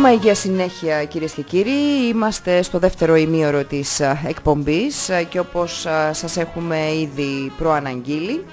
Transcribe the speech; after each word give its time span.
Θέμα 0.00 0.12
υγείας 0.12 0.38
συνέχεια 0.38 1.04
κυρίες 1.04 1.32
και 1.32 1.42
κύριοι. 1.42 2.06
Είμαστε 2.08 2.62
στο 2.62 2.78
δεύτερο 2.78 3.16
ημίωρο 3.16 3.64
της 3.64 4.00
α, 4.00 4.20
εκπομπής 4.26 5.10
α, 5.10 5.22
και 5.22 5.38
όπως 5.38 5.86
α, 5.86 6.12
σας 6.12 6.36
έχουμε 6.36 6.76
ήδη 7.00 7.52
προαναγγείλει 7.58 8.44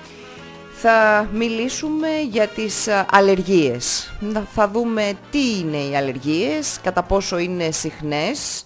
θα 0.82 1.30
μιλήσουμε 1.34 2.08
για 2.32 2.48
τις 2.48 2.88
α, 2.88 3.06
αλλεργίες. 3.12 4.12
Να- 4.20 4.48
Θα 4.56 4.70
δούμε 4.70 5.12
τι 5.32 5.58
είναι 5.60 5.78
οι 5.78 5.96
αλλεργίες, 5.96 6.78
κατά 6.84 7.04
πόσο 7.04 7.38
είναι 7.38 7.72
συχνές, 7.72 8.64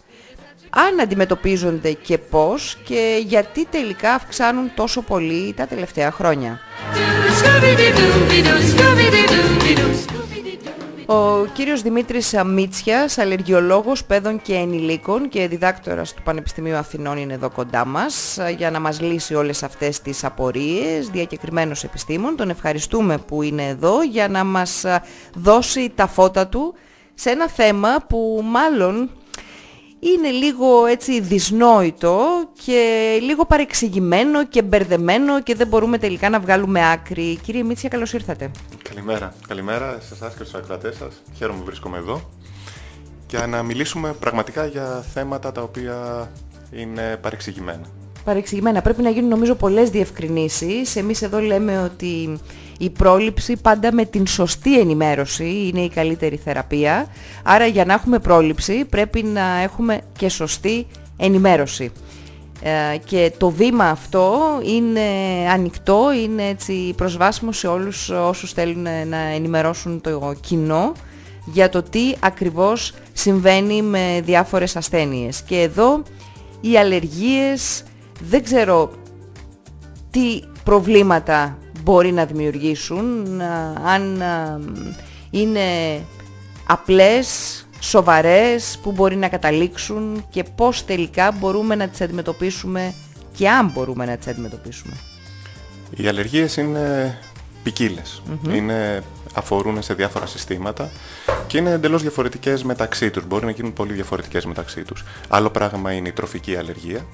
αν 0.70 1.00
αντιμετωπίζονται 1.02 1.92
και 1.92 2.18
πώς 2.18 2.78
και 2.86 3.24
γιατί 3.26 3.66
τελικά 3.66 4.14
αυξάνουν 4.14 4.72
τόσο 4.76 5.02
πολύ 5.02 5.54
τα 5.58 5.68
τελευταία 5.68 6.12
χρόνια. 6.12 6.60
Scooby-Doo-Doo, 11.10 11.16
Scooby-Doo-Doo, 11.16 11.16
Scooby-Doo. 11.16 11.40
Ο 11.46 11.46
κύριος 11.54 11.82
Δημήτρης 11.82 12.36
Μίτσιας, 12.46 13.18
αλλεργιολόγος 13.18 14.06
παιδών 14.06 14.42
και 14.42 14.54
ενηλίκων 14.54 15.30
και 15.30 15.48
διδάκτορας 15.48 16.14
του 16.14 16.22
Πανεπιστημίου 16.24 16.76
Αθηνών 16.76 17.18
είναι 17.18 17.34
εδώ 17.34 17.50
κοντά 17.50 17.86
μας 17.86 18.38
ε, 18.38 18.50
για 18.58 18.72
να 18.72 18.80
μας 18.80 19.02
λύσει 19.02 19.36
όλες 19.36 19.64
αυτές 19.64 20.02
τις 20.02 20.24
απορίες, 20.24 21.10
διακεκριμένος 21.10 21.84
επιστήμων. 21.84 22.36
Τον 22.36 22.50
ευχαριστούμε 22.50 23.18
που 23.18 23.42
είναι 23.42 23.68
εδώ 23.68 24.04
για 24.04 24.28
να 24.28 24.44
μας 24.44 24.84
ε, 24.84 25.02
δώσει 25.34 25.92
τα 25.96 26.08
φώτα 26.08 26.48
του 26.48 26.74
σε 27.14 27.30
ένα 27.30 27.48
θέμα 27.50 27.98
που 28.08 28.42
μάλλον 28.44 29.10
είναι 30.00 30.30
λίγο 30.30 30.86
έτσι 30.86 31.20
δυσνόητο 31.20 32.26
και 32.66 33.18
λίγο 33.22 33.46
παρεξηγημένο 33.46 34.46
και 34.46 34.62
μπερδεμένο 34.62 35.42
και 35.42 35.56
δεν 35.56 35.68
μπορούμε 35.68 35.98
τελικά 35.98 36.30
να 36.30 36.40
βγάλουμε 36.40 36.92
άκρη. 36.92 37.40
Κύριε 37.44 37.64
Μίτσια, 37.64 37.90
καλώς 37.90 38.14
ήρθατε. 38.14 38.52
Καλημέρα. 38.84 39.34
Καλημέρα 39.48 39.98
σε 40.02 40.14
εσάς 40.14 40.34
και 40.34 40.44
στους 40.44 40.54
ακροατές 40.54 40.96
σας. 40.96 41.22
Χαίρομαι 41.38 41.60
που 41.60 41.66
βρίσκομαι 41.66 41.98
εδώ. 41.98 42.22
Για 43.30 43.48
να 43.48 43.64
μιλήσουμε 43.64 44.14
πραγματικά 44.20 44.66
για 44.66 45.06
θέματα 45.14 45.52
τα 45.52 45.62
οποία 45.62 46.30
είναι 46.72 47.18
παρεξηγημένα. 47.22 47.86
Παρεξηγημένα. 48.24 48.82
Πρέπει 48.82 49.02
να 49.02 49.10
γίνουν 49.10 49.30
νομίζω 49.30 49.56
πολλές 49.56 49.90
διευκρινήσεις. 49.90 50.96
Εμείς 50.96 51.22
εδώ 51.22 51.40
λέμε 51.40 51.84
ότι 51.84 52.40
η 52.82 52.90
πρόληψη 52.90 53.58
πάντα 53.62 53.94
με 53.94 54.06
την 54.06 54.28
σωστή 54.28 54.80
ενημέρωση 54.80 55.68
είναι 55.68 55.80
η 55.80 55.90
καλύτερη 55.90 56.36
θεραπεία. 56.36 57.08
Άρα 57.44 57.66
για 57.66 57.86
να 57.86 57.94
έχουμε 57.94 58.20
πρόληψη 58.20 58.86
πρέπει 58.86 59.24
να 59.24 59.62
έχουμε 59.62 60.02
και 60.18 60.30
σωστή 60.30 60.88
ενημέρωση. 61.18 61.92
Ε, 62.62 62.98
και 63.06 63.32
το 63.38 63.50
βήμα 63.50 63.86
αυτό 63.86 64.40
είναι 64.64 65.02
ανοιχτό, 65.52 66.14
είναι 66.24 66.48
έτσι 66.48 66.94
προσβάσιμο 66.98 67.52
σε 67.52 67.68
όλους 67.68 68.10
όσους 68.10 68.54
θέλουν 68.54 68.88
να 69.08 69.18
ενημερώσουν 69.18 70.02
το 70.02 70.34
κοινό 70.42 70.92
για 71.46 71.70
το 71.70 71.84
τι 71.84 72.14
ακριβώς 72.20 72.94
συμβαίνει 73.14 73.82
με 73.82 74.22
διάφορες 74.24 74.76
ασθένειες. 74.76 75.42
Και 75.42 75.62
εδώ 75.62 76.04
οι 76.62 76.78
αλλεργίες 76.78 77.84
δεν 78.20 78.44
ξέρω 78.44 78.92
τι 80.12 80.42
προβλήματα 80.64 81.58
μπορεί 81.84 82.12
να 82.12 82.26
δημιουργήσουν, 82.26 83.42
α, 83.42 83.74
αν 83.86 84.22
α, 84.22 84.60
είναι 85.30 85.62
απλές, 86.66 87.28
σοβαρές, 87.80 88.80
που 88.84 88.92
μπορεί 88.92 89.16
να 89.16 89.28
καταλήξουν 89.28 90.26
και 90.30 90.44
πώς 90.56 90.86
τελικά 90.86 91.32
μπορούμε 91.32 91.76
να 91.76 91.88
τις 91.88 92.02
αντιμετωπίσουμε 92.02 92.94
και 93.38 93.50
αν 93.50 93.72
μπορούμε 93.74 94.06
να 94.06 94.18
τις 94.18 94.28
αντιμετωπίσουμε. 94.28 94.94
Οι 95.96 96.08
αλλεργίες 96.08 96.58
είναι 96.58 97.18
ποικίλες. 97.64 98.22
Είναι, 98.52 99.04
αφορούν 99.34 99.82
σε 99.82 99.94
διάφορα 99.94 100.26
συστήματα 100.26 100.90
και 101.48 101.58
είναι 101.58 101.72
εντελώς 101.72 102.02
διαφορετικές 102.02 102.64
μεταξύ 102.64 103.10
τους. 103.10 103.26
Μπορεί 103.26 103.46
να 103.46 103.52
γίνουν 103.52 103.74
πολύ 103.74 103.94
διαφορετικές 103.94 104.46
μεταξύ 104.46 104.82
τους. 104.82 105.04
Άλλο 105.28 105.50
πράγμα 105.50 105.92
είναι 105.92 106.08
η 106.08 106.12
τροφική 106.12 106.56
αλλεργία. 106.56 107.06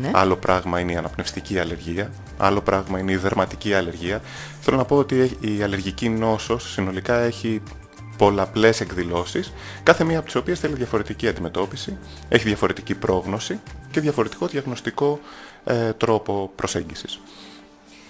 Ναι. 0.00 0.10
Άλλο 0.14 0.36
πράγμα 0.36 0.80
είναι 0.80 0.92
η 0.92 0.96
αναπνευστική 0.96 1.58
αλλεργία. 1.58 2.10
Άλλο 2.38 2.60
πράγμα 2.60 2.98
είναι 2.98 3.12
η 3.12 3.16
δερματική 3.16 3.74
αλλεργία. 3.74 4.20
Θέλω 4.60 4.76
να 4.76 4.84
πω 4.84 4.96
ότι 4.96 5.36
η 5.40 5.62
αλλεργική 5.62 6.08
νόσος 6.08 6.72
συνολικά 6.72 7.14
έχει 7.18 7.62
πολλαπλές 8.20 8.80
εκδηλώσεις, 8.80 9.52
κάθε 9.82 10.04
μία 10.04 10.16
από 10.16 10.26
τις 10.26 10.34
οποίες 10.34 10.60
θέλει 10.60 10.74
διαφορετική 10.74 11.28
αντιμετώπιση, 11.28 11.98
έχει 12.28 12.44
διαφορετική 12.44 12.94
πρόγνωση 12.94 13.60
και 13.90 14.00
διαφορετικό 14.00 14.46
διαγνωστικό 14.46 15.20
ε, 15.64 15.92
τρόπο 15.92 16.50
προσέγγισης. 16.56 17.20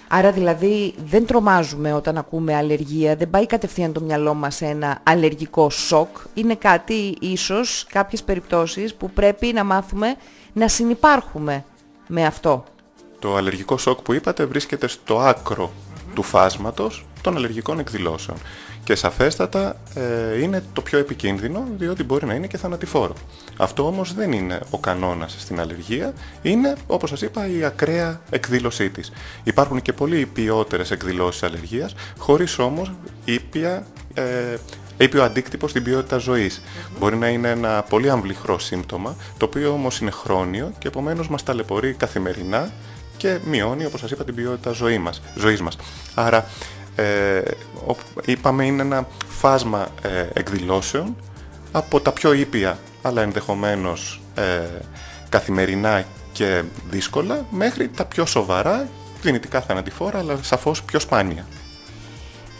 Άρα 0.09 0.32
δηλαδή 0.32 0.94
δεν 1.04 1.27
τρομάζουμε 1.27 1.92
όταν 1.92 2.18
ακούμε 2.18 2.56
αλλεργία, 2.56 3.16
δεν 3.16 3.30
πάει 3.30 3.47
κατευθείαν 3.47 3.92
το 3.92 4.00
μυαλό 4.00 4.34
μας 4.34 4.54
σε 4.54 4.66
ένα 4.66 5.00
αλλεργικό 5.03 5.71
σοκ. 5.71 6.16
Είναι 6.34 6.54
κάτι 6.54 7.16
ίσως, 7.21 7.86
κάποιες 7.92 8.22
περιπτώσεις 8.22 8.95
που 8.95 9.10
πρέπει 9.10 9.53
να 9.53 9.65
μάθουμε 9.65 10.16
να 10.52 10.68
συνυπάρχουμε 10.68 11.64
με 12.08 12.26
αυτό. 12.26 12.64
Το 13.18 13.36
αλλεργικό 13.36 13.78
σοκ 13.78 14.00
που 14.02 14.12
είπατε 14.12 14.44
βρίσκεται 14.44 14.88
στο 14.88 15.20
άκρο 15.20 15.72
του 16.14 16.22
φάσματος 16.22 17.06
των 17.22 17.36
αλλεργικών 17.36 17.78
εκδηλώσεων. 17.78 18.38
Και 18.84 18.94
σαφέστατα 18.94 19.80
ε, 19.94 20.42
είναι 20.42 20.64
το 20.72 20.80
πιο 20.80 20.98
επικίνδυνο 20.98 21.64
διότι 21.78 22.04
μπορεί 22.04 22.26
να 22.26 22.34
είναι 22.34 22.47
και 22.47 22.56
θανατηφόρο. 22.56 23.14
Αυτό 23.56 23.86
όμως 23.86 24.14
δεν 24.14 24.32
είναι 24.32 24.60
ο 24.70 24.78
κανόνας 24.78 25.36
στην 25.38 25.60
αλλεργία, 25.60 26.12
είναι 26.42 26.76
όπως 26.86 27.10
σας 27.10 27.20
είπα 27.20 27.47
η 27.47 27.64
ακραία 27.64 28.20
εκδήλωσή 28.30 28.91
της. 28.91 29.12
Υπάρχουν 29.44 29.82
και 29.82 29.92
πολύ 29.92 30.26
ποιότερες 30.26 30.91
εκδηλώσεις 30.91 31.42
αλλεργίας, 31.42 31.94
χωρίς 32.18 32.58
όμως 32.58 32.92
ήπια, 33.24 33.86
ε, 34.14 34.56
ήπιο 35.04 35.22
αντίκτυπος 35.22 35.70
στην 35.70 35.82
ποιότητα 35.82 36.16
ζωής. 36.18 36.60
Μπορεί 36.98 37.16
να 37.16 37.28
είναι 37.28 37.48
ένα 37.50 37.82
πολύ 37.82 38.10
αμβληχρό 38.10 38.58
σύμπτωμα, 38.58 39.16
το 39.38 39.44
οποίο 39.44 39.72
όμως 39.72 40.00
είναι 40.00 40.10
χρόνιο 40.10 40.72
και 40.78 40.88
επομένως 40.88 41.28
μας 41.28 41.42
ταλαιπωρεί 41.42 41.92
καθημερινά 41.92 42.70
και 43.16 43.38
μειώνει, 43.44 43.84
όπως 43.84 44.00
σας 44.00 44.10
είπα, 44.10 44.24
την 44.24 44.34
ποιότητα 44.34 44.70
ζωή 44.70 44.98
μας, 44.98 45.22
ζωής 45.36 45.60
μας. 45.60 45.76
Άρα, 46.14 46.47
ε, 46.97 47.38
ο- 47.86 47.97
είπαμε, 48.24 48.64
είναι 48.64 48.82
ένα 48.82 49.06
φάσμα 49.28 49.88
ε, 50.02 50.26
εκδηλώσεων 50.32 51.16
από 51.72 52.00
τα 52.00 52.12
πιο 52.12 52.32
ήπια, 52.32 52.78
αλλά 53.02 53.22
ενδεχομένως 53.22 54.20
ε, 54.34 54.60
καθημερινά 55.28 56.04
και 56.32 56.62
δύσκολα, 56.91 57.47
μέχρι 57.50 57.88
τα 57.88 58.04
πιο 58.04 58.26
σοβαρά, 58.26 58.88
δυνητικά 59.22 59.60
θανατηφόρα, 59.60 60.18
αλλά 60.18 60.36
σαφώς 60.42 60.82
πιο 60.82 60.98
σπάνια. 61.00 61.47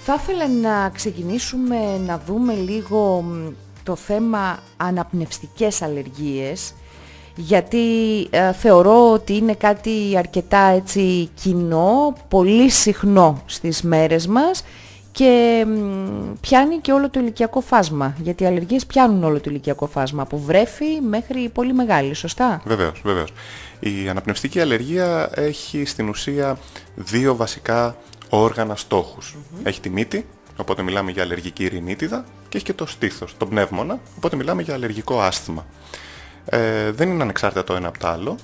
Θα 0.05 0.19
ήθελα 0.21 0.49
να 0.49 0.89
ξεκινήσουμε 0.89 1.77
να 2.07 2.23
δούμε 2.27 2.55
λίγο 2.55 3.21
μ, 3.21 3.49
το 3.83 3.97
θέμα 3.97 4.59
αναπνευστικές 4.77 5.83
αλλεργίες 5.83 6.75
γιατί 7.37 7.79
ε, 8.31 8.53
θεωρώ 8.53 9.13
ότι 9.13 9.37
είναι 9.37 9.55
κάτι 9.55 10.15
αρκετά 10.17 10.61
έτσι 10.61 11.31
κοινό, 11.35 12.17
πολύ 12.29 12.71
συχνό 12.71 13.43
στις 13.47 13.83
μέρες 13.83 14.27
μας 14.27 14.65
και 15.13 15.65
πιάνει 16.41 16.77
και 16.77 16.93
όλο 16.93 17.11
το 17.11 17.21
ηλικιακό 17.21 17.61
φάσμα. 17.61 18.15
Γιατί 18.23 18.43
οι 18.43 18.47
αλλεργίες 18.47 18.87
πιάνουν 18.87 19.25
όλο 19.25 19.41
το 19.41 19.51
ηλικιακό 19.51 19.87
φάσμα, 19.87 20.23
από 20.23 20.39
βρέφη 20.39 21.01
μέχρι 21.09 21.49
πολύ 21.49 21.73
μεγάλη, 21.73 22.15
σωστά; 22.15 22.63
Βεβαίως, 22.65 23.01
βεβαίως. 23.05 23.33
Η 23.81 24.09
αναπνευστική 24.09 24.61
αλλεργία 24.61 25.31
έχει 25.35 25.85
στην 25.85 26.09
ουσία 26.09 26.59
δύο 26.95 27.37
βασικά 27.37 27.97
όργανα 28.39 28.77
στόχους. 28.77 29.37
Έχει 29.63 29.81
τη 29.81 29.91
μύτη, 29.91 30.27
οπότε 30.57 30.83
μιλάμε 30.83 31.11
για 31.11 31.23
αλλεργική 31.23 31.67
ρινίτιδα, 31.67 32.25
και 32.49 32.57
έχει 32.57 32.67
και 32.67 32.75
το 32.75 32.87
στήθος, 32.87 33.37
το 33.37 33.47
πνεύμονα, 33.47 34.01
οπότε 34.17 34.37
μιλάμε 34.37 34.63
για 34.63 34.75
αλλεργικό 34.75 35.21
άσθημα. 35.21 35.67
Ε, 36.45 36.91
δεν 36.91 37.11
είναι 37.11 37.23
ανεξάρτητα 37.23 37.65
το 37.65 37.75
ένα 37.75 37.89
από 37.89 37.99
το 37.99 38.09
άλλο. 38.09 38.37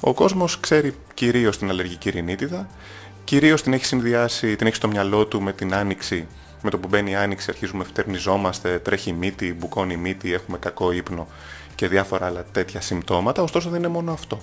Ο 0.00 0.14
κόσμος 0.14 0.60
ξέρει 0.60 0.94
κυρίως 1.14 1.58
την 1.58 1.70
αλλεργική 1.70 2.10
ρινίτιδα, 2.10 2.68
κυρίως 3.24 3.62
την 3.62 3.72
έχει 3.72 3.84
συνδυάσει, 3.84 4.56
την 4.56 4.66
έχει 4.66 4.76
στο 4.76 4.88
μυαλό 4.88 5.26
του 5.26 5.42
με 5.42 5.52
την 5.52 5.74
άνοιξη, 5.74 6.26
με 6.62 6.70
το 6.70 6.78
που 6.78 6.88
μπαίνει 6.88 7.10
η 7.10 7.14
άνοιξη 7.14 7.46
αρχίζουμε 7.50 7.84
φτερνιζόμαστε, 7.84 8.78
τρέχει 8.78 9.10
η 9.10 9.12
μύτη, 9.12 9.54
μπουκώνει 9.58 9.92
η 9.92 9.96
μύτη, 9.96 10.32
έχουμε 10.32 10.58
κακό 10.58 10.92
ύπνο 10.92 11.28
και 11.74 11.88
διάφορα 11.88 12.26
άλλα 12.26 12.44
τέτοια 12.52 12.80
συμπτώματα, 12.80 13.42
ωστόσο 13.42 13.68
δεν 13.68 13.78
είναι 13.78 13.88
μόνο 13.88 14.12
αυτό. 14.12 14.40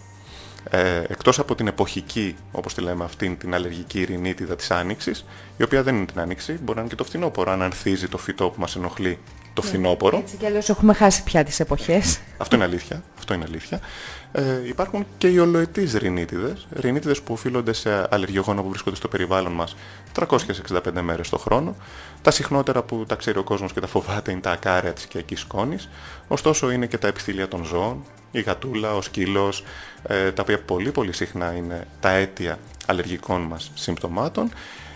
Ε, 0.70 1.02
εκτός 1.08 1.40
από 1.40 1.56
την 1.56 1.68
εποχική, 1.68 2.36
όπως 2.52 2.74
τη 2.74 2.82
λέμε 2.82 3.04
αυτήν, 3.04 3.38
την 3.38 3.54
αλλεργική 3.54 4.04
ρινίτιδα 4.04 4.56
της 4.56 4.72
άνοιξης, 4.72 5.26
η 5.58 5.64
οποία 5.64 5.84
δεν 5.84 5.96
είναι 5.96 6.06
την 6.06 6.20
άνοιξη, 6.20 6.52
μπορεί 6.52 6.74
να 6.76 6.80
είναι 6.80 6.90
και 6.90 6.96
το 6.96 7.04
φθινόπωρο, 7.04 7.52
αν 7.52 7.62
ανθίζει 7.62 8.08
το 8.08 8.18
φυτό 8.18 8.50
που 8.50 8.60
μας 8.60 8.76
ενοχλεί 8.76 9.20
το 9.54 9.62
φθινόπωρο. 9.62 10.18
Έτσι 10.18 10.38
κι 10.38 10.46
αλλιώς 10.46 10.70
έχουμε 10.70 10.94
χάσει 10.94 11.24
πια 11.24 11.44
τις 11.44 11.60
εποχές. 11.60 12.20
Αυτό 12.38 12.56
είναι 12.56 12.66
αλήθεια. 12.66 13.04
Αυτό 13.18 13.34
είναι 13.34 13.44
αλήθεια. 13.48 13.80
Ε, 14.32 14.68
υπάρχουν 14.68 15.06
και 15.18 15.28
οι 15.28 15.38
ολοετείς 15.38 15.94
ρινίτιδες, 15.94 16.68
ρινίτιδες 16.72 17.22
που 17.22 17.34
οφείλονται 17.34 17.74
σε 17.74 18.08
αλλεργιογόνα 18.10 18.62
που 18.62 18.70
βρίσκονται 18.70 18.96
στο 18.96 19.08
περιβάλλον 19.08 19.52
μας 19.52 19.76
365 20.20 21.02
μέρες 21.02 21.30
το 21.30 21.38
χρόνο. 21.38 21.76
Τα 22.22 22.32
συχνότερα 22.32 22.84
που 22.84 23.06
τα 23.08 23.16
ξέρει 23.16 23.38
ο 23.38 23.44
κόσμος 23.44 23.74
και 23.74 23.80
τα 23.80 23.88
φοβάται 23.88 24.32
είναι 24.32 24.42
τα 24.42 24.52
ακάρια 24.52 24.94
της 24.94 25.04
οικιακής 25.04 25.40
σκόνης. 25.40 25.90
Ωστόσο 26.28 26.72
είναι 26.72 26.86
και 26.86 26.98
τα 26.98 27.08
επιθύλια 27.08 27.48
των 27.48 27.64
ζώων, 27.64 28.04
η 28.32 28.42
γατούλα, 28.42 28.96
ο 28.96 29.02
σκύλος, 29.02 29.64
ε, 30.04 30.32
τα 30.32 30.42
οποία 30.42 30.62
πολύ 30.62 30.92
πολύ 30.92 31.14
συχνά 31.14 31.54
είναι 31.54 31.88
τα 32.00 32.10
αίτια 32.10 32.60
αλλεργικών 32.86 33.42
μας 33.42 33.72
συμπτωμάτων. 33.74 34.52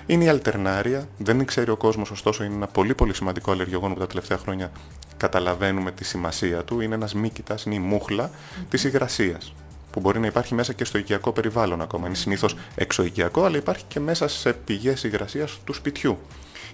Είναι 0.05 0.23
η 0.23 0.27
αλτερνάρια, 0.27 1.07
δεν 1.17 1.45
ξέρει 1.45 1.71
ο 1.71 1.75
κόσμος, 1.75 2.11
ωστόσο 2.11 2.43
είναι 2.43 2.55
ένα 2.55 2.67
πολύ 2.67 2.95
πολύ 2.95 3.13
σημαντικό 3.13 3.51
αλλεργιογόνο 3.51 3.93
που 3.93 3.99
τα 3.99 4.07
τελευταία 4.07 4.37
χρόνια 4.37 4.71
καταλαβαίνουμε 5.17 5.91
τη 5.91 6.03
σημασία 6.03 6.63
του. 6.63 6.79
Είναι 6.81 6.95
ένας 6.95 7.13
μύκητας, 7.13 7.63
είναι 7.63 7.75
η 7.75 7.79
μούχλα 7.79 8.31
της 8.69 8.83
υγρασίας 8.83 9.53
που 9.91 9.99
μπορεί 9.99 10.19
να 10.19 10.27
υπάρχει 10.27 10.53
μέσα 10.53 10.73
και 10.73 10.85
στο 10.85 10.97
οικιακό 10.97 11.31
περιβάλλον 11.31 11.81
ακόμα. 11.81 12.07
Είναι 12.07 12.15
συνήθως 12.15 12.55
εξωοικιακό, 12.75 13.43
αλλά 13.43 13.57
υπάρχει 13.57 13.83
και 13.87 13.99
μέσα 13.99 14.27
σε 14.27 14.53
πηγές 14.53 15.03
υγρασίας 15.03 15.59
του 15.63 15.73
σπιτιού 15.73 16.17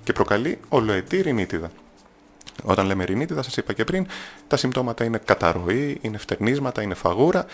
και 0.04 0.14
προκαλεί 0.14 0.60
ολοετή 0.70 1.22
ρινίτιδα. 1.22 1.72
Όταν 2.64 2.86
λέμε 2.86 3.04
ρινίτιδα, 3.04 3.42
σας 3.42 3.58
είπα 3.58 3.74
και 3.74 3.84
πριν, 3.84 4.08
τα 4.48 4.58
συμπτώματα 4.58 5.04
είναι 5.04 5.18
καταρροή, 5.26 5.98
είναι 6.02 6.18
φτερνίσματα, 6.18 6.82
είναι 6.82 6.94
φαγούρα. 6.94 7.46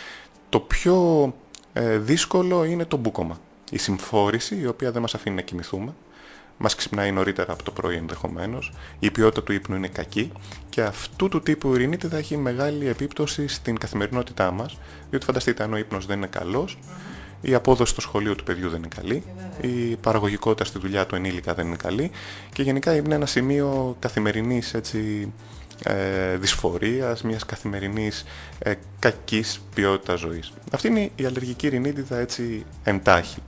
Το 0.49 0.59
πιο 0.59 1.33
ε, 1.73 1.97
δύσκολο 1.97 2.63
είναι 2.63 2.85
το 2.85 2.97
μπούκομα. 2.97 3.39
Η 3.71 3.77
συμφόρηση, 3.77 4.59
η 4.59 4.67
οποία 4.67 4.91
δεν 4.91 5.01
μας 5.01 5.15
αφήνει 5.15 5.35
να 5.35 5.41
κοιμηθούμε, 5.41 5.93
μας 6.57 6.75
ξυπνάει 6.75 7.11
νωρίτερα 7.11 7.53
από 7.53 7.63
το 7.63 7.71
πρωί 7.71 7.95
ενδεχομένως, 7.95 8.73
η 8.99 9.11
ποιότητα 9.11 9.43
του 9.43 9.51
ύπνου 9.51 9.75
είναι 9.75 9.87
κακή 9.87 10.31
και 10.69 10.81
αυτού 10.81 11.29
του 11.29 11.41
τύπου 11.41 11.73
η 11.73 11.77
ρινίτιδα 11.77 12.17
έχει 12.17 12.37
μεγάλη 12.37 12.87
επίπτωση 12.87 13.47
στην 13.47 13.77
καθημερινότητά 13.77 14.51
μας, 14.51 14.77
διότι 15.09 15.25
φανταστείτε 15.25 15.63
αν 15.63 15.73
ο 15.73 15.77
ύπνος 15.77 16.05
δεν 16.05 16.17
είναι 16.17 16.27
καλός, 16.27 16.77
η 17.41 17.53
απόδοση 17.53 17.91
στο 17.91 18.01
σχολείο 18.01 18.35
του 18.35 18.43
παιδιού 18.43 18.69
δεν 18.69 18.77
είναι 18.77 18.87
καλή, 18.95 19.23
η 19.61 19.95
παραγωγικότητα 19.95 20.65
στη 20.65 20.79
δουλειά 20.79 21.05
του 21.05 21.15
ενήλικα 21.15 21.53
δεν 21.53 21.67
είναι 21.67 21.75
καλή 21.75 22.11
και 22.53 22.63
γενικά 22.63 22.95
είναι 22.95 23.15
ένα 23.15 23.25
σημείο 23.25 23.95
καθημερινής 23.99 24.73
έτσι, 24.73 25.31
ε, 25.83 26.37
δυσφορίας, 26.37 27.21
μιας 27.21 27.45
καθημερινής 27.45 28.25
ε, 28.59 28.73
κακής 28.99 29.61
ποιότητας 29.73 30.19
ζωής. 30.19 30.53
Αυτή 30.71 30.87
είναι 30.87 31.11
η 31.15 31.25
αλλεργική 31.25 31.67
ρινίτιδα 31.67 32.17
έτσι 32.17 32.65
εντάχει. 32.83 33.39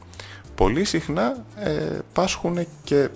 Πολύ 0.55 0.83
συχνά 0.83 1.45
ε, 1.55 1.97
πάσχουν 2.13 2.67
και 2.83 3.09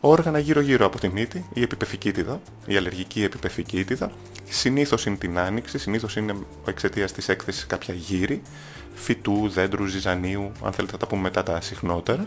όργανα 0.00 0.38
γύρω-γύρω 0.38 0.86
από 0.86 0.98
τη 0.98 1.08
μύτη, 1.08 1.44
η 1.54 1.62
επιπεφικίτιδα, 1.62 2.40
η 2.66 2.76
αλλεργική 2.76 3.22
επιπεφικίτιδα. 3.22 4.12
Συνήθως 4.48 5.06
είναι 5.06 5.16
την 5.16 5.38
άνοιξη, 5.38 5.78
συνήθως 5.78 6.16
είναι 6.16 6.34
εξαιτίας 6.66 7.12
της 7.12 7.28
έκθεσης 7.28 7.66
κάποια 7.66 7.94
γύρι, 7.94 8.42
φυτού, 9.00 9.48
δέντρου, 9.48 9.86
ζυζανίου, 9.86 10.52
αν 10.62 10.72
θέλετε 10.72 10.92
θα 10.92 10.98
τα 10.98 11.06
πούμε 11.06 11.22
μετά 11.22 11.42
τα 11.42 11.60
συχνότερα, 11.60 12.26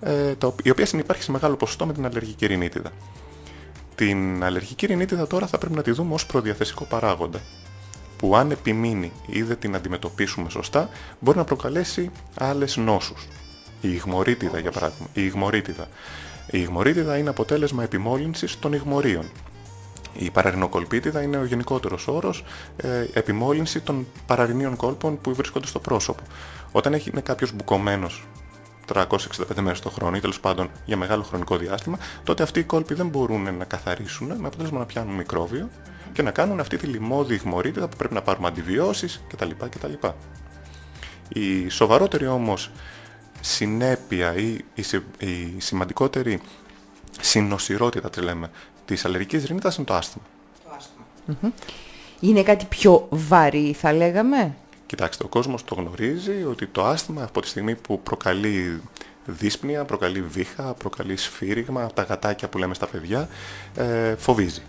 ε, 0.00 0.34
το, 0.34 0.54
η 0.62 0.70
οποία 0.70 0.86
συνυπάρχει 0.86 1.22
σε 1.22 1.30
μεγάλο 1.30 1.56
ποσοστό 1.56 1.86
με 1.86 1.92
την 1.92 2.06
αλλεργική 2.06 2.46
ρινίτιδα. 2.46 2.90
Την 3.94 4.44
αλλεργική 4.44 4.86
ρινίτιδα 4.86 5.26
τώρα 5.26 5.46
θα 5.46 5.58
πρέπει 5.58 5.74
να 5.74 5.82
τη 5.82 5.90
δούμε 5.90 6.14
ως 6.14 6.26
προδιαθεσικό 6.26 6.84
παράγοντα, 6.84 7.40
που 8.16 8.36
αν 8.36 8.50
επιμείνει 8.50 9.12
ή 9.26 9.42
δεν 9.42 9.58
την 9.58 9.74
αντιμετωπίσουμε 9.74 10.50
σωστά, 10.50 10.88
μπορεί 11.20 11.38
να 11.38 11.44
προκαλέσει 11.44 12.10
άλλες 12.38 12.76
νόσους. 12.76 13.28
Η 13.80 13.88
ιγμορίτιδα, 13.92 14.58
για 14.58 14.70
παράδειγμα. 14.70 15.06
Η 15.12 15.22
ιγμορίτιδα. 15.24 15.88
Η 16.50 16.58
ιγμορίτιδα 16.60 17.18
είναι 17.18 17.28
αποτέλεσμα 17.28 17.82
επιμόλυνσης 17.82 18.58
των 18.58 18.72
ιγμορίων. 18.72 19.24
Η 20.12 20.30
παραρινοκολπίτιδα 20.30 21.22
είναι 21.22 21.36
ο 21.36 21.44
γενικότερος 21.44 22.08
όρος 22.08 22.44
ε, 22.76 23.06
επιμόλυνση 23.12 23.80
των 23.80 24.06
παραρινίων 24.26 24.76
κόλπων 24.76 25.20
που 25.20 25.34
βρίσκονται 25.34 25.66
στο 25.66 25.78
πρόσωπο. 25.78 26.22
Όταν 26.72 26.94
έχει, 26.94 27.10
είναι 27.10 27.20
κάποιος 27.20 27.52
μπουκωμένος 27.52 28.26
365 28.92 29.06
μέρες 29.60 29.80
το 29.80 29.90
χρόνο 29.90 30.16
ή 30.16 30.20
τέλος 30.20 30.40
πάντων 30.40 30.70
για 30.84 30.96
μεγάλο 30.96 31.22
χρονικό 31.22 31.56
διάστημα, 31.56 31.98
τότε 32.24 32.42
αυτοί 32.42 32.60
οι 32.60 32.64
κόλποι 32.64 32.94
δεν 32.94 33.08
μπορούν 33.08 33.56
να 33.56 33.64
καθαρίσουν 33.64 34.26
με 34.26 34.46
αποτέλεσμα 34.46 34.78
να 34.78 34.86
πιάνουν 34.86 35.14
μικρόβιο 35.14 35.68
και 36.12 36.22
να 36.22 36.30
κάνουν 36.30 36.60
αυτή 36.60 36.76
τη 36.76 36.86
λιμώδη 36.86 37.34
ιγμορίτιδα 37.34 37.88
που 37.88 37.96
πρέπει 37.96 38.14
να 38.14 38.22
πάρουμε 38.22 38.46
αντιβιώσεις 38.46 39.24
κτλ. 39.28 39.50
κτλ. 39.70 39.92
Η 41.28 41.68
σοβαρότερη 41.68 42.26
όμως 42.26 42.70
συνέπεια 43.40 44.36
ή 44.36 44.58
η, 44.74 44.84
η 45.18 45.54
σημαντικότερη 45.58 46.40
συνοσυρότητα, 47.20 48.10
τη 48.10 48.20
λέμε, 48.20 48.50
της 48.94 49.04
αλλεργικής 49.04 49.44
ρινίτας 49.44 49.76
είναι 49.76 49.86
το 49.86 49.94
άσθημα. 49.94 50.24
Το 50.64 50.70
άσθημα. 50.76 51.52
Είναι 52.20 52.42
κάτι 52.42 52.64
πιο 52.64 53.06
βαρύ 53.10 53.72
θα 53.78 53.92
λέγαμε; 53.92 54.54
Κοιτάξτε, 54.86 55.24
ο 55.24 55.28
κόσμος 55.28 55.64
το 55.64 55.74
γνωρίζει 55.74 56.44
ότι 56.48 56.66
το 56.66 56.84
άσθημα 56.84 57.22
από 57.22 57.40
τη 57.40 57.48
στιγμή 57.48 57.74
που 57.74 58.00
προκαλεί 58.00 58.82
δύσπνοια, 59.26 59.84
προκαλεί 59.84 60.22
βήχα, 60.22 60.62
προκαλεί 60.62 61.16
σφύριγμα, 61.16 61.86
τα 61.94 62.02
γατάκια 62.02 62.48
που 62.48 62.58
λέμε 62.58 62.74
στα 62.74 62.86
παιδιά, 62.86 63.28
ε, 63.74 64.14
φοβίζει. 64.16 64.62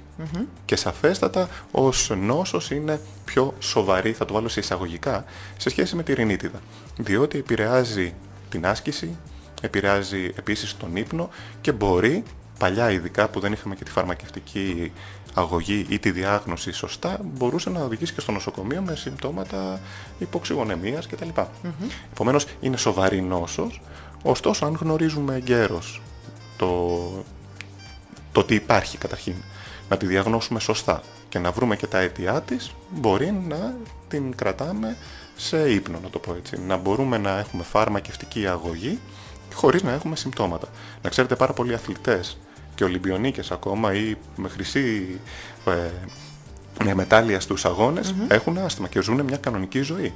Και 0.66 0.76
σαφέστατα 0.76 1.50
ως 1.72 2.12
νόσος 2.18 2.72
είναι 2.72 3.00
πιο 3.26 3.54
σοβαρή, 3.60 4.12
θα 4.12 4.26
το 4.26 4.34
βάλω 4.34 4.48
σε 4.48 4.60
εισαγωγικά, 4.60 5.26
σε 5.58 5.70
σχέση 5.70 5.96
με 5.96 6.04
τη 6.04 6.14
ρινίτιδα. 6.14 6.60
Διότι 6.98 7.38
επηρεάζει 7.38 8.14
την 8.50 8.66
άσκηση, 8.66 9.18
επηρεάζει 9.62 10.32
επίσης 10.36 10.78
τον 10.78 10.96
ύπνο 10.96 11.30
και 11.62 11.72
μπορεί, 11.72 12.24
παλιά 12.58 12.92
ειδικά 12.92 13.28
που 13.28 13.40
δεν 13.40 13.54
είχαμε 13.54 13.76
και 13.76 13.84
τη 13.84 13.92
φαρμακευτική 13.92 14.92
αγωγή 15.34 15.86
ή 15.90 16.00
τη 16.00 16.12
διάγνωση 16.12 16.72
σωστά, 16.72 17.20
μπορούσε 17.24 17.70
να 17.70 17.84
οδηγήσει 17.84 18.14
και 18.14 18.22
στο 18.22 18.32
νοσοκομείο 18.32 18.82
με 18.82 18.96
συμπτώματα 18.96 19.80
υποξυγονεμίας 20.20 21.08
κτλ. 21.08 21.30
Mm-hmm. 21.36 21.90
Επομένως 22.12 22.46
είναι 22.60 22.78
σοβαρή 22.78 23.22
νόσος, 23.22 23.82
ωστόσο 24.24 24.66
αν 24.66 24.78
γνωρίζουμε 24.82 25.36
εγκαίρως 25.36 26.02
το, 26.58 27.00
το 28.32 28.44
τι 28.44 28.56
υπάρχει 28.56 28.98
καταρχήν, 28.98 29.36
να 29.90 29.98
τη 29.98 30.06
διαγνώσουμε 30.06 30.60
σωστά 30.60 31.02
και 31.30 31.40
να 31.40 31.52
βρούμε 31.52 31.76
και 31.76 31.88
τα 31.88 32.00
αίτια 32.00 32.42
της, 32.42 32.72
μπορεί 32.90 33.32
να 33.48 33.76
την 34.08 34.36
κρατάμε 34.36 34.98
σε 35.36 35.72
ύπνο, 35.72 36.00
να 36.04 36.10
το 36.10 36.20
πω 36.20 36.34
έτσι. 36.34 36.60
Να 36.68 36.78
μπορούμε 36.78 37.18
να 37.18 37.40
έχουμε 37.40 37.64
φαρμακευτική 37.64 38.48
αγωγή 38.48 39.00
χωρίς 39.54 39.84
να 39.84 39.92
έχουμε 39.92 40.16
συμπτώματα. 40.16 40.68
Να 41.02 41.10
ξέρετε 41.10 41.36
πάρα 41.36 41.54
πολλοί 41.54 41.74
αθλητές 41.74 42.38
και 42.76 42.84
Ολυμπιονίκες 42.84 43.52
ακόμα 43.52 43.94
ή 43.94 44.16
με 44.36 44.50
χρυσή 44.50 45.20
ε, 45.66 45.90
με 46.84 46.94
μετάλλια 46.94 47.40
στους 47.40 47.66
αγώνες 47.66 48.16
έχουν 48.28 48.58
άσθημα 48.58 48.88
και 48.88 49.02
ζουν 49.02 49.22
μια 49.22 49.38
κανονική 49.38 49.82
ζωή. 49.82 50.14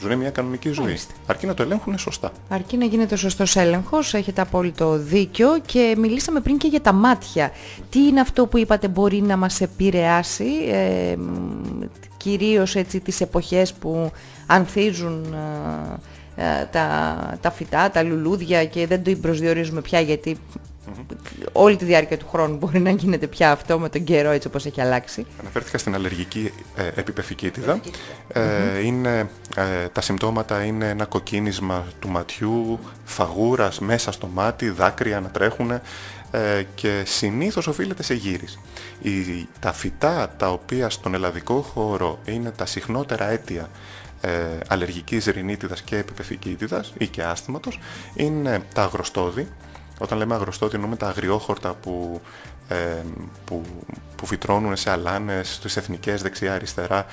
Ζουν 0.00 0.18
μια 0.18 0.30
κανονική 0.30 0.70
ζωή. 0.70 0.98
Αρκεί 1.26 1.46
να 1.46 1.54
το 1.54 1.62
ελέγχουν 1.62 1.98
σωστά. 1.98 2.32
Αρκεί 2.48 2.76
να 2.76 2.84
γίνεται 2.84 3.16
σωστός 3.16 3.56
έλεγχος, 3.56 4.14
έχετε 4.14 4.40
απόλυτο 4.40 4.96
δίκιο 4.96 5.58
και 5.66 5.94
μιλήσαμε 5.98 6.40
πριν 6.40 6.58
και 6.58 6.68
για 6.68 6.80
τα 6.80 6.92
μάτια. 6.92 7.52
Τι 7.90 8.06
είναι 8.06 8.20
αυτό 8.20 8.46
που 8.46 8.58
είπατε 8.58 8.88
μπορεί 8.88 9.22
να 9.22 9.36
μας 9.36 9.60
επηρεάσει, 9.60 10.50
ε, 10.68 11.16
κυρίως 12.16 12.76
έτσι 12.76 13.00
τις 13.00 13.20
εποχές 13.20 13.72
που 13.72 14.12
ανθίζουν 14.46 15.24
ε, 15.32 15.36
ε, 15.36 15.98
τα, 16.70 17.38
τα 17.40 17.50
φυτά, 17.50 17.90
τα 17.90 18.02
λουλούδια 18.02 18.64
και 18.64 18.86
δεν 18.86 19.02
το 19.04 19.16
προσδιορίζουμε 19.20 19.80
πια 19.80 20.00
γιατί 20.00 20.38
όλη 21.52 21.76
τη 21.76 21.84
διάρκεια 21.84 22.16
του 22.16 22.26
χρόνου 22.28 22.56
μπορεί 22.56 22.78
να 22.78 22.90
γίνεται 22.90 23.26
πια 23.26 23.50
αυτό 23.50 23.78
με 23.78 23.88
τον 23.88 24.04
καιρό 24.04 24.30
έτσι 24.30 24.48
όπως 24.48 24.66
έχει 24.66 24.80
αλλάξει. 24.80 25.26
Αναφέρθηκα 25.40 25.78
στην 25.78 25.94
αλλεργική 25.94 26.52
ε, 26.76 26.86
επιπεφικήτιδα. 26.94 27.80
Ε, 28.32 28.84
είναι, 28.84 29.30
ε, 29.56 29.88
τα 29.92 30.00
συμπτώματα 30.00 30.64
είναι 30.64 30.88
ένα 30.88 31.04
κοκκίνισμα 31.04 31.86
του 31.98 32.08
ματιού, 32.08 32.78
φαγούρας 33.04 33.78
μέσα 33.78 34.12
στο 34.12 34.26
μάτι, 34.26 34.70
δάκρυα 34.70 35.20
να 35.20 35.28
τρέχουν 35.28 35.70
ε, 36.30 36.62
και 36.74 37.02
συνήθως 37.06 37.66
οφείλεται 37.66 38.02
σε 38.02 38.14
γύρις. 38.14 38.58
Η, 39.02 39.10
τα 39.60 39.72
φυτά 39.72 40.34
τα 40.36 40.52
οποία 40.52 40.90
στον 40.90 41.14
ελλαδικό 41.14 41.60
χώρο 41.60 42.18
είναι 42.24 42.50
τα 42.50 42.66
συχνότερα 42.66 43.30
αίτια 43.30 43.68
ε, 44.20 44.58
αλλεργικής 44.68 45.24
ρινίτιδας 45.24 45.82
και 45.82 45.96
επιπεφικήτιδας 45.96 46.92
ή 46.98 47.06
και 47.06 47.22
άσθηματος 47.22 47.78
είναι 48.14 48.62
τα 48.74 48.82
αγροστόδη. 48.82 49.48
Όταν 49.98 50.18
λέμε 50.18 50.34
αγροστόδη 50.34 50.74
εννοούμε 50.74 50.96
τα 50.96 51.08
αγριόχορτα 51.08 51.74
που, 51.74 52.20
ε, 52.68 53.02
που, 53.44 53.62
που 54.16 54.26
φυτρώνουν 54.26 54.76
σε 54.76 54.90
αλάνες, 54.90 55.54
στις 55.54 55.76
εθνικές 55.76 56.22
δεξιά-αριστερά 56.22 57.06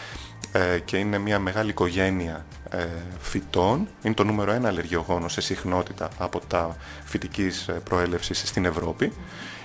ε, 0.52 0.80
και 0.80 0.98
είναι 0.98 1.18
μια 1.18 1.40
μεγάλη 1.40 1.70
οικογένεια 1.70 2.46
ε, 2.70 2.86
φυτών. 3.20 3.88
Είναι 4.02 4.14
το 4.14 4.24
νούμερο 4.24 4.52
ένα 4.52 4.68
αλλεργιογόνο 4.68 5.28
σε 5.28 5.42
συχνότητα 5.42 6.10
από 6.18 6.40
τα 6.48 6.76
φυτικής 7.06 7.68
ε, 7.68 7.72
προέλευσης 7.72 8.48
στην 8.48 8.66
Ευρώπη. 8.66 9.12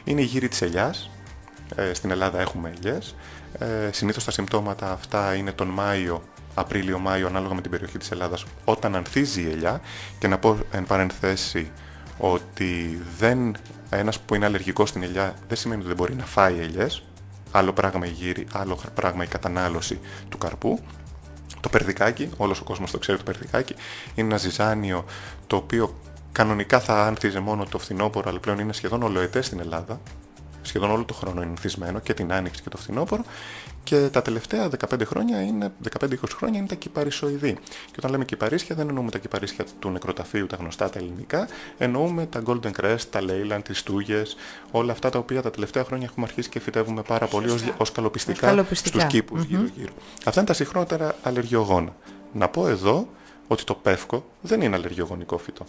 Είναι 0.04 0.20
η 0.20 0.24
γύρι 0.24 0.48
της 0.48 0.62
ελιάς. 0.62 1.10
Ε, 1.74 1.94
στην 1.94 2.10
Ελλάδα 2.10 2.40
έχουμε 2.40 2.72
ελιές. 2.76 3.14
Ε, 3.58 3.90
συνήθως 3.92 4.24
τα 4.24 4.30
συμπτώματα 4.30 4.92
αυτά 4.92 5.34
είναι 5.34 5.52
τον 5.52 5.68
Μάιο 5.68 6.22
Απρίλιο-Μάιο 6.54 7.26
ανάλογα 7.26 7.54
με 7.54 7.60
την 7.60 7.70
περιοχή 7.70 7.98
της 7.98 8.10
Ελλάδας 8.10 8.44
όταν 8.64 8.96
ανθίζει 8.96 9.42
η 9.42 9.50
ελιά. 9.50 9.80
Και 10.18 10.28
να 10.28 10.38
πω 10.38 10.58
εν 10.70 10.84
παρενθέσει 10.84 11.70
ότι 12.18 13.02
δεν, 13.18 13.56
ένας 13.90 14.20
που 14.20 14.34
είναι 14.34 14.44
αλλεργικός 14.44 14.88
στην 14.88 15.02
ελιά 15.02 15.34
δεν 15.48 15.56
σημαίνει 15.56 15.80
ότι 15.80 15.88
δεν 15.88 15.96
μπορεί 15.96 16.14
να 16.14 16.24
φάει 16.24 16.58
ελιές. 16.58 17.02
Άλλο 17.50 17.72
πράγμα 17.72 18.06
η 18.06 18.10
γύρι, 18.10 18.46
άλλο 18.52 18.78
πράγμα 18.94 19.24
η 19.24 19.26
κατανάλωση 19.26 20.00
του 20.28 20.38
καρπού. 20.38 20.78
Το 21.60 21.68
περδικάκι, 21.68 22.30
όλος 22.36 22.60
ο 22.60 22.64
κόσμος 22.64 22.90
το 22.90 22.98
ξέρει 22.98 23.18
το 23.18 23.24
περδικάκι 23.24 23.74
είναι 24.14 24.26
ένα 24.26 24.36
ζυζάνιο 24.36 25.04
το 25.46 25.56
οποίο 25.56 25.94
κανονικά 26.32 26.80
θα 26.80 27.06
άνθιζε 27.06 27.40
μόνο 27.40 27.64
το 27.64 27.78
φθινόπωρο 27.78 28.30
αλλά 28.30 28.38
πλέον 28.38 28.58
είναι 28.58 28.72
σχεδόν 28.72 29.02
ολοετές 29.02 29.46
στην 29.46 29.60
Ελλάδα. 29.60 30.00
Σχεδόν 30.62 30.90
όλο 30.90 31.04
το 31.04 31.14
χρόνο 31.14 31.40
είναι 31.40 31.50
ανθισμένο 31.50 31.98
και 31.98 32.14
την 32.14 32.32
άνοιξη 32.32 32.62
και 32.62 32.68
το 32.68 32.76
φθινόπωρο 32.76 33.24
και 33.84 34.08
τα 34.08 34.22
τελευταία 34.22 34.70
15 34.90 35.04
χρόνια 35.04 35.42
είναι, 35.42 35.72
15-20 36.00 36.14
χρόνια 36.34 36.58
είναι 36.58 36.68
τα 36.68 36.74
κυπαρισοειδή. 36.74 37.52
Και 37.62 37.94
όταν 37.96 38.10
λέμε 38.10 38.24
κυπαρίσια 38.24 38.76
δεν 38.76 38.88
εννοούμε 38.88 39.10
τα 39.10 39.18
κυπαρίσια 39.18 39.64
του 39.78 39.90
νεκροταφείου, 39.90 40.46
τα 40.46 40.56
γνωστά 40.56 40.90
τα 40.90 40.98
ελληνικά, 40.98 41.48
εννοούμε 41.78 42.26
τα 42.26 42.42
Golden 42.46 42.70
Crest, 42.80 43.00
τα 43.10 43.20
Leyland, 43.20 43.60
τις 43.64 43.82
Τούγες, 43.82 44.36
όλα 44.70 44.92
αυτά 44.92 45.10
τα 45.10 45.18
οποία 45.18 45.42
τα 45.42 45.50
τελευταία 45.50 45.84
χρόνια 45.84 46.06
έχουμε 46.10 46.26
αρχίσει 46.26 46.48
και 46.48 46.60
φυτεύουμε 46.60 47.02
πάρα 47.02 47.26
πολύ 47.26 47.50
ως, 47.50 47.64
ως 47.76 47.92
καλοπιστικά, 47.92 48.46
καλοπιστικά. 48.46 48.98
στους 48.98 49.12
κήπους 49.12 49.42
mm-hmm. 49.42 49.46
γύρω-γύρω. 49.46 49.92
Αυτά 50.24 50.40
είναι 50.40 50.48
τα 50.48 50.54
συχνότερα 50.54 51.14
αλλεργιογόνα. 51.22 51.94
Να 52.32 52.48
πω 52.48 52.68
εδώ 52.68 53.08
ότι 53.48 53.64
το 53.64 53.74
πεύκο 53.74 54.24
δεν 54.40 54.60
είναι 54.60 54.76
αλλεργιογονικό 54.76 55.38
φυτό. 55.38 55.66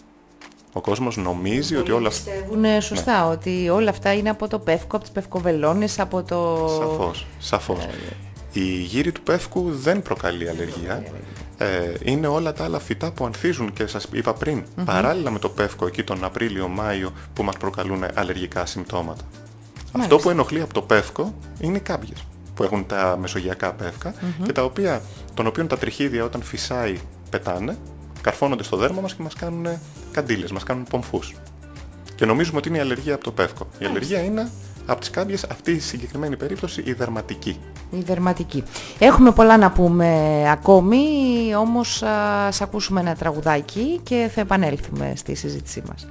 Ο 0.73 0.81
κόσμος 0.81 1.17
νομίζει 1.17 1.75
ότι 1.75 1.91
όλα 1.91 2.07
αυτά... 2.07 2.31
Πιστεύουν 2.31 2.81
σωστά, 2.81 3.27
ότι 3.27 3.69
όλα 3.69 3.89
αυτά 3.89 4.13
είναι 4.13 4.29
από 4.29 4.47
το 4.47 4.59
πεύκο, 4.59 4.95
από 4.95 4.99
τις 4.99 5.11
πευκοβελώνες, 5.11 5.99
από 5.99 6.23
το... 6.23 6.67
Σαφώς, 6.79 7.25
σαφώς. 7.39 7.87
Η 8.53 8.63
γύρι 8.63 9.11
του 9.11 9.21
πεύκου 9.21 9.71
δεν 9.71 10.01
προκαλεί 10.01 10.49
αλλεργία. 10.49 11.03
Ε, 11.57 11.93
είναι 12.03 12.27
όλα 12.27 12.53
τα 12.53 12.63
άλλα 12.63 12.79
φυτά 12.79 13.11
που 13.11 13.25
ανθίζουν 13.25 13.73
και 13.73 13.87
σας 13.87 14.07
είπα 14.11 14.33
πριν, 14.33 14.63
παράλληλα 14.85 15.31
με 15.31 15.39
το 15.39 15.49
πεύκο 15.49 15.85
εκεί 15.87 16.03
τον 16.03 16.23
Απρίλιο-Μάιο 16.23 17.11
που 17.33 17.43
μας 17.43 17.57
προκαλούν 17.57 18.05
αλλεργικά 18.13 18.65
συμπτώματα. 18.65 19.23
Αυτό 19.91 20.17
που 20.17 20.29
ενοχλεί 20.29 20.61
από 20.61 20.73
το 20.73 20.81
πεύκο 20.81 21.33
είναι 21.59 21.77
οι 21.77 21.79
κάμπιες 21.81 22.25
που 22.53 22.63
έχουν 22.63 22.85
τα 22.85 23.17
μεσογειακά 23.19 23.73
πεύκα 23.73 24.13
και 24.43 24.51
τα 24.51 24.63
οποία, 24.63 25.01
των 25.33 25.47
οποίων 25.47 25.67
τα 25.67 25.77
τριχίδια 25.77 26.23
όταν 26.23 26.41
φυσάει 26.41 26.97
πετάνε 27.29 27.77
καρφώνονται 28.23 28.63
στο 28.63 28.77
δέρμα 28.77 29.01
μας 29.01 29.13
και 29.13 29.23
μας 29.23 29.33
κάνουν 29.33 29.67
καντήλες, 30.11 30.51
μας 30.51 30.63
κάνουν 30.63 30.83
πομφούς. 30.89 31.33
Και 32.15 32.25
νομίζουμε 32.25 32.57
ότι 32.57 32.69
είναι 32.69 32.77
η 32.77 32.81
αλλεργία 32.81 33.13
από 33.13 33.23
το 33.23 33.31
πεύκο. 33.31 33.67
Η 33.79 33.85
αλλεργία 33.85 34.23
είναι 34.23 34.49
από 34.85 34.99
τις 34.99 35.09
κάμπιες, 35.09 35.43
αυτή 35.43 35.71
η 35.71 35.79
συγκεκριμένη 35.79 36.37
περίπτωση, 36.37 36.83
η 36.85 36.93
δερματική. 36.93 37.59
Η 37.91 38.01
δερματική. 38.01 38.63
Έχουμε 38.99 39.31
πολλά 39.31 39.57
να 39.57 39.71
πούμε 39.71 40.43
ακόμη, 40.51 41.05
όμως 41.57 42.03
ας 42.47 42.61
ακούσουμε 42.61 42.99
ένα 42.99 43.15
τραγουδάκι 43.15 43.99
και 44.03 44.29
θα 44.33 44.41
επανέλθουμε 44.41 45.13
στη 45.15 45.35
συζήτησή 45.35 45.83
μας. 45.87 46.07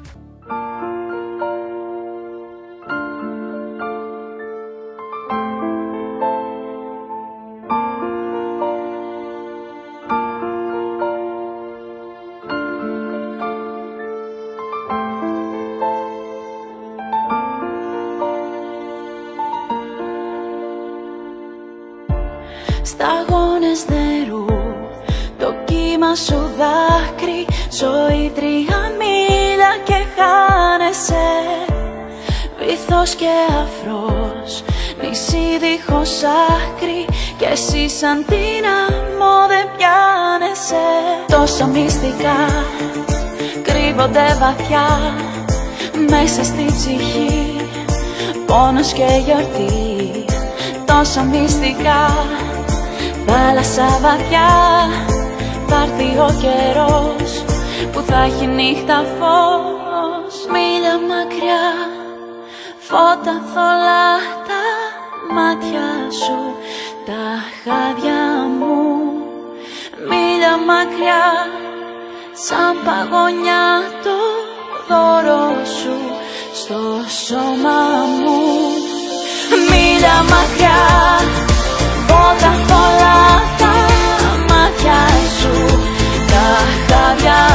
Βυθός 32.93 33.15
και 33.15 33.35
αφρός. 33.63 34.65
Νησί 35.03 35.59
δίχως 35.63 36.11
άκρη 36.23 37.05
Κι 37.39 37.45
εσύ 37.45 37.89
σαν 37.89 38.25
την 38.29 38.65
άμμο 38.83 39.37
δεν 39.49 39.67
πιάνεσαι. 39.77 40.87
Τόσα 41.29 41.67
μυστικά 41.67 42.41
Κρύβονται 43.63 44.37
βαθιά 44.41 44.89
Μέσα 46.11 46.45
στη 46.45 46.65
ψυχή. 46.65 47.57
Πόνος 48.47 48.93
και 48.93 49.07
γιορτή 49.25 50.25
Τόσα 50.85 51.23
μυστικά 51.23 52.03
Θάλασσα 53.27 53.99
βαθιά. 54.03 54.53
Θα 55.67 55.83
έρθει 55.83 56.19
ο 56.19 56.31
καιρός 56.43 57.45
που 57.93 58.01
θα 58.07 58.23
έχει 58.23 58.47
νύχτα 58.47 59.05
φως. 59.19 60.35
Μίλια 60.53 60.97
μακριά 61.09 61.92
φώτα 62.93 63.37
θολά 63.55 64.09
τα 64.49 64.65
μάτια 65.35 65.89
σου 66.23 66.39
τα 67.07 67.25
χάδια 67.61 68.23
μου. 68.59 68.77
Μίλια 70.09 70.57
μακριά 70.69 71.25
σαν 72.47 72.73
παγωνιά 72.85 73.65
το 74.05 74.19
δώρο 74.89 75.65
σου 75.79 75.97
στο 76.61 76.81
σώμα 77.27 77.81
μου. 78.23 78.41
Μίλια 79.71 80.17
μακριά 80.33 80.83
φώτα 82.07 82.53
θολά 82.69 83.21
τα 83.61 83.75
μάτια 84.49 85.01
σου 85.39 85.55
Τα 86.31 86.47
χάδια 86.89 87.51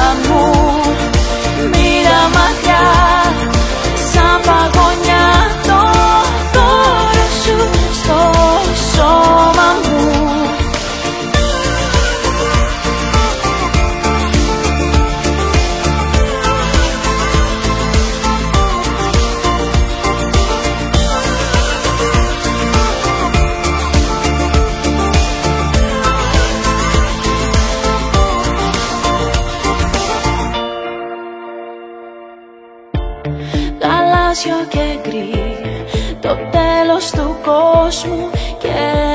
Γαλάζιο 34.28 34.66
και 34.70 35.10
γκρι. 35.10 35.58
Το 36.20 36.28
τέλος 36.28 37.10
του 37.12 37.36
κόσμου 37.46 38.30
Και 38.58 38.74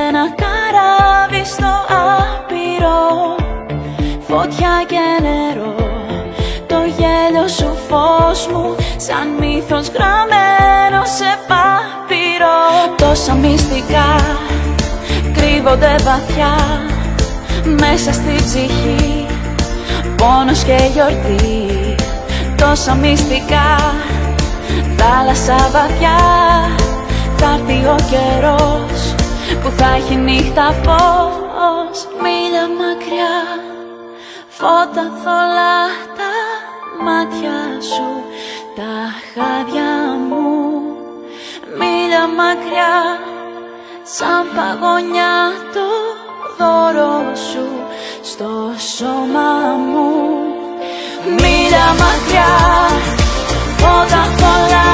ένα 0.08 0.24
καράβι 0.42 1.44
στο 1.44 1.72
άπειρο. 1.88 3.00
Φωτιά 4.28 4.84
και 4.86 5.04
νερό 5.22 5.74
Το 6.66 6.76
γέλιο 6.96 7.48
σου 7.48 7.76
φως 7.88 8.48
μου 8.52 8.76
Σαν 8.96 9.28
μύθος 9.40 9.88
γραμμένο 9.88 11.04
σε 11.04 11.30
πάπυρο. 11.48 12.58
Τόσα 12.96 13.34
μυστικά 13.34 14.10
κρύβονται 15.32 15.94
βαθιά 16.04 16.54
Μέσα 17.64 18.12
στη 18.12 18.34
ψυχή. 18.34 19.26
Πόνος 20.16 20.62
και 20.62 20.78
γιορτή 20.92 21.94
Τόσα 22.56 22.94
μυστικά 22.94 23.92
Θάλασσα 25.04 25.68
βαθιά. 25.72 26.18
Θα 27.36 27.58
έρθει 27.58 27.86
ο 27.86 27.96
καιρός 28.10 29.14
Που 29.62 29.70
θα 29.76 29.94
έχει 29.96 30.16
νύχτα 30.16 30.74
φως. 30.82 31.98
Μίλια 32.22 32.66
μακριά 32.80 33.38
Φώτα 34.48 35.04
θολά 35.22 35.78
τα 36.18 36.34
μάτια 37.04 37.58
σου. 37.92 38.08
Τα 38.76 38.94
χάδια 39.32 39.92
μου 40.28 40.46
Μίλια 41.78 42.26
μακριά. 42.40 42.96
Σαν 44.02 44.44
παγωνιά 44.56 45.36
το 45.74 45.88
δώρο 46.58 47.34
σου 47.50 47.66
Στο 48.22 48.50
σώμα 48.96 49.50
μου. 49.92 50.10
Μίλια 51.40 51.86
μακριά 52.02 52.52
Φώτα 53.78 54.22
θολά 54.38 54.91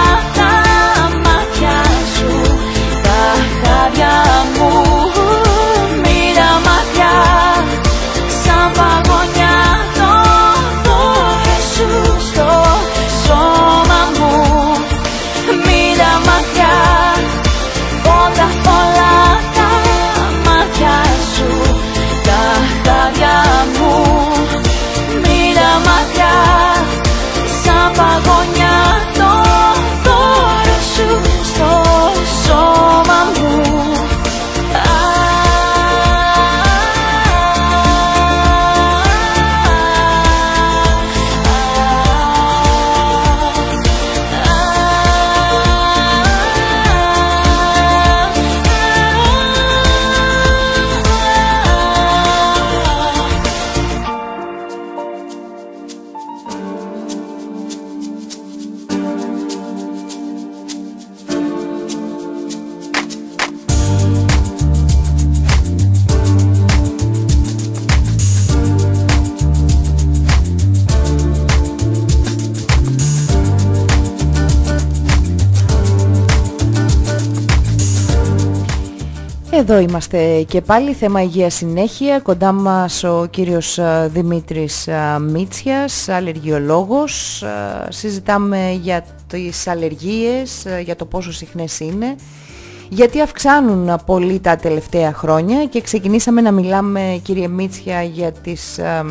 Εδώ 79.70 79.80
είμαστε 79.80 80.42
και 80.42 80.60
πάλι, 80.60 80.92
θέμα 80.92 81.22
υγείας 81.22 81.54
συνέχεια. 81.54 82.20
Κοντά 82.20 82.52
μας 82.52 83.04
ο 83.04 83.26
κύριος 83.30 83.78
ε, 83.78 84.10
Δημήτρης 84.12 84.86
ε, 84.86 85.18
Μίτσιας, 85.20 86.08
αλλεργιολόγος. 86.08 87.42
Ε, 87.42 87.86
Συζητάμε 87.88 88.78
για 88.82 89.04
τις 89.26 89.66
αλλεργίες, 89.66 90.64
ε, 90.64 90.80
για 90.80 90.96
το 90.96 91.04
πόσο 91.04 91.32
συχνές 91.32 91.80
είναι, 91.80 92.16
γιατί 92.88 93.20
αυξάνουν 93.20 94.00
πολύ 94.06 94.40
τα 94.40 94.56
τελευταία 94.56 95.12
χρόνια 95.12 95.64
και 95.64 95.80
ξεκινήσαμε 95.80 96.40
να 96.40 96.52
μιλάμε, 96.52 97.20
κύριε 97.22 97.48
Μίτσια, 97.48 98.02
για 98.02 98.32
τις 98.32 98.78
ε, 98.78 99.04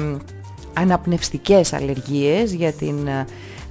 αναπνευστικές 0.73 1.73
αλλεργίες, 1.73 2.53
για 2.53 2.71
την 2.71 3.07
ε, 3.07 3.25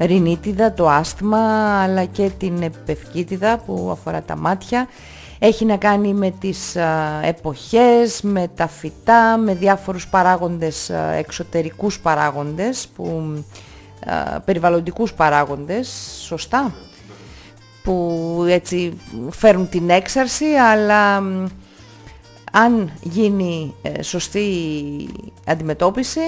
ρινίτιδα, 0.07 0.73
το 0.73 0.89
άσθμα, 0.89 1.39
αλλά 1.83 2.05
και 2.05 2.31
την 2.39 2.63
επευκίτιδα 2.63 3.59
που 3.67 3.89
αφορά 3.93 4.23
τα 4.23 4.37
μάτια. 4.37 4.89
Έχει 5.39 5.65
να 5.65 5.77
κάνει 5.77 6.15
με 6.15 6.31
τις 6.31 6.77
α, 6.77 7.21
εποχές, 7.23 8.23
με 8.23 8.49
τα 8.55 8.67
φυτά, 8.69 9.37
με 9.37 9.55
διάφορους 9.55 10.09
παράγοντες, 10.09 10.91
α, 10.91 11.13
εξωτερικούς 11.13 12.01
παράγοντες, 12.01 12.89
που, 12.97 13.35
α, 14.07 14.41
περιβαλλοντικούς 14.41 15.13
παράγοντες, 15.13 16.19
σωστά, 16.23 16.75
που 17.83 18.45
έτσι 18.49 18.99
φέρουν 19.31 19.69
την 19.69 19.91
έξαρση, 19.91 20.45
αλλά 20.45 21.21
μ, 21.21 21.47
αν 22.53 22.91
γίνει 23.01 23.75
ε, 23.83 24.03
σωστή 24.03 24.49
αντιμετώπιση, 25.47 26.21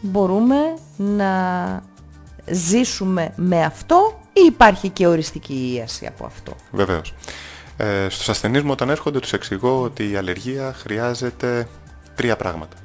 μπορούμε 0.00 0.56
να 0.96 1.82
ζήσουμε 2.50 3.32
με 3.36 3.64
αυτό 3.64 4.20
ή 4.32 4.40
υπάρχει 4.46 4.88
και 4.88 5.06
οριστική 5.06 5.72
ίαση 5.74 6.06
από 6.06 6.26
αυτό. 6.26 6.52
Βεβαίως. 6.70 7.14
Ε, 7.76 8.08
στους 8.08 8.28
ασθενείς 8.28 8.62
μου 8.62 8.70
όταν 8.70 8.90
έρχονται 8.90 9.20
τους 9.20 9.32
εξηγώ 9.32 9.82
ότι 9.82 10.10
η 10.10 10.16
αλλεργία 10.16 10.72
χρειάζεται 10.72 11.68
τρία 12.14 12.36
πράγματα. 12.36 12.76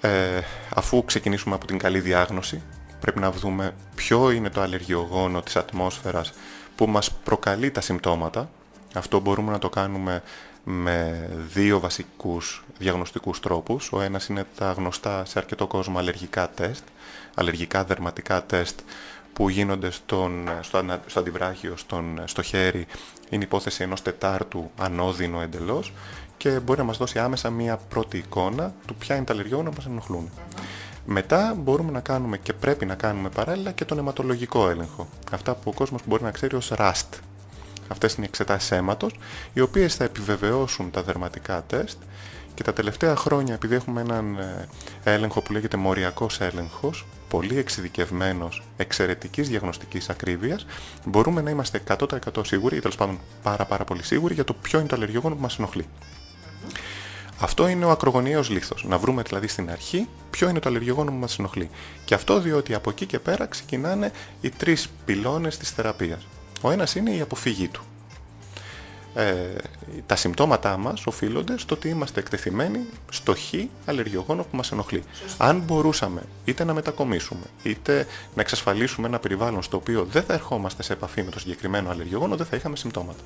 Ε, 0.00 0.40
αφού 0.74 1.04
ξεκινήσουμε 1.04 1.54
από 1.54 1.66
την 1.66 1.78
καλή 1.78 2.00
διάγνωση, 2.00 2.62
πρέπει 3.00 3.20
να 3.20 3.30
δούμε 3.32 3.74
ποιο 3.94 4.30
είναι 4.30 4.50
το 4.50 4.60
αλλεργιογόνο 4.60 5.42
της 5.42 5.56
ατμόσφαιρας 5.56 6.32
που 6.76 6.86
μας 6.86 7.10
προκαλεί 7.10 7.70
τα 7.70 7.80
συμπτώματα. 7.80 8.50
Αυτό 8.94 9.20
μπορούμε 9.20 9.52
να 9.52 9.58
το 9.58 9.68
κάνουμε 9.68 10.22
με 10.64 11.28
δύο 11.52 11.80
βασικούς 11.80 12.64
διαγνωστικούς 12.78 13.40
τρόπους. 13.40 13.92
Ο 13.92 14.00
ένας 14.00 14.26
είναι 14.26 14.46
τα 14.56 14.72
γνωστά 14.72 15.24
σε 15.24 15.38
αρκετό 15.38 15.66
κόσμο 15.66 15.98
αλλεργικά 15.98 16.50
τεστ, 16.50 16.84
αλλεργικά 17.34 17.84
δερματικά 17.84 18.44
τεστ 18.44 18.80
που 19.32 19.48
γίνονται 19.48 19.90
στον, 19.90 20.48
στο, 20.60 20.78
ανα- 20.78 21.02
στο 21.06 21.20
αντιβράχιο, 21.20 21.76
στον, 21.76 22.22
στο 22.24 22.42
χέρι, 22.42 22.86
είναι 23.32 23.44
υπόθεση 23.44 23.82
ενός 23.82 24.02
τετάρτου 24.02 24.70
ανώδυνο 24.76 25.40
εντελώς 25.40 25.92
και 26.36 26.50
μπορεί 26.50 26.78
να 26.78 26.84
μας 26.84 26.96
δώσει 26.96 27.18
άμεσα 27.18 27.50
μία 27.50 27.76
πρώτη 27.76 28.18
εικόνα 28.18 28.74
του 28.86 28.94
ποια 28.94 29.16
είναι 29.16 29.24
τα 29.24 29.32
αλλεργιόγονα 29.32 29.68
που 29.68 29.76
μας 29.76 29.86
ενοχλούν. 29.86 30.30
Μετά 31.04 31.54
μπορούμε 31.58 31.90
να 31.92 32.00
κάνουμε 32.00 32.38
και 32.38 32.52
πρέπει 32.52 32.86
να 32.86 32.94
κάνουμε 32.94 33.28
παράλληλα 33.28 33.72
και 33.72 33.84
τον 33.84 33.98
αιματολογικό 33.98 34.68
έλεγχο. 34.68 35.08
Αυτά 35.32 35.54
που 35.54 35.70
ο 35.70 35.72
κόσμος 35.72 36.00
μπορεί 36.06 36.22
να 36.22 36.30
ξέρει 36.30 36.56
ως 36.56 36.72
RAST. 36.76 37.08
Αυτές 37.88 38.14
είναι 38.14 38.24
οι 38.24 38.28
εξετάσεις 38.28 38.70
αίματος, 38.70 39.18
οι 39.52 39.60
οποίες 39.60 39.94
θα 39.94 40.04
επιβεβαιώσουν 40.04 40.90
τα 40.90 41.02
δερματικά 41.02 41.64
τεστ 41.66 41.98
και 42.54 42.62
τα 42.62 42.72
τελευταία 42.72 43.16
χρόνια, 43.16 43.54
επειδή 43.54 43.74
έχουμε 43.74 44.00
έναν 44.00 44.36
ε, 44.38 44.68
έλεγχο 45.04 45.40
που 45.40 45.52
λέγεται 45.52 45.76
μοριακός 45.76 46.40
έλεγχος, 46.40 47.06
πολύ 47.32 47.58
εξειδικευμένος, 47.58 48.62
εξαιρετικής 48.76 49.48
διαγνωστικής 49.48 50.08
ακρίβειας, 50.08 50.66
μπορούμε 51.04 51.40
να 51.40 51.50
είμαστε 51.50 51.78
100% 51.78 52.44
σίγουροι, 52.44 52.76
ή 52.76 52.80
τέλος 52.80 52.96
πάντων 52.96 53.18
πάρα 53.42 53.64
πάρα 53.64 53.84
πολύ 53.84 54.02
σίγουροι, 54.02 54.34
για 54.34 54.44
το 54.44 54.52
ποιο 54.52 54.78
είναι 54.78 54.88
το 54.88 54.96
αλλεργιόγονο 54.96 55.34
που 55.34 55.40
μας 55.40 55.58
ενοχλεί. 55.58 55.86
Αυτό 57.40 57.68
είναι 57.68 57.84
ο 57.84 57.90
ακρογωνιαίος 57.90 58.50
λήθος. 58.50 58.84
Να 58.88 58.98
βρούμε 58.98 59.22
δηλαδή 59.22 59.46
στην 59.46 59.70
αρχή 59.70 60.08
ποιο 60.30 60.48
είναι 60.48 60.58
το 60.58 60.68
αλλεργιογόνο 60.68 61.10
που 61.10 61.16
μας 61.16 61.38
ενοχλεί. 61.38 61.70
Και 62.04 62.14
αυτό 62.14 62.40
διότι 62.40 62.74
από 62.74 62.90
εκεί 62.90 63.06
και 63.06 63.18
πέρα 63.18 63.46
ξεκινάνε 63.46 64.12
οι 64.40 64.50
τρεις 64.50 64.88
πυλώνες 65.04 65.58
της 65.58 65.70
θεραπείας. 65.70 66.26
Ο 66.60 66.70
ένας 66.70 66.94
είναι 66.94 67.10
η 67.10 67.20
αποφυγή 67.20 67.68
του. 67.68 67.82
Ε, 69.14 69.34
τα 70.06 70.16
συμπτώματά 70.16 70.76
μας 70.76 71.06
οφείλονται 71.06 71.58
στο 71.58 71.74
ότι 71.74 71.88
είμαστε 71.88 72.20
εκτεθειμένοι 72.20 72.80
στο 73.10 73.34
χ 73.34 73.54
αλλεργιογόνο 73.86 74.42
που 74.42 74.56
μας 74.56 74.72
ενοχλεί. 74.72 75.04
Αν 75.38 75.58
μπορούσαμε 75.58 76.22
είτε 76.44 76.64
να 76.64 76.74
μετακομίσουμε, 76.74 77.44
είτε 77.62 78.06
να 78.34 78.42
εξασφαλίσουμε 78.42 79.06
ένα 79.06 79.18
περιβάλλον 79.18 79.62
στο 79.62 79.76
οποίο 79.76 80.04
δεν 80.04 80.22
θα 80.22 80.34
ερχόμαστε 80.34 80.82
σε 80.82 80.92
επαφή 80.92 81.22
με 81.22 81.30
το 81.30 81.38
συγκεκριμένο 81.38 81.90
αλλεργιογόνο, 81.90 82.36
δεν 82.36 82.46
θα 82.46 82.56
είχαμε 82.56 82.76
συμπτώματα. 82.76 83.22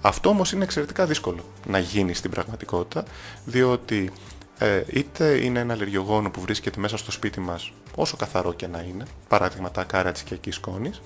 Αυτό 0.00 0.28
όμως 0.28 0.52
είναι 0.52 0.64
εξαιρετικά 0.64 1.06
δύσκολο 1.06 1.44
να 1.66 1.78
γίνει 1.78 2.14
στην 2.14 2.30
πραγματικότητα, 2.30 3.04
διότι 3.44 4.12
ε, 4.58 4.82
είτε 4.92 5.44
είναι 5.44 5.60
ένα 5.60 5.72
αλλεργιογόνο 5.72 6.30
που 6.30 6.40
βρίσκεται 6.40 6.80
μέσα 6.80 6.96
στο 6.96 7.10
σπίτι 7.10 7.40
μας, 7.40 7.72
όσο 7.94 8.16
καθαρό 8.16 8.52
και 8.52 8.66
να 8.66 8.80
είναι, 8.80 9.04
παράδειγμα 9.28 9.70
τα 9.70 9.80
ακάρια 9.80 10.12
της 10.12 10.20
οικιακής 10.20 10.54
σκόνης, 10.54 11.02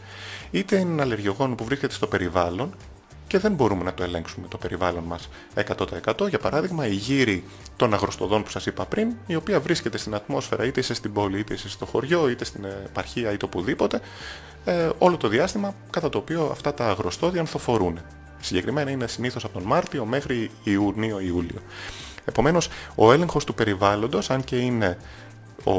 είτε 0.51 0.79
είναι 0.79 0.93
ένα 0.93 1.03
αλλεργιογόνο 1.03 1.55
που 1.55 1.65
βρίσκεται 1.65 1.95
στο 1.95 2.07
περιβάλλον 2.07 2.75
και 3.31 3.39
δεν 3.39 3.53
μπορούμε 3.53 3.85
να 3.85 3.95
το 3.95 4.03
ελέγξουμε 4.03 4.47
το 4.49 4.59
περιβάλλον 4.59 5.05
μας 5.05 5.29
100%. 5.55 6.29
Για 6.29 6.39
παράδειγμα, 6.39 6.87
η 6.87 6.95
γύρι 6.95 7.45
των 7.77 7.95
αγροστοδών 7.95 8.43
που 8.43 8.51
σας 8.51 8.67
είπα 8.67 8.85
πριν, 8.85 9.13
η 9.27 9.35
οποία 9.35 9.61
βρίσκεται 9.61 9.99
στην 9.99 10.15
ατμόσφαιρα, 10.15 10.65
είτε 10.65 10.81
είσαι 10.81 10.95
στην 10.95 11.13
πόλη, 11.13 11.39
είτε 11.39 11.55
είσαι 11.55 11.69
στο 11.69 11.87
χωριό, 11.87 12.29
είτε 12.29 12.45
στην 12.45 12.65
επαρχία, 12.65 13.33
είτε 13.33 13.45
οπουδήποτε, 13.45 14.01
ε, 14.65 14.89
όλο 14.99 15.17
το 15.17 15.29
διάστημα 15.29 15.75
κατά 15.91 16.09
το 16.09 16.19
οποίο 16.19 16.49
αυτά 16.53 16.75
τα 16.75 16.89
αγροστόδια 16.89 17.41
ανθοφορούν. 17.41 18.01
Συγκεκριμένα 18.41 18.91
είναι 18.91 19.07
συνήθως 19.07 19.45
από 19.45 19.53
τον 19.59 19.63
Μάρτιο 19.63 20.05
μέχρι 20.05 20.51
Ιούνιο-Ιούλιο. 20.65 21.61
Επομένως, 22.25 22.69
ο 22.95 23.13
έλεγχος 23.13 23.45
του 23.45 23.55
περιβάλλοντος, 23.55 24.31
αν 24.31 24.45
και 24.45 24.57
είναι 24.57 24.99
ο, 25.65 25.73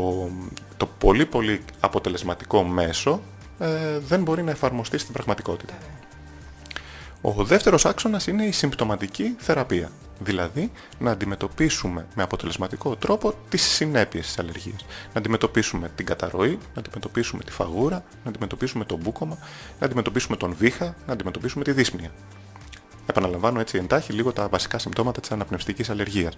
το 0.77 0.85
πολύ 0.97 1.25
πολύ 1.25 1.61
αποτελεσματικό 1.79 2.63
μέσο, 2.63 3.21
ε, 3.59 3.99
δεν 3.99 4.23
μπορεί 4.23 4.43
να 4.43 4.51
εφαρμοστεί 4.51 4.97
στην 4.97 5.13
πραγματικότητα. 5.13 5.73
Ο 7.21 7.31
δεύτερος 7.31 7.85
άξονας 7.85 8.27
είναι 8.27 8.45
η 8.45 8.51
συμπτωματική 8.51 9.35
θεραπεία. 9.37 9.91
Δηλαδή, 10.19 10.71
να 10.99 11.11
αντιμετωπίσουμε 11.11 12.07
με 12.15 12.23
αποτελεσματικό 12.23 12.95
τρόπο 12.95 13.33
τις 13.49 13.61
συνέπειες 13.61 14.25
της 14.25 14.39
αλλεργίας. 14.39 14.85
Να 15.13 15.19
αντιμετωπίσουμε 15.19 15.91
την 15.95 16.05
καταρροή, 16.05 16.59
να 16.73 16.79
αντιμετωπίσουμε 16.79 17.43
τη 17.43 17.51
φαγούρα, 17.51 18.03
να 18.23 18.29
αντιμετωπίσουμε 18.29 18.85
το 18.85 18.97
μπούκομα, 18.97 19.37
να 19.79 19.85
αντιμετωπίσουμε 19.85 20.37
τον 20.37 20.55
βήχα, 20.57 20.95
να 21.07 21.13
αντιμετωπίσουμε 21.13 21.63
τη 21.63 21.71
δύσπνοια. 21.71 22.11
Επαναλαμβάνω 23.05 23.59
έτσι 23.59 23.77
εντάχει 23.77 24.13
λίγο 24.13 24.33
τα 24.33 24.47
βασικά 24.47 24.79
συμπτώματα 24.79 25.21
της 25.21 25.31
αναπνευστικής 25.31 25.89
αλλεργίας. 25.89 26.37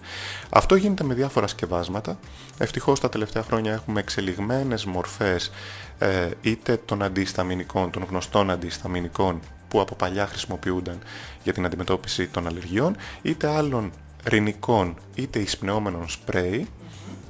Αυτό 0.49 0.75
γίνεται 0.75 1.03
με 1.03 1.13
διάφορα 1.13 1.47
σκευάσματα. 1.47 2.19
Ευτυχώς 2.57 2.99
τα 2.99 3.09
τελευταία 3.09 3.43
χρόνια 3.43 3.73
έχουμε 3.73 3.99
εξελιγμένες 3.99 4.85
μορφές 4.85 5.51
ε, 5.99 6.29
είτε 6.41 6.77
των 6.85 7.03
αντισταμινικών, 7.03 7.91
των 7.91 8.05
γνωστών 8.09 8.49
αντισταμινικών 8.49 9.39
που 9.73 9.81
από 9.81 9.95
παλιά 9.95 10.27
χρησιμοποιούνταν 10.27 10.99
για 11.43 11.53
την 11.53 11.65
αντιμετώπιση 11.65 12.27
των 12.27 12.47
αλλεργιών, 12.47 12.95
είτε 13.21 13.47
άλλων 13.47 13.91
ρινικών 14.23 14.95
είτε 15.15 15.39
εισπνεώμενων 15.39 16.09
σπρέι, 16.09 16.67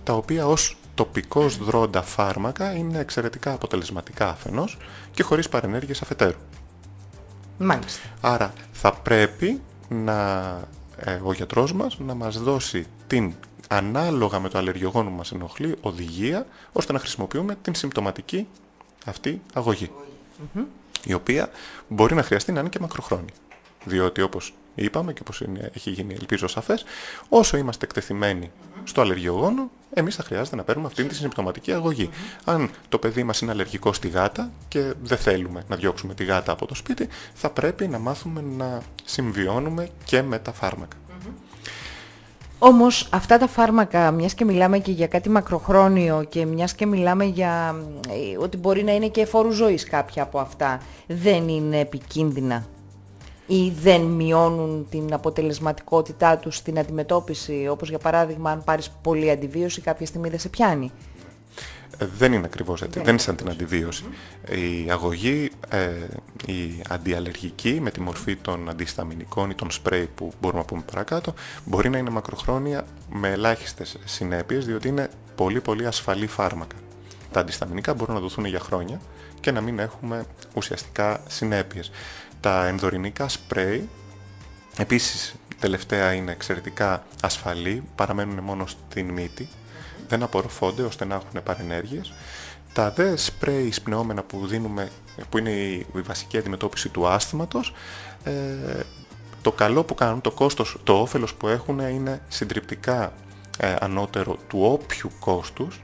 τα 0.03 0.13
οποία 0.13 0.47
ως 0.47 0.77
τοπικός 0.95 1.57
δρόντα 1.57 2.01
φάρμακα 2.01 2.73
είναι 2.73 2.99
εξαιρετικά 2.99 3.53
αποτελεσματικά 3.53 4.29
αφενός 4.29 4.77
και 5.11 5.23
χωρίς 5.23 5.49
παρενέργειες 5.49 6.01
αφετέρου. 6.01 6.37
Μάλιστα. 7.57 8.07
Άρα 8.21 8.53
θα 8.71 8.93
πρέπει 8.93 9.61
να, 9.89 10.49
ε, 10.97 11.19
ο 11.23 11.33
γιατρός 11.33 11.73
μας 11.73 11.99
να 11.99 12.13
μας 12.13 12.39
δώσει 12.39 12.85
την 13.07 13.33
ανάλογα 13.67 14.39
με 14.39 14.49
το 14.49 14.57
αλλεργιογόνο 14.57 15.09
που 15.09 15.15
μας 15.15 15.31
ενοχλεί 15.31 15.75
οδηγία 15.81 16.45
ώστε 16.71 16.93
να 16.93 16.99
χρησιμοποιούμε 16.99 17.57
την 17.61 17.75
συμπτωματική 17.75 18.47
αυτή 19.05 19.41
αγωγή. 19.53 19.91
Η 21.03 21.13
οποία 21.13 21.49
μπορεί 21.87 22.15
να 22.15 22.23
χρειαστεί 22.23 22.51
να 22.51 22.59
είναι 22.59 22.69
και 22.69 22.79
μακροχρόνια. 22.79 23.33
Διότι 23.85 24.21
όπως 24.21 24.53
είπαμε 24.75 25.13
και 25.13 25.19
όπως 25.21 25.41
είναι, 25.41 25.71
έχει 25.73 25.89
γίνει 25.89 26.13
ελπίζω 26.13 26.47
σαφές, 26.47 26.83
όσο 27.29 27.57
είμαστε 27.57 27.85
εκτεθειμένοι 27.85 28.51
στο 28.83 29.01
αλλεργιογόνο, 29.01 29.69
εμείς 29.93 30.15
θα 30.15 30.23
χρειάζεται 30.23 30.55
να 30.55 30.63
παίρνουμε 30.63 30.87
αυτήν 30.87 31.07
τη 31.07 31.15
συμπτωματική 31.15 31.73
αγωγή. 31.73 32.09
Αν 32.43 32.69
το 32.89 32.97
παιδί 32.97 33.23
μας 33.23 33.41
είναι 33.41 33.51
αλλεργικό 33.51 33.93
στη 33.93 34.07
γάτα 34.07 34.51
και 34.67 34.93
δεν 35.03 35.17
θέλουμε 35.17 35.63
να 35.67 35.75
διώξουμε 35.75 36.13
τη 36.13 36.23
γάτα 36.23 36.51
από 36.51 36.65
το 36.65 36.75
σπίτι, 36.75 37.07
θα 37.33 37.49
πρέπει 37.49 37.87
να 37.87 37.99
μάθουμε 37.99 38.41
να 38.57 38.81
συμβιώνουμε 39.03 39.89
και 40.03 40.21
με 40.21 40.39
τα 40.39 40.53
φάρμακα. 40.53 40.95
Όμως 42.65 43.07
αυτά 43.11 43.37
τα 43.37 43.47
φάρμακα, 43.47 44.11
μιας 44.11 44.33
και 44.33 44.45
μιλάμε 44.45 44.79
και 44.79 44.91
για 44.91 45.07
κάτι 45.07 45.29
μακροχρόνιο 45.29 46.25
και 46.29 46.45
μιας 46.45 46.73
και 46.73 46.85
μιλάμε 46.85 47.23
για 47.23 47.75
ε, 48.09 48.37
ότι 48.37 48.57
μπορεί 48.57 48.83
να 48.83 48.95
είναι 48.95 49.07
και 49.07 49.21
εφόρου 49.21 49.51
ζωής 49.51 49.83
κάποια 49.83 50.23
από 50.23 50.39
αυτά, 50.39 50.81
δεν 51.07 51.47
είναι 51.47 51.79
επικίνδυνα 51.79 52.65
ή 53.47 53.69
δεν 53.81 54.01
μειώνουν 54.01 54.87
την 54.89 55.13
αποτελεσματικότητά 55.13 56.37
τους 56.37 56.55
στην 56.55 56.79
αντιμετώπιση, 56.79 57.67
όπως 57.71 57.89
για 57.89 57.97
παράδειγμα 57.97 58.51
αν 58.51 58.63
πάρεις 58.63 58.91
πολύ 59.01 59.31
αντιβίωση 59.31 59.81
κάποια 59.81 60.05
στιγμή 60.05 60.29
δεν 60.29 60.39
σε 60.39 60.49
πιάνει. 60.49 60.91
Ε, 62.03 62.09
δεν 62.17 62.33
είναι 62.33 62.45
ακριβώς 62.45 62.81
έτσι. 62.81 62.99
Δεν 62.99 63.09
είναι 63.09 63.17
σαν 63.17 63.35
την 63.35 63.49
αντιβίωση. 63.49 64.03
Η 64.49 64.91
αγωγή, 64.91 65.51
ε, 65.69 65.89
η 66.45 66.81
αντιαλλεργική 66.89 67.79
με 67.81 67.91
τη 67.91 68.01
μορφή 68.01 68.35
των 68.35 68.69
αντισταμινικών 68.69 69.49
ή 69.49 69.55
των 69.55 69.71
σπρέι 69.71 70.09
που 70.15 70.33
μπορούμε 70.41 70.59
να 70.59 70.65
πούμε 70.65 70.83
παρακάτω, 70.91 71.33
μπορεί 71.65 71.89
να 71.89 71.97
είναι 71.97 72.09
μακροχρόνια 72.09 72.85
με 73.09 73.29
ελάχιστες 73.29 73.97
συνέπειες, 74.05 74.65
διότι 74.65 74.87
είναι 74.87 75.09
πολύ 75.35 75.61
πολύ 75.61 75.85
ασφαλή 75.85 76.27
φάρμακα. 76.27 76.75
Τα 77.31 77.39
αντισταμινικά 77.39 77.93
μπορούν 77.93 78.15
να 78.15 78.21
δοθούν 78.21 78.45
για 78.45 78.59
χρόνια 78.59 79.01
και 79.39 79.51
να 79.51 79.61
μην 79.61 79.79
έχουμε 79.79 80.25
ουσιαστικά 80.53 81.23
συνέπειες. 81.27 81.91
Τα 82.39 82.67
ενδορυνικά 82.67 83.29
σπρέι, 83.29 83.89
επίσης 84.77 85.35
τελευταία 85.59 86.13
είναι 86.13 86.31
εξαιρετικά 86.31 87.05
ασφαλή, 87.21 87.83
παραμένουν 87.95 88.39
μόνο 88.39 88.65
στην 88.67 89.09
μύτη, 89.09 89.47
δεν 90.07 90.23
απορροφώνται 90.23 90.83
ώστε 90.83 91.05
να 91.05 91.15
έχουν 91.15 91.43
παρενέργειες. 91.43 92.13
Τα 92.73 92.91
δε 92.91 93.15
σπρέι 93.15 93.65
εισπνεώμενα 93.65 94.23
που 94.23 94.47
δίνουμε, 94.47 94.89
που 95.29 95.37
είναι 95.37 95.49
η, 95.49 95.85
βασική 95.93 96.37
αντιμετώπιση 96.37 96.89
του 96.89 97.07
άσθηματος, 97.07 97.73
ε, 98.23 98.31
το 99.41 99.51
καλό 99.51 99.83
που 99.83 99.95
κάνουν, 99.95 100.21
το 100.21 100.31
κόστος, 100.31 100.77
το 100.83 100.93
όφελος 100.93 101.33
που 101.33 101.47
έχουν 101.47 101.79
είναι 101.79 102.21
συντριπτικά 102.27 103.13
ε, 103.59 103.75
ανώτερο 103.79 104.37
του 104.47 104.59
όποιου 104.61 105.11
κόστους 105.19 105.83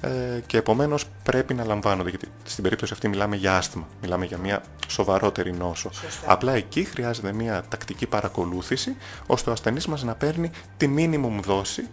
ε, 0.00 0.40
και 0.46 0.56
επομένως 0.56 1.04
πρέπει 1.22 1.54
να 1.54 1.64
λαμβάνονται, 1.64 2.10
γιατί 2.10 2.28
στην 2.44 2.62
περίπτωση 2.62 2.92
αυτή 2.92 3.08
μιλάμε 3.08 3.36
για 3.36 3.56
άσθημα, 3.56 3.88
μιλάμε 4.02 4.24
για 4.24 4.38
μια 4.38 4.62
σοβαρότερη 4.88 5.52
νόσο. 5.52 5.90
Απλά 6.26 6.52
εκεί 6.52 6.84
χρειάζεται 6.84 7.32
μια 7.32 7.64
τακτική 7.68 8.06
παρακολούθηση, 8.06 8.96
ώστε 9.26 9.50
ο 9.50 9.52
ασθενής 9.52 9.86
μας 9.86 10.02
να 10.02 10.14
παίρνει 10.14 10.50
τη 10.76 10.88
μίνιμουμ 10.88 11.40
δόση 11.40 11.88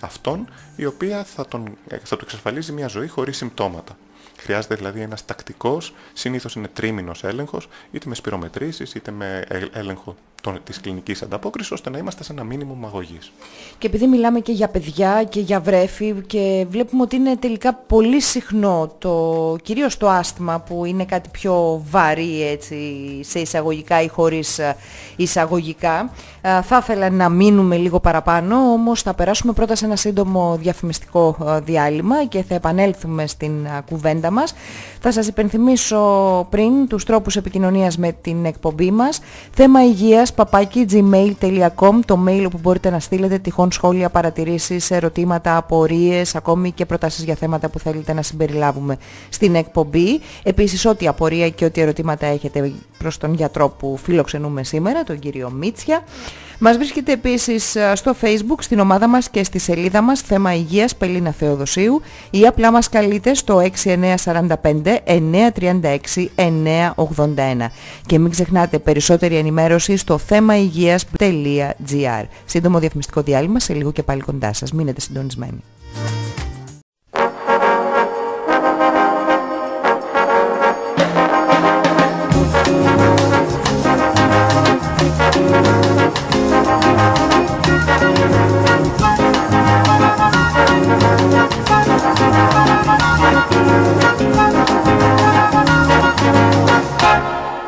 αυτόν, 0.00 0.48
η 0.76 0.84
οποία 0.86 1.24
θα, 1.24 1.46
τον, 1.46 1.76
ε, 1.88 1.98
θα 1.98 2.16
του 2.16 2.24
εξασφαλίζει 2.24 2.72
μια 2.72 2.88
ζωή 2.88 3.08
χωρίς 3.08 3.36
συμπτώματα. 3.36 3.96
Χρειάζεται 4.36 4.74
δηλαδή 4.74 5.00
ένας 5.00 5.24
τακτικός, 5.24 5.94
συνήθως 6.12 6.54
είναι 6.54 6.68
τρίμηνος 6.68 7.24
έλεγχος, 7.24 7.68
είτε 7.90 8.08
με 8.08 8.14
σπυρομετρήσεις, 8.14 8.94
είτε 8.94 9.10
με 9.10 9.44
έλεγχο 9.72 10.04
των, 10.04 10.16
της 10.64 10.80
κλινικής 10.80 11.22
ανταπόκρισης, 11.22 11.72
ώστε 11.72 11.90
να 11.90 11.98
είμαστε 11.98 12.24
σε 12.24 12.32
ένα 12.32 12.44
μήνυμο 12.44 12.86
αγωγής. 12.86 13.32
Και 13.78 13.86
επειδή 13.86 14.06
μιλάμε 14.06 14.40
και 14.40 14.52
για 14.52 14.68
παιδιά 14.68 15.24
και 15.24 15.40
για 15.40 15.60
βρέφη 15.60 16.14
και 16.26 16.66
βλέπουμε 16.68 17.02
ότι 17.02 17.16
είναι 17.16 17.36
τελικά 17.36 17.74
πολύ 17.74 18.20
συχνό 18.20 18.94
το, 18.98 19.56
κυρίως 19.62 19.96
το 19.96 20.08
άσθημα 20.08 20.60
που 20.60 20.84
είναι 20.84 21.04
κάτι 21.04 21.28
πιο 21.32 21.82
βαρύ 21.90 22.46
έτσι, 22.46 22.76
σε 23.22 23.38
εισαγωγικά 23.38 24.02
ή 24.02 24.08
χωρίς 24.08 24.58
ε, 24.58 24.76
εισαγωγικά. 25.16 26.10
Ε, 26.40 26.62
θα 26.62 26.78
ήθελα 26.82 27.10
να 27.10 27.28
μείνουμε 27.28 27.76
λίγο 27.76 28.00
παραπάνω, 28.00 28.56
όμως 28.56 29.02
θα 29.02 29.14
περάσουμε 29.14 29.52
πρώτα 29.52 29.74
σε 29.74 29.84
ένα 29.84 29.96
σύντομο 29.96 30.56
διαφημιστικό 30.60 31.36
ε, 31.46 31.60
διάλειμμα 31.60 32.24
και 32.24 32.42
θα 32.42 32.54
επανέλθουμε 32.54 33.26
στην 33.26 33.68
κουβέντα 33.88 34.30
μας. 34.30 34.54
Θα 35.02 35.12
σας 35.12 35.26
υπενθυμίσω 35.26 36.00
πριν 36.50 36.86
τους 36.88 37.04
τρόπους 37.04 37.36
επικοινωνίας 37.36 37.98
με 37.98 38.12
την 38.12 38.44
εκπομπή 38.44 38.90
μας. 38.90 39.20
Θέμα 39.54 39.84
υγείας, 39.84 40.34
παπάκι, 40.34 40.86
gmail.com, 40.90 41.98
το 42.04 42.24
mail 42.28 42.42
όπου 42.46 42.58
μπορείτε 42.62 42.90
να 42.90 43.00
στείλετε 43.00 43.38
τυχόν 43.38 43.72
σχόλια, 43.72 44.10
παρατηρήσεις, 44.10 44.90
ερωτήματα, 44.90 45.56
απορίες, 45.56 46.34
ακόμη 46.34 46.72
και 46.72 46.86
προτάσεις 46.86 47.24
για 47.24 47.34
θέματα 47.34 47.68
που 47.68 47.78
θέλετε 47.78 48.12
να 48.12 48.22
συμπεριλάβουμε 48.22 48.96
στην 49.28 49.54
εκπομπή. 49.54 50.20
Επίσης, 50.42 50.86
ό,τι 50.86 51.06
απορία 51.06 51.48
και 51.48 51.64
ό,τι 51.64 51.80
ερωτήματα 51.80 52.26
έχετε 52.26 52.72
προς 52.98 53.18
τον 53.18 53.34
γιατρό 53.34 53.68
που 53.68 53.98
φιλοξενούμε 54.02 54.64
σήμερα, 54.64 55.02
τον 55.02 55.18
κύριο 55.18 55.50
Μίτσια. 55.50 56.04
Μας 56.62 56.76
βρίσκεται 56.76 57.12
επίσης 57.12 57.76
στο 57.94 58.14
facebook, 58.20 58.58
στην 58.58 58.78
ομάδα 58.78 59.08
μας 59.08 59.30
και 59.30 59.44
στη 59.44 59.58
σελίδα 59.58 60.00
μας 60.00 60.20
θέμα 60.20 60.54
υγείας 60.54 60.96
Πελίνα 60.96 61.32
Θεοδοσίου 61.32 62.00
ή 62.30 62.46
απλά 62.46 62.72
μας 62.72 62.88
καλείτε 62.88 63.34
στο 63.34 63.62
6945 63.84 64.98
936 65.04 66.26
981 66.36 67.70
και 68.06 68.18
μην 68.18 68.30
ξεχνάτε 68.30 68.78
περισσότερη 68.78 69.36
ενημέρωση 69.36 69.96
στο 69.96 70.18
θέμα 70.18 70.56
υγείας.gr 70.58 72.24
Σύντομο 72.44 72.78
διαφημιστικό 72.78 73.22
διάλειμμα 73.22 73.60
σε 73.60 73.74
λίγο 73.74 73.92
και 73.92 74.02
πάλι 74.02 74.20
κοντά 74.20 74.52
σας. 74.52 74.72
Μείνετε 74.72 75.00
συντονισμένοι. 75.00 75.62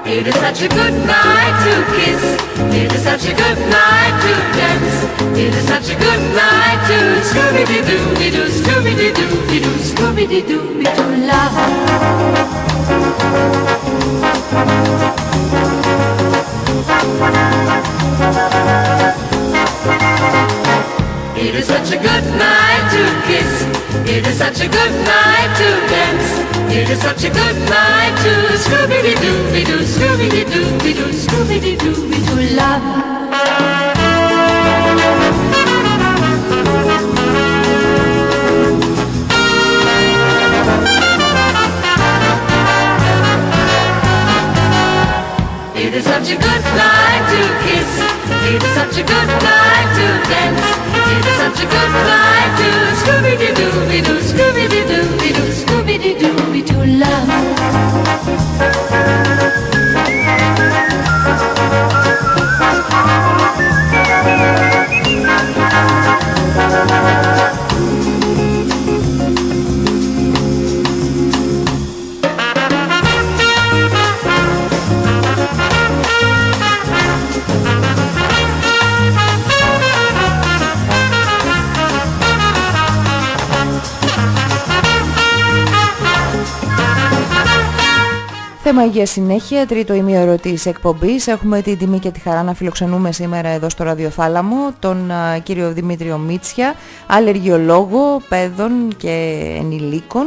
It 0.05 0.27
is 0.27 0.35
such 0.37 0.63
a 0.63 0.69
good 0.69 0.95
night 1.07 1.55
to 1.65 1.73
kiss. 1.97 2.23
It 2.75 2.93
is 2.93 3.03
such 3.03 3.25
a 3.25 3.35
good 3.35 3.59
night 3.71 4.15
to 4.23 4.33
dance. 4.57 4.97
It 5.37 5.55
is 5.55 5.67
such 5.67 5.89
a 5.91 5.95
good 5.99 6.23
night 6.37 6.81
to 6.87 6.99
Scooby-Doo-Doo-Doo, 7.29 8.47
Scooby-Doo-Doo-Doo, 8.61 9.75
Scooby-Doo-Doo-Doo, 9.91 11.27
love. 11.27 11.57
It 21.45 21.57
is 21.57 21.67
such 21.67 21.91
a 21.91 21.97
good 21.99 22.25
night 22.39 22.85
to 22.95 23.03
kiss. 23.27 23.53
It 24.09 24.25
is 24.27 24.39
such 24.39 24.61
a 24.61 24.69
good 24.69 24.93
night 25.05 25.51
to 25.59 25.69
dance. 25.91 26.29
It 26.73 26.89
is 26.89 27.01
such 27.03 27.25
a 27.25 27.31
good 27.31 27.57
night 27.69 28.15
to 28.25 28.33
Scooby-Doo-Doo, 28.65 29.83
Scooby-Doo-Doo, 29.95 31.11
Scooby-Doo-Doo, 31.13 32.57
love. 32.57 32.83
It 45.75 45.93
is 45.95 46.05
such 46.05 46.31
a 46.31 46.37
good 46.37 46.65
night 46.79 47.25
to 47.33 47.41
kiss. 47.67 47.91
It 48.55 48.63
is 48.63 48.75
such 48.79 48.97
a 48.97 49.03
good 49.03 49.29
night 49.43 49.89
to 49.97 50.07
dance 50.31 50.62
such 51.55 51.65
a 51.65 51.69
good 51.69 51.91
flight 51.91 52.59
to 52.59 52.71
Scooby-Doo-Dooby-Doo. 53.01 54.22
Θέμα 88.75 88.87
για 88.87 89.07
συνέχεια, 89.07 89.67
τρίτο 89.67 89.95
ημίωρο 89.95 90.37
της 90.37 90.67
εκπομπής. 90.67 91.27
Έχουμε 91.27 91.63
την 91.63 91.79
τιμή 91.79 91.99
και 91.99 92.11
τη 92.11 92.21
χαρά 92.21 92.43
να 92.43 92.55
φιλοξενούμε 92.55 93.13
σήμερα 93.13 93.49
εδώ 93.49 93.69
στο 93.69 93.85
Ραδιοθάλαμο 93.85 94.75
τον 94.79 95.11
α, 95.11 95.39
κύριο 95.39 95.73
Δημήτριο 95.73 96.19
Μίτσια, 96.19 96.75
αλλεργιολόγο 97.07 98.23
παιδών 98.29 98.95
και 98.97 99.41
ενηλίκων. 99.59 100.27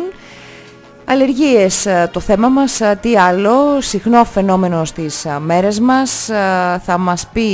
Αλλεργίες 1.06 1.88
α, 1.88 2.10
το 2.10 2.20
θέμα 2.20 2.50
μας, 2.50 2.82
α, 2.82 2.96
τι 2.96 3.18
άλλο, 3.18 3.82
συχνό 3.82 4.24
φαινόμενο 4.24 4.86
στις 4.86 5.26
α, 5.26 5.40
μέρες 5.40 5.80
μας, 5.80 6.30
α, 6.30 6.80
θα 6.80 6.98
μας 6.98 7.28
πει 7.34 7.50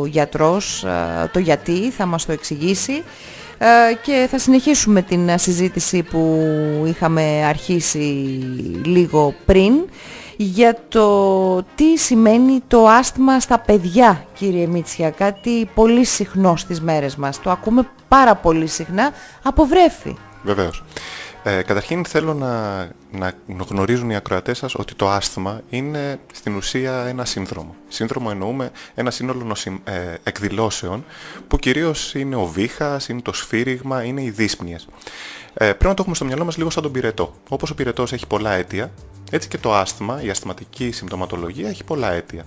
ο 0.00 0.06
γιατρός 0.06 0.84
α, 0.84 1.28
το 1.32 1.38
γιατί, 1.38 1.90
θα 1.90 2.06
μας 2.06 2.26
το 2.26 2.32
εξηγήσει 2.32 3.02
ε, 3.58 3.66
και 4.02 4.26
θα 4.30 4.38
συνεχίσουμε 4.38 5.02
την 5.02 5.30
α, 5.30 5.38
συζήτηση 5.38 6.02
που 6.02 6.38
είχαμε 6.86 7.44
αρχίσει 7.48 8.38
λίγο 8.84 9.34
πριν 9.44 9.72
για 10.36 10.78
το 10.88 11.62
τι 11.74 11.96
σημαίνει 11.96 12.60
το 12.66 12.86
άσθμα 12.86 13.40
στα 13.40 13.58
παιδιά, 13.58 14.26
κύριε 14.34 14.66
Μίτσια. 14.66 15.10
Κάτι 15.10 15.70
πολύ 15.74 16.04
συχνό 16.04 16.56
στις 16.56 16.80
μέρες 16.80 17.16
μας. 17.16 17.40
Το 17.40 17.50
ακούμε 17.50 17.88
πάρα 18.08 18.34
πολύ 18.34 18.66
συχνά 18.66 19.12
από 19.42 19.64
βρέφη. 19.64 20.16
Βεβαίως. 20.42 20.82
Ε, 21.48 21.62
καταρχήν 21.62 22.04
θέλω 22.04 22.34
να, 22.34 22.78
να 23.10 23.34
γνωρίζουν 23.68 24.10
οι 24.10 24.16
ακροατές 24.16 24.58
σας 24.58 24.74
ότι 24.74 24.94
το 24.94 25.10
άσθμα 25.10 25.60
είναι 25.70 26.18
στην 26.32 26.56
ουσία 26.56 27.04
ένα 27.06 27.24
σύνδρομο. 27.24 27.74
Σύνδρομο 27.88 28.28
εννοούμε 28.30 28.70
ένα 28.94 29.10
σύνολο 29.10 29.44
νοση, 29.44 29.80
ε, 29.84 30.14
εκδηλώσεων 30.22 31.04
που 31.48 31.56
κυρίως 31.58 32.14
είναι 32.14 32.36
ο 32.36 32.46
βήχας, 32.46 33.08
είναι 33.08 33.20
το 33.20 33.32
σφύριγμα, 33.32 34.02
είναι 34.02 34.22
οι 34.22 34.30
δύσπνιες. 34.30 34.88
Ε, 35.58 35.64
πρέπει 35.64 35.84
να 35.84 35.94
το 35.94 36.00
έχουμε 36.00 36.14
στο 36.14 36.24
μυαλό 36.24 36.44
μας 36.44 36.56
λίγο 36.56 36.70
σαν 36.70 36.82
τον 36.82 36.92
πυρετό. 36.92 37.34
Όπως 37.48 37.70
ο 37.70 37.74
πυρετός 37.74 38.12
έχει 38.12 38.26
πολλά 38.26 38.50
αίτια, 38.52 38.90
έτσι 39.30 39.48
και 39.48 39.58
το 39.58 39.74
άσθμα, 39.74 40.22
η 40.22 40.30
ασθματική 40.30 40.90
συμπτωματολογία 40.90 41.68
έχει 41.68 41.84
πολλά 41.84 42.12
αίτια. 42.12 42.44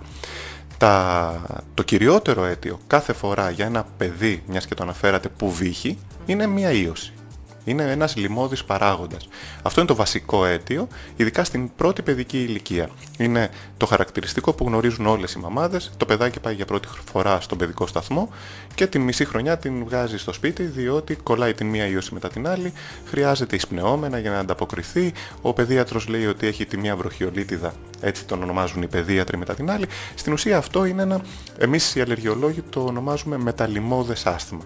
Τα, 0.77 1.63
το 1.73 1.83
κυριότερο 1.83 2.45
αίτιο 2.45 2.79
κάθε 2.87 3.13
φορά 3.13 3.49
για 3.49 3.65
ένα 3.65 3.85
παιδί, 3.97 4.43
μιας 4.47 4.65
και 4.65 4.75
το 4.75 4.83
αναφέρατε, 4.83 5.29
που 5.29 5.51
βύχει, 5.51 5.97
είναι 6.25 6.47
μια 6.47 6.71
ίωση. 6.71 7.13
Είναι 7.65 7.91
ένας 7.91 8.15
λοιμώδης 8.15 8.63
παράγοντας. 8.63 9.27
Αυτό 9.61 9.79
είναι 9.79 9.89
το 9.89 9.95
βασικό 9.95 10.45
αίτιο, 10.45 10.87
ειδικά 11.15 11.43
στην 11.43 11.75
πρώτη 11.75 12.01
παιδική 12.01 12.37
ηλικία. 12.43 12.89
Είναι 13.17 13.49
το 13.77 13.85
χαρακτηριστικό 13.85 14.53
που 14.53 14.65
γνωρίζουν 14.67 15.05
όλες 15.05 15.33
οι 15.33 15.39
μαμάδες. 15.39 15.91
Το 15.97 16.05
παιδάκι 16.05 16.39
πάει 16.39 16.53
για 16.53 16.65
πρώτη 16.65 16.87
φορά 17.11 17.41
στον 17.41 17.57
παιδικό 17.57 17.87
σταθμό 17.87 18.29
και 18.75 18.87
την 18.87 19.01
μισή 19.01 19.25
χρονιά 19.25 19.57
την 19.57 19.85
βγάζει 19.85 20.17
στο 20.17 20.33
σπίτι 20.33 20.63
διότι 20.63 21.15
κολλάει 21.15 21.53
την 21.53 21.67
μία 21.67 21.85
ίωση 21.85 22.13
μετά 22.13 22.29
την 22.29 22.47
άλλη, 22.47 22.73
χρειάζεται 23.05 23.55
εισπνεώμενα 23.55 24.19
για 24.19 24.31
να 24.31 24.39
ανταποκριθεί. 24.39 25.13
Ο 25.41 25.53
παιδίατρος 25.53 26.07
λέει 26.07 26.25
ότι 26.25 26.47
έχει 26.47 26.65
τη 26.65 26.77
μία 26.77 26.95
βροχιολίτιδα, 26.95 27.73
έτσι 28.01 28.25
τον 28.25 28.43
ονομάζουν 28.43 28.81
οι 28.81 28.87
παιδίατροι 28.87 29.37
μετά 29.37 29.53
την 29.55 29.71
άλλη. 29.71 29.85
Στην 30.15 30.33
ουσία 30.33 30.57
αυτό 30.57 30.85
είναι 30.85 31.01
ένα, 31.01 31.21
εμείς 31.57 31.95
οι 31.95 32.01
αλλεργιολόγοι 32.01 32.61
το 32.61 32.83
ονομάζουμε 32.83 33.37
μεταλλιμώδες 33.37 34.25
άσθημα. 34.25 34.61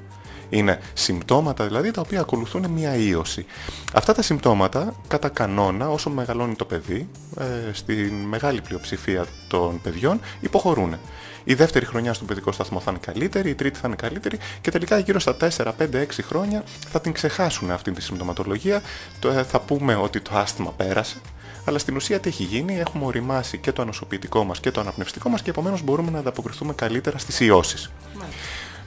Είναι 0.54 0.80
συμπτώματα 0.94 1.66
δηλαδή 1.66 1.92
τα 1.92 2.02
οποία 2.02 2.20
ακολουθούν 2.20 2.70
μια 2.70 2.96
ίωση. 2.96 3.46
Αυτά 3.94 4.14
τα 4.14 4.22
συμπτώματα 4.22 4.96
κατά 5.08 5.30
κανόνα 5.30 5.90
όσο 5.90 6.10
μεγαλώνει 6.10 6.56
το 6.56 6.66
παιδί, 6.66 7.10
ε, 7.40 7.74
στη 7.74 7.94
μεγάλη 8.30 8.62
πλειοψηφία 8.62 9.26
των 9.48 9.82
παιδιών 9.82 10.20
υποχωρούν. 10.40 10.96
Η 11.44 11.54
δεύτερη 11.54 11.86
χρονιά 11.86 12.14
στον 12.14 12.28
παιδικό 12.28 12.52
σταθμό 12.52 12.80
θα 12.80 12.92
είναι 12.92 13.00
καλύτερη, 13.06 13.50
η 13.50 13.56
τρίτη 13.56 13.80
θα 13.80 13.88
είναι 13.88 13.96
καλύτερη 13.96 14.38
και 14.62 14.72
τελικά 14.72 14.98
γύρω 14.98 15.20
στα 15.20 15.38
4, 15.40 15.74
5, 15.78 16.02
6 16.02 16.22
χρόνια 16.22 16.64
θα 16.90 17.02
την 17.02 17.14
ξεχάσουν 17.14 17.72
αυτή 17.72 17.92
τη 17.92 18.02
συμπτωματολογία. 18.02 18.82
Το, 19.20 19.30
ε, 19.30 19.44
θα 19.44 19.60
πούμε 19.60 19.96
ότι 19.96 20.20
το 20.20 20.32
άσθημα 20.34 20.72
πέρασε, 20.72 21.18
αλλά 21.66 21.78
στην 21.78 21.96
ουσία 21.96 22.20
τι 22.20 22.30
έχει 22.30 22.44
γίνει, 22.44 22.80
έχουμε 22.80 23.06
οριμάσει 23.06 23.58
και 23.58 23.72
το 23.72 23.82
ανοσοποιητικό 23.82 24.44
μας 24.44 24.60
και 24.60 24.72
το 24.72 24.80
αναπνευστικό 24.80 25.30
μας 25.30 25.42
και 25.42 25.50
επομένως 25.50 25.82
μπορούμε 25.82 26.12
να 26.12 26.20
ανταποκριθούμε 26.20 26.74
καλύτερα 26.74 27.18
στις 27.18 27.40
ιώσεις. 27.40 27.92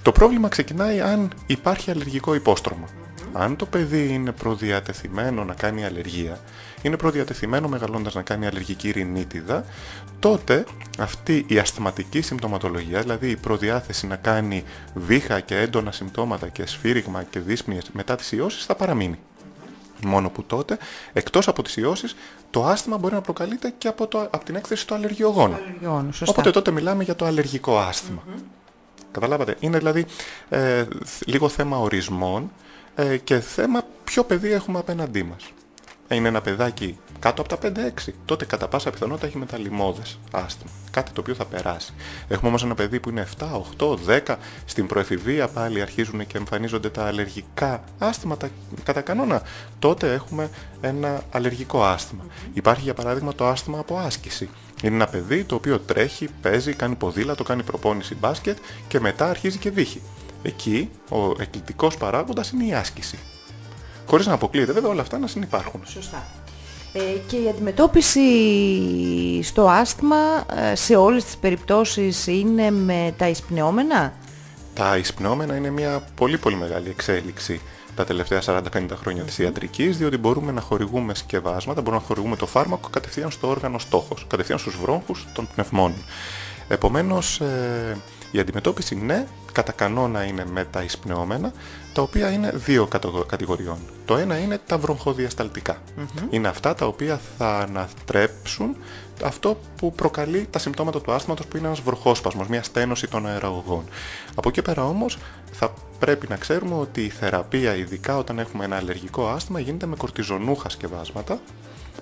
Το 0.07 0.13
πρόβλημα 0.13 0.49
ξεκινάει 0.49 1.01
αν 1.01 1.33
υπάρχει 1.47 1.91
αλλεργικό 1.91 2.35
υπόστρωμα. 2.35 2.89
Αν 3.33 3.57
το 3.57 3.67
παιδί 3.67 4.09
είναι 4.13 4.33
προδιατεθειμένο 4.33 5.45
να 5.45 5.55
κάνει 5.55 5.85
αλλεργία, 5.85 6.41
είναι 6.83 6.97
προδιατεθειμένο 6.97 7.69
μεγαλώντας 7.69 8.15
να 8.15 8.23
κάνει 8.23 8.47
αλλεργική 8.47 8.91
ρινίτιδα, 8.91 9.65
τότε 10.19 10.65
αυτή 10.99 11.45
η 11.49 11.59
ασθηματική 11.59 12.21
συμπτωματολογία, 12.21 13.01
δηλαδή 13.01 13.31
η 13.31 13.37
προδιάθεση 13.37 14.07
να 14.07 14.17
κάνει 14.17 14.65
βήχα 14.95 15.41
και 15.41 15.57
έντονα 15.61 15.93
συμπτώματα 15.93 16.49
και 16.49 16.67
σφύριγμα 16.67 17.23
και 17.23 17.41
δύσπνιες 17.41 17.91
μετά 17.93 18.17
τις 18.17 18.33
ιώσεις 18.33 18.65
θα 18.65 18.75
παραμείνει. 18.75 19.19
Μόνο 20.05 20.31
που 20.31 20.43
τότε, 20.43 20.79
εκτός 21.13 21.49
από 21.49 21.63
τις 21.63 21.77
ιώσεις, 21.77 22.17
το 22.51 22.65
άσθημα 22.65 22.99
μπορεί 22.99 23.15
να 23.15 23.21
προκαλείται 23.21 23.75
και 23.79 23.89
από, 23.89 24.07
το, 24.07 24.19
από 24.19 24.45
την 24.45 24.55
έκθεση 24.55 24.87
του 24.87 24.95
αλλεργιογόνου. 24.95 25.55
Αλλεργιογόνου, 25.55 26.13
σωστά. 26.13 26.33
Οπότε 26.33 26.51
τότε 26.51 26.71
μιλάμε 26.71 27.05
για 27.05 27.17
το 27.17 27.25
αλλεργικό 27.25 27.79
άσθημα. 27.79 28.23
Καταλάβατε. 29.17 29.57
Είναι 29.61 29.79
δηλαδή 29.79 30.07
ε, 30.49 30.85
λίγο 31.25 31.49
θέμα 31.49 31.79
ορισμών 31.79 32.51
ε, 32.95 33.17
και 33.17 33.41
θέμα 33.41 33.83
ποιο 34.05 34.25
παιδί 34.25 34.53
έχουμε 34.53 34.79
απέναντί 34.79 35.23
μας. 35.23 35.53
Είναι 36.09 36.29
ένα 36.29 36.41
παιδάκι 36.41 36.99
κάτω 37.19 37.43
από 37.43 37.57
τα 37.57 37.73
5-6, 38.07 38.13
τότε 38.25 38.45
κατά 38.45 38.69
πάσα 38.69 38.91
πιθανότητα 38.91 39.27
έχει 39.27 39.39
μεταλλιμώδες 39.39 40.19
άσθημα. 40.31 40.71
Κάτι 40.91 41.11
το 41.13 41.21
οποίο 41.21 41.35
θα 41.35 41.45
περάσει. 41.45 41.93
Έχουμε 42.29 42.49
όμως 42.49 42.63
ένα 42.63 42.75
παιδί 42.75 43.01
που 43.01 43.11
είναι 43.11 43.27
7, 43.39 43.47
8, 43.79 43.97
10, 44.27 44.37
στην 44.65 44.87
προεφηβεία 44.87 45.49
πάλι 45.49 45.81
αρχίζουν 45.81 46.27
και 46.27 46.39
εμφανίζονται 46.39 46.89
τα 46.89 47.07
αλλεργικά 47.07 47.85
άσθηματα 47.99 48.49
κατά 48.85 49.01
κανόνα. 49.01 49.43
Τότε 49.79 50.13
έχουμε 50.13 50.51
ένα 50.81 51.23
αλλεργικό 51.31 51.85
άσθημα. 51.85 52.25
Υπάρχει 52.53 52.83
για 52.83 52.95
παράδειγμα 52.95 53.35
το 53.35 53.47
άσθημα 53.47 53.79
από 53.79 53.99
άσκηση. 53.99 54.49
Είναι 54.83 54.95
ένα 54.95 55.07
παιδί 55.07 55.45
το 55.45 55.55
οποίο 55.55 55.79
τρέχει, 55.79 56.29
παίζει, 56.43 56.73
κάνει 56.73 56.95
ποδήλατο, 56.95 57.45
κάνει 57.45 57.63
προπόνηση 57.63 58.15
μπάσκετ 58.15 58.59
και 58.89 59.01
μετά 59.01 59.31
αρχίζει 59.31 59.59
και 59.59 59.71
βύχει. 59.71 60.03
Εκεί 60.43 60.91
ο 61.11 61.43
εκκλητικός 61.43 61.97
παράγοντας 61.97 62.51
είναι 62.51 62.65
η 62.65 62.75
άσκηση. 62.75 63.19
Χωρίς 64.07 64.27
να 64.27 64.33
αποκλείεται 64.33 64.73
βέβαια 64.73 64.91
όλα 64.91 65.01
αυτά 65.01 65.19
να 65.19 65.27
συνεπάρχουν. 65.27 65.81
Σωστά. 65.87 66.27
Ε, 66.93 67.01
και 67.27 67.37
η 67.37 67.49
αντιμετώπιση 67.49 68.23
στο 69.43 69.69
άσθμα 69.69 70.17
ε, 70.71 70.75
σε 70.75 70.97
όλες 70.97 71.25
τις 71.25 71.37
περιπτώσεις 71.37 72.27
είναι 72.27 72.71
με 72.71 73.15
τα 73.17 73.29
εισπνεώμενα; 73.29 74.13
Τα 74.75 74.97
εισπνεώμενα 74.97 75.57
είναι 75.57 75.71
μια 75.71 76.03
πολύ 76.15 76.39
πολύ 76.39 76.57
μεγάλη 76.57 76.89
εξέλιξη 76.89 77.61
τα 77.97 78.05
τελευταία 78.05 78.41
40-50 78.45 78.87
χρόνια 79.01 79.23
της 79.23 79.39
ιατρικής, 79.39 79.97
διότι 79.99 80.17
μπορούμε 80.17 80.53
να 80.53 80.61
χορηγούμε 80.61 81.15
σκευάσματα, 81.15 81.81
μπορούμε 81.81 82.01
να 82.03 82.07
χορηγούμε 82.09 82.37
το 82.37 82.47
φάρμακο 82.47 82.89
κατευθείαν 82.89 83.31
στο 83.31 83.49
όργανο 83.49 83.79
στόχος, 83.79 84.25
κατευθείαν 84.29 84.59
στους 84.59 84.77
βρόχους 84.77 85.27
των 85.33 85.49
πνευμών. 85.55 85.95
Επομένως, 86.69 87.41
ε, 87.41 87.97
η 88.31 88.39
αντιμετώπιση 88.39 88.95
ναι, 88.95 89.27
κατά 89.53 89.73
κανόνα 89.73 90.25
είναι 90.25 90.45
με 90.53 90.65
τα 90.65 90.83
εισπνεώμενα, 90.83 91.53
τα 91.93 92.03
οποία 92.03 92.31
είναι 92.31 92.51
δύο 92.55 92.87
κατηγο- 92.87 93.25
κατηγοριών. 93.25 93.79
Το 94.05 94.17
ένα 94.17 94.39
είναι 94.39 94.59
τα 94.67 94.79
βροχοδιασταλτικά. 94.79 95.77
Είναι 96.31 96.49
αυτά 96.49 96.75
τα 96.75 96.87
οποία 96.87 97.21
θα 97.39 97.59
ανατρέψουν 97.59 98.77
αυτό 99.25 99.59
που 99.77 99.93
προκαλεί 99.93 100.47
τα 100.51 100.59
συμπτώματα 100.59 101.01
του 101.01 101.13
άσθματος 101.13 101.47
που 101.47 101.57
είναι 101.57 101.67
ένας 101.67 101.81
βροχόσπασμος, 101.81 102.47
μια 102.49 102.63
στένωση 102.63 103.09
των 103.09 103.27
αεραγωγών. 103.27 103.85
Από 104.35 104.49
εκεί 104.49 104.63
πέρα 104.63 104.85
όμως 104.85 105.19
θα 105.53 105.73
πρέπει 105.99 106.29
να 106.29 106.37
ξέρουμε 106.37 106.75
ότι 106.75 107.05
η 107.05 107.09
θεραπεία, 107.09 107.75
ειδικά 107.75 108.17
όταν 108.17 108.39
έχουμε 108.39 108.65
ένα 108.65 108.77
αλλεργικό 108.77 109.29
άσθημα, 109.29 109.61
γίνεται 109.61 109.87
με 109.87 109.97
κορτιζονούχα 109.97 110.69
σκευάσματα, 110.69 111.41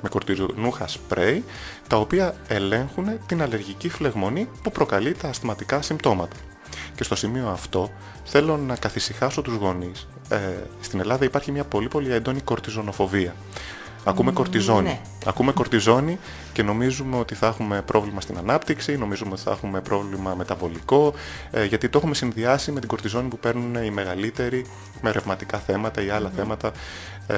με 0.02 0.09
κορτιζονούχα 0.09 0.88
σπρέι, 0.88 1.44
τα 1.88 1.96
οποία 1.96 2.35
ελέγχουν 2.48 3.07
την 3.26 3.42
αλλεργική 3.42 3.88
φλεγμονή 3.88 4.48
που 4.62 4.70
προκαλεί 4.70 5.12
τα 5.12 5.28
ασθηματικά 5.28 5.83
συμπτώματα. 5.83 6.37
Και 6.94 7.04
στο 7.04 7.14
σημείο 7.14 7.48
αυτό 7.48 7.90
θέλω 8.24 8.57
να 8.57 8.76
καθησυχάσω 8.76 9.42
τους 9.42 9.54
γονείς. 9.54 10.09
Ε, 10.28 10.38
στην 10.80 11.00
Ελλάδα 11.00 11.24
υπάρχει 11.24 11.52
μια 11.52 11.64
πολύ 11.64 11.88
πολύ 11.88 12.12
έντονη 12.12 12.40
κορτιζονοφοβία. 12.40 13.35
Ακούμε 14.05 14.33
κορτιζόνη. 14.33 14.83
ναι. 14.88 15.01
Ακούμε 15.27 15.53
κορτιζόνη 15.53 16.19
και 16.53 16.62
νομίζουμε 16.62 17.17
ότι 17.17 17.35
θα 17.35 17.47
έχουμε 17.47 17.83
πρόβλημα 17.83 18.21
στην 18.21 18.38
ανάπτυξη, 18.38 18.97
νομίζουμε 18.97 19.31
ότι 19.33 19.40
θα 19.40 19.51
έχουμε 19.51 19.81
πρόβλημα 19.81 20.35
μεταβολικό, 20.35 21.14
ε, 21.51 21.64
γιατί 21.64 21.88
το 21.88 21.99
έχουμε 21.99 22.14
συνδυάσει 22.14 22.73
με 22.73 22.81
την 22.81 22.88
κορτιζόνη 22.88 23.29
που 23.29 23.38
παίρνουν 23.38 23.75
οι 23.75 23.90
μεγαλύτεροι 23.90 24.67
με 25.01 25.11
ρευματικά 25.11 25.59
θέματα 25.59 26.03
ή 26.03 26.09
άλλα 26.11 26.31
θέματα 26.37 26.73
ε, 27.27 27.37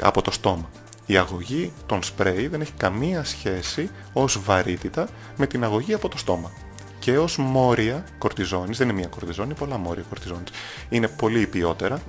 από 0.00 0.22
το 0.22 0.30
στόμα. 0.30 0.70
Η 1.06 1.16
αγωγή 1.16 1.72
των 1.86 2.02
σπρέι 2.02 2.46
δεν 2.46 2.60
έχει 2.60 2.72
καμία 2.76 3.24
σχέση 3.24 3.90
ως 4.12 4.40
βαρύτητα 4.44 5.08
με 5.36 5.46
την 5.46 5.64
αγωγή 5.64 5.94
από 5.94 6.08
το 6.08 6.18
στόμα. 6.18 6.52
Και 6.98 7.18
ως 7.18 7.36
μόρια 7.36 8.04
κορτιζόνης, 8.18 8.78
δεν 8.78 8.88
είναι 8.88 8.98
μία 8.98 9.06
κορτιζόνη, 9.06 9.48
είναι 9.48 9.58
πολλά 9.58 9.76
μόρια 9.76 10.04
κορτιζόνης, 10.08 10.50
είναι 10.88 11.08
πολύ 11.08 11.40
υπιότερα 11.40 12.00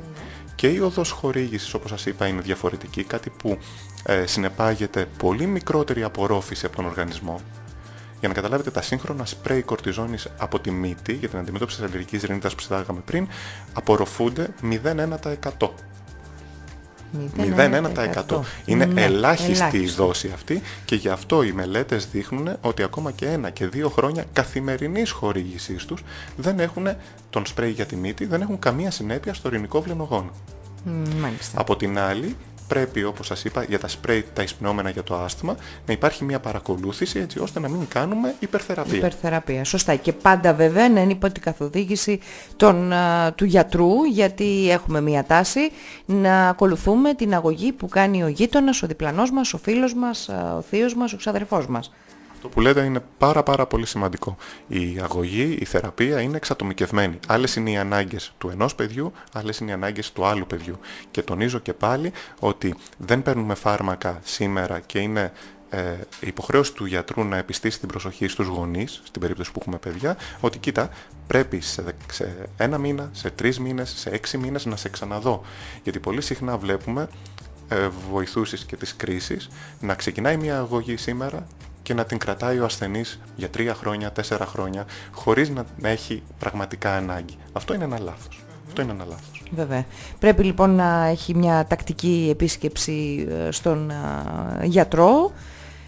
και 0.58 0.68
η 0.68 0.80
οδός 0.80 1.12
χορήγησης, 1.12 1.74
όπως 1.74 1.90
σας 1.90 2.06
είπα, 2.06 2.28
είναι 2.28 2.42
διαφορετική, 2.42 3.04
κάτι 3.04 3.30
που 3.30 3.58
ε, 4.04 4.26
συνεπάγεται 4.26 5.08
πολύ 5.18 5.46
μικρότερη 5.46 6.04
απορρόφηση 6.04 6.66
από 6.66 6.76
τον 6.76 6.86
οργανισμό. 6.86 7.40
Για 8.20 8.28
να 8.28 8.34
καταλάβετε, 8.34 8.72
τα 8.72 8.82
σύγχρονα 8.82 9.26
σπρέι 9.26 9.62
κορτιζόνης 9.62 10.28
από 10.38 10.60
τη 10.60 10.72
μύτη, 10.72 11.14
για 11.14 11.30
την 11.30 11.40
αντιμετώπιση 11.40 11.78
της 11.78 11.88
αλλεργικής 11.88 12.24
ρινίτας 12.24 12.56
που 12.56 12.62
συντάγαμε 12.62 13.00
πριν, 13.06 13.28
απορροφούνται 13.74 14.48
0,1%. 14.62 15.74
0,1%. 17.38 18.40
Είναι 18.66 18.86
Ναι, 18.86 19.04
ελάχιστη 19.04 19.52
η 19.52 19.56
ελάχιστο. 19.56 20.06
δόση 20.06 20.32
αυτή 20.34 20.62
και 20.86 20.96
γι' 20.96 21.10
αυτό 21.10 21.44
οι 21.44 21.52
μελέτες 21.52 22.08
δείχνουν 22.08 22.50
ότι 22.62 22.84
ακόμα 22.84 23.12
και 23.12 23.26
ένα 23.26 23.50
και 23.50 23.68
δύο 23.68 23.90
χρόνια 23.90 24.26
καθημερινής 24.34 25.12
χορήγησής 25.12 25.86
τους 25.86 26.04
δεν 26.38 26.60
έχουν 26.60 26.88
τον 27.30 27.46
σπρέι 27.46 27.72
για 27.72 27.86
τη 27.86 27.96
μύτη, 27.96 28.26
δεν 28.26 28.42
έχουν 28.42 28.60
καμία 28.60 28.92
συνέπεια 28.92 29.34
στο 29.34 29.48
ειρηνικό 29.48 29.82
βλενογόνο. 29.82 30.32
Μ, 30.84 30.92
Μάλιστα. 31.20 31.60
Από 31.62 31.76
την 31.76 32.00
άλλη, 32.00 32.36
πρέπει, 32.68 33.04
όπως 33.04 33.28
σας 33.28 33.44
είπα, 33.44 33.64
για 33.64 33.80
τα 33.80 33.88
σπρέι 33.88 34.26
τα 34.34 34.42
εισπνόμενα 34.42 34.90
για 34.90 35.04
το 35.04 35.16
άσθμα, 35.16 35.56
να 35.86 35.94
υπάρχει 35.94 36.24
μια 36.24 36.40
παρακολούθηση 36.40 37.20
έτσι 37.20 37.40
ώστε 37.40 37.60
να 37.60 37.70
μην 37.70 37.88
κάνουμε 37.88 38.36
υπερθεραπεία. 38.40 38.98
Υπερθεραπεία. 38.98 39.64
Σωστά. 39.64 39.96
Και 39.96 40.14
πάντα 40.14 40.54
βέβαια 40.54 40.90
να 40.90 41.02
είναι 41.02 41.12
υπό 41.12 41.32
την 41.32 41.42
καθοδήγηση 41.42 42.20
των, 42.56 42.94
α, 42.94 43.34
του 43.34 43.46
γιατρού, 43.46 44.04
γιατί 44.04 44.72
έχουμε 44.72 45.02
μία 45.02 45.24
τάση 45.24 45.72
να 46.06 46.50
ακολουθούμε 46.50 47.14
την 47.14 47.34
αγωγή 47.34 47.72
που 47.72 47.88
κάνει 47.88 48.24
ο 48.24 48.28
γείτονας, 48.28 48.84
ο 48.84 48.88
διπλανός 48.88 49.32
μας, 49.32 49.54
ο 49.54 49.58
φίλος 49.58 49.94
μας, 49.94 50.30
α, 50.30 50.56
ο 50.58 50.62
θείος 50.62 50.96
μας, 50.96 51.14
ο 51.14 51.18
ξαδερφός 51.18 51.68
μας. 51.68 51.92
Αυτό 52.48 52.60
που 52.60 52.68
λέτε 52.68 52.84
είναι 52.84 53.04
πάρα 53.18 53.44
πάρα 53.44 53.66
πολύ 53.66 53.86
σημαντικό. 53.86 54.38
Η 54.68 55.00
αγωγή, 55.04 55.58
η 55.60 55.66
θεραπεία 55.66 56.22
είναι 56.22 56.36
εξατομικευμένη. 56.38 57.20
Άλλες 57.28 57.56
είναι 57.56 57.72
οι 57.72 57.78
ανάγκες 57.78 58.34
του 58.38 58.50
ενός 58.50 58.76
παιδιού, 58.76 59.12
άλλες 59.34 59.58
είναι 59.58 59.72
οι 59.72 59.74
ανάγκες 59.74 60.12
του 60.12 60.26
άλλου 60.26 60.48
παιδιού. 60.48 60.80
Και 61.12 61.22
τονίζω 61.22 61.60
και 61.60 61.74
πάλι 61.74 62.12
ότι 62.40 62.76
δεν 62.98 63.22
παίρνουμε 63.22 63.56
φάρμακα 63.56 64.20
σήμερα 64.24 64.80
και 64.80 65.00
είναι 65.00 65.32
ε, 65.70 65.94
υποχρέωση 66.20 66.74
του 66.74 66.86
γιατρού 66.86 67.24
να 67.24 67.38
επιστήσει 67.38 67.80
την 67.80 67.88
προσοχή 67.88 68.28
στους 68.28 68.48
γονείς, 68.48 69.02
στην 69.04 69.22
περίπτωση 69.22 69.52
που 69.52 69.60
έχουμε 69.62 69.78
παιδιά, 69.78 70.18
ότι 70.40 70.58
κοίτα, 70.58 70.90
πρέπει 71.28 71.62
σε, 71.62 71.82
δε- 71.82 71.92
σε 72.12 72.50
ένα 72.58 72.78
μήνα, 72.78 73.10
σε 73.12 73.30
τρεις 73.30 73.60
μήνες, 73.60 73.94
σε 73.98 74.10
έξι 74.10 74.38
μήνες 74.38 74.66
να 74.66 74.76
σε 74.76 74.90
ξαναδώ. 74.90 75.42
Γιατί 75.84 76.00
πολύ 76.00 76.22
συχνά 76.22 76.58
βλέπουμε 76.58 77.08
ε, 77.70 77.88
βοηθούσεις 78.12 78.66
και 78.66 78.76
της 78.76 78.96
κρίσης 78.96 79.50
να 79.80 79.96
ξεκινάει 79.96 80.38
μια 80.38 80.58
αγωγή 80.58 80.98
σήμερα 80.98 81.48
και 81.88 81.94
να 81.94 82.06
την 82.06 82.18
κρατάει 82.18 82.60
ο 82.60 82.66
ασθενής 82.66 83.20
για 83.36 83.50
τρία 83.50 83.74
χρόνια, 83.74 84.12
τέσσερα 84.12 84.46
χρόνια, 84.46 84.86
χωρίς 85.12 85.50
να 85.50 85.66
να 85.80 85.90
έχει 85.90 86.24
πραγματικά 86.40 86.96
ανάγκη. 86.96 87.36
Αυτό 87.54 87.74
είναι 87.74 87.84
ένα 87.84 88.00
λάθος. 88.00 88.44
Αυτό 88.68 88.82
είναι 88.82 88.92
ένα 88.92 89.06
λάθος. 89.06 89.44
Βέβαια. 89.56 89.86
Πρέπει 90.20 90.44
λοιπόν 90.44 90.76
να 90.76 91.06
έχει 91.06 91.36
μια 91.36 91.66
τακτική 91.68 92.28
επίσκεψη 92.32 93.28
ε, 93.48 93.52
στον 93.52 93.92
α, 93.92 93.96
γιατρό, 94.64 95.32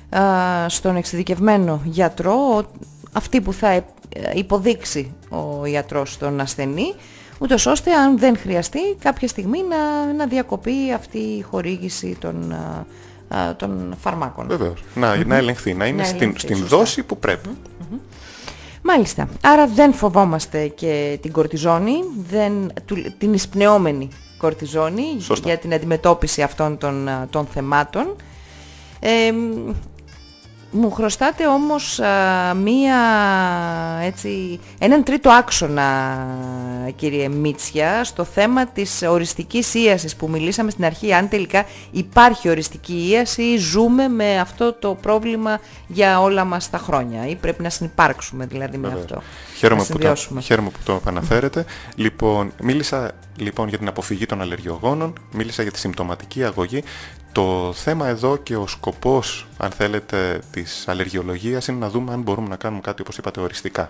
α, 0.09 0.21
στον 0.69 0.95
εξειδικευμένο 0.95 1.81
γιατρό, 1.85 2.33
ο- 2.57 2.65
αυτή 3.11 3.41
που 3.41 3.53
θα 3.53 3.69
ε, 3.71 3.83
υποδείξει 4.33 5.13
ο 5.29 5.65
ιατρός 5.65 6.11
στον 6.11 6.39
ασθενή, 6.39 6.93
ούτως 7.39 7.65
ώστε 7.65 7.93
αν 7.93 8.17
δεν 8.19 8.37
χρειαστεί 8.37 8.95
κάποια 8.99 9.27
στιγμή 9.27 9.59
να, 9.69 10.13
να 10.13 10.25
διακοπεί 10.25 10.91
αυτή 10.95 11.17
η 11.17 11.41
χορήγηση 11.41 12.17
των, 12.19 12.55
α, 13.29 13.39
α, 13.47 13.55
των 13.55 13.95
φαρμάκων. 14.01 14.47
Βεβαίως. 14.47 14.83
Να, 14.95 15.25
να 15.25 15.35
ελεγχθεί, 15.35 15.73
να 15.73 15.85
είναι 15.85 15.97
Να 16.01 16.07
στην, 16.07 16.21
ελεγχθεί, 16.21 16.39
στην 16.39 16.55
σωστά. 16.57 16.77
δόση 16.77 17.03
που 17.03 17.17
πρέπει. 17.17 17.49
Μάλιστα. 18.81 19.29
Άρα 19.43 19.67
δεν 19.67 19.93
φοβόμαστε 19.93 20.67
και 20.67 21.17
την 21.21 21.31
κορτιζόνη, 21.31 21.93
δεν, 22.29 22.71
του- 22.85 23.13
την 23.17 23.33
εισπνεόμενη 23.33 24.09
κορτιζόνη 24.37 25.03
Σωστά. 25.19 25.47
για 25.47 25.57
την 25.57 25.73
αντιμετώπιση 25.73 26.41
αυτών 26.41 26.77
των, 26.77 27.07
α, 27.07 27.27
των 27.29 27.45
θεμάτων. 27.45 28.15
Ε, 28.99 29.31
μ, 29.31 29.71
μου 30.71 30.91
χρωστάτε 30.91 31.47
όμως 31.47 31.99
α, 31.99 32.53
μία, 32.53 32.97
έτσι, 34.03 34.59
έναν 34.79 35.03
τρίτο 35.03 35.29
άξονα 35.29 36.17
κύριε 36.95 37.27
Μίτσια 37.27 38.03
στο 38.03 38.23
θέμα 38.23 38.65
της 38.67 39.01
οριστικής 39.01 39.73
ίασης 39.73 40.15
που 40.15 40.29
μιλήσαμε 40.29 40.71
στην 40.71 40.85
αρχή 40.85 41.13
αν 41.13 41.29
τελικά 41.29 41.65
υπάρχει 41.91 42.49
οριστική 42.49 43.07
ίαση 43.09 43.41
ή 43.41 43.57
ζούμε 43.57 44.07
με 44.07 44.39
αυτό 44.39 44.73
το 44.73 44.97
πρόβλημα 45.01 45.59
για 45.87 46.21
όλα 46.21 46.43
μας 46.43 46.69
τα 46.69 46.77
χρόνια 46.77 47.27
ή 47.27 47.35
πρέπει 47.35 47.61
να 47.63 47.69
συνεπάρξουμε 47.69 48.45
δηλαδή 48.45 48.77
με 48.77 48.87
Βεβαίως. 48.87 49.05
αυτό. 49.05 49.21
Χαίρομαι 49.57 49.81
να 49.81 49.87
που, 49.87 49.91
το, 49.91 49.97
συμβιώσουμε. 49.97 50.41
χαίρομαι 50.41 50.69
που 50.69 50.79
το 50.83 50.93
επαναφέρετε. 50.93 51.65
Λοιπόν, 51.95 52.51
μίλησα 52.61 53.11
λοιπόν 53.37 53.67
για 53.67 53.77
την 53.77 53.87
αποφυγή 53.87 54.25
των 54.25 54.41
αλλεργιογόνων, 54.41 55.13
μίλησα 55.31 55.61
για 55.63 55.71
τη 55.71 55.79
συμπτωματική 55.79 56.43
αγωγή. 56.43 56.83
Το 57.31 57.73
θέμα 57.73 58.07
εδώ 58.07 58.37
και 58.37 58.55
ο 58.55 58.67
σκοπός, 58.67 59.47
αν 59.57 59.71
θέλετε, 59.71 60.41
της 60.51 60.87
αλλεργιολογίας 60.87 61.67
είναι 61.67 61.77
να 61.77 61.89
δούμε 61.89 62.13
αν 62.13 62.21
μπορούμε 62.21 62.47
να 62.47 62.55
κάνουμε 62.55 62.81
κάτι, 62.81 63.01
όπως 63.01 63.17
είπατε, 63.17 63.39
οριστικά. 63.39 63.89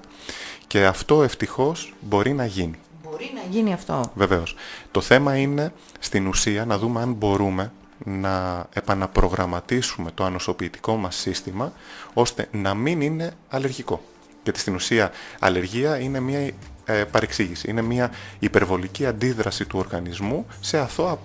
Και 0.68 0.86
αυτό 0.86 1.24
ευτυχώς 1.24 1.94
μπορεί 2.02 2.34
να 2.34 2.46
γίνει. 2.46 2.80
Μπορεί 3.04 3.32
να 3.36 3.42
γίνει 3.50 3.74
αυτό. 3.74 4.12
Βεβαίως. 4.16 4.56
Το 4.92 5.02
θέμα 5.02 5.38
είναι 5.38 5.74
στην 6.00 6.28
ουσία 6.28 6.66
να 6.66 6.78
δούμε 6.78 7.02
αν 7.02 7.14
μπορούμε 7.14 7.72
να 8.06 8.66
επαναπρογραμματίσουμε 8.74 10.12
το 10.14 10.24
ανοσοποιητικό 10.24 10.96
μας 10.96 11.16
σύστημα 11.16 11.74
ώστε 12.14 12.48
να 12.52 12.74
μην 12.74 13.02
είναι 13.02 13.34
αλλεργικό. 13.50 14.02
Γιατί 14.44 14.60
στην 14.60 14.76
ουσία 14.76 15.12
αλλεργία 15.40 16.00
είναι 16.00 16.20
μια 16.20 16.52
ε, 16.86 17.04
παρεξήγηση, 17.04 17.70
είναι 17.70 17.82
μια 17.82 18.12
υπερβολική 18.40 19.06
αντίδραση 19.06 19.66
του 19.66 19.80
οργανισμού 19.80 20.46
σε 20.60 20.78
αθώα 20.78 21.12
ε, 21.12 21.16
ε, 21.16 21.18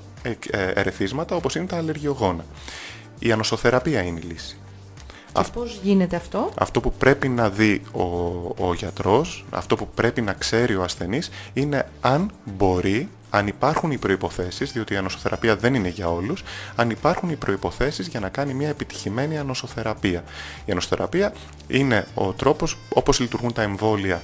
ερεθίσματα 0.52 1.36
όπως 1.36 1.54
είναι 1.54 1.66
τα 1.66 1.76
αλλεργιογόνα. 1.76 2.44
Η 3.18 3.32
ανοσοθεραπεία 3.32 4.02
είναι 4.02 4.20
η 4.22 4.22
λύση. 4.22 4.58
Και 5.32 5.50
πώς 5.52 5.80
γίνεται 5.82 6.16
αυτό; 6.16 6.50
Αυτό 6.58 6.80
που 6.80 6.92
πρέπει 6.92 7.28
να 7.28 7.50
δει 7.50 7.82
ο, 7.92 8.02
ο 8.66 8.74
γιατρός, 8.76 9.44
αυτό 9.50 9.76
που 9.76 9.88
πρέπει 9.94 10.20
να 10.20 10.32
ξέρει 10.32 10.76
ο 10.76 10.82
ασθενής 10.82 11.30
είναι 11.52 11.88
αν 12.00 12.30
μπορεί, 12.44 13.08
αν 13.30 13.46
υπάρχουν 13.46 13.90
οι 13.90 13.98
προϋποθέσεις, 13.98 14.72
διότι 14.72 14.94
η 14.94 14.96
ανοσοθεραπεία 14.96 15.56
δεν 15.56 15.74
είναι 15.74 15.88
για 15.88 16.08
όλους, 16.08 16.42
αν 16.76 16.90
υπάρχουν 16.90 17.30
οι 17.30 17.36
προϋποθέσεις 17.36 18.06
για 18.06 18.20
να 18.20 18.28
κάνει 18.28 18.54
μια 18.54 18.68
επιτυχημένη 18.68 19.38
ανοσοθεραπεία. 19.38 20.24
Η 20.64 20.72
ανοσοθεραπεία 20.72 21.32
είναι 21.66 22.06
ο 22.14 22.32
τρόπος, 22.32 22.78
όπως 22.88 23.20
λειτουργούν 23.20 23.52
τα 23.52 23.62
εμβόλια 23.62 24.22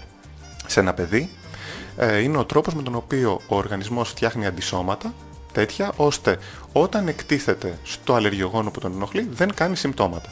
σε 0.67 0.81
ένα 0.81 0.95
παιδί, 0.95 1.31
ε, 1.97 2.19
είναι 2.19 2.39
ο 2.39 2.45
τρόπος 2.45 2.75
με 2.75 2.83
τον 2.83 2.95
οποίο 2.95 3.41
ο 3.49 3.57
οργανισμός 3.57 4.09
φτιάχνει 4.09 4.47
αντισώματα, 4.47 5.15
τέτοια, 5.53 5.92
ώστε 5.96 6.38
όταν 6.72 7.09
εκτίθεται 7.09 7.78
στο 7.82 8.14
αλλεργιογόνο 8.14 8.70
που 8.70 8.80
τον 8.80 8.92
ενοχλεί, 8.92 9.28
δεν 9.32 9.55
κάνει 9.55 9.76
συμπτώματα. 9.76 10.30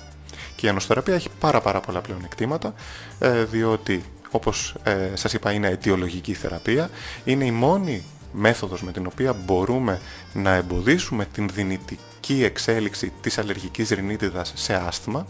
Και 0.57 0.67
η 0.67 0.69
ανοσοθεραπεία 0.69 1.15
έχει 1.15 1.29
πάρα 1.39 1.61
πάρα 1.61 1.81
πολλά 1.81 2.01
πλέον 2.01 2.21
εκτήματα, 2.25 2.75
ε, 3.19 3.45
διότι 3.45 4.05
όπως 4.31 4.75
ε, 4.83 5.11
σας 5.15 5.33
είπα 5.33 5.53
είναι 5.53 5.69
αιτιολογική 5.69 6.35
θεραπεία, 6.35 6.91
είναι 7.25 7.45
η 7.45 7.51
μόνη 7.51 8.05
μέθοδος 8.33 8.83
με 8.83 8.93
την 8.93 9.07
οποία 9.07 9.33
μπορούμε 9.33 10.01
να 10.33 10.55
εμποδίσουμε 10.55 11.27
την 11.33 11.49
δυνητική 11.49 12.45
εξέλιξη 12.45 13.13
της 13.21 13.39
αλλεργικής 13.39 13.89
ρινίτιδας 13.89 14.53
σε 14.57 14.75
άσθμα 14.75 15.27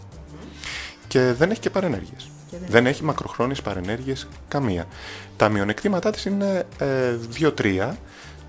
και 1.07 1.33
δεν 1.33 1.51
έχει 1.51 1.59
και 1.59 1.69
παρενέργειες. 1.69 2.29
Δεν 2.67 2.85
έχει 2.85 3.03
μακροχρόνιες 3.03 3.61
παρενέργειες 3.61 4.27
καμία. 4.47 4.87
Τα 5.37 5.49
μειονεκτήματά 5.49 6.11
της 6.11 6.25
είναι 6.25 6.65
ε, 6.77 7.15
2-3. 7.39 7.91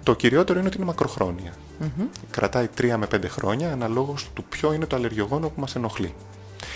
Το 0.03 0.15
κυριότερο 0.15 0.59
είναι 0.59 0.69
ότι 0.69 0.77
είναι 0.77 0.87
μακροχρόνια. 0.87 1.53
Κρατάει 2.31 2.69
3 2.79 2.95
με 2.97 3.07
5 3.15 3.19
χρόνια 3.29 3.73
αναλόγως 3.73 4.29
του 4.35 4.45
ποιο 4.49 4.73
είναι 4.73 4.87
το 4.87 4.97
αλλεργιογόνο 4.97 5.49
που 5.49 5.61
μας 5.61 5.75
ενοχλεί. 5.77 6.15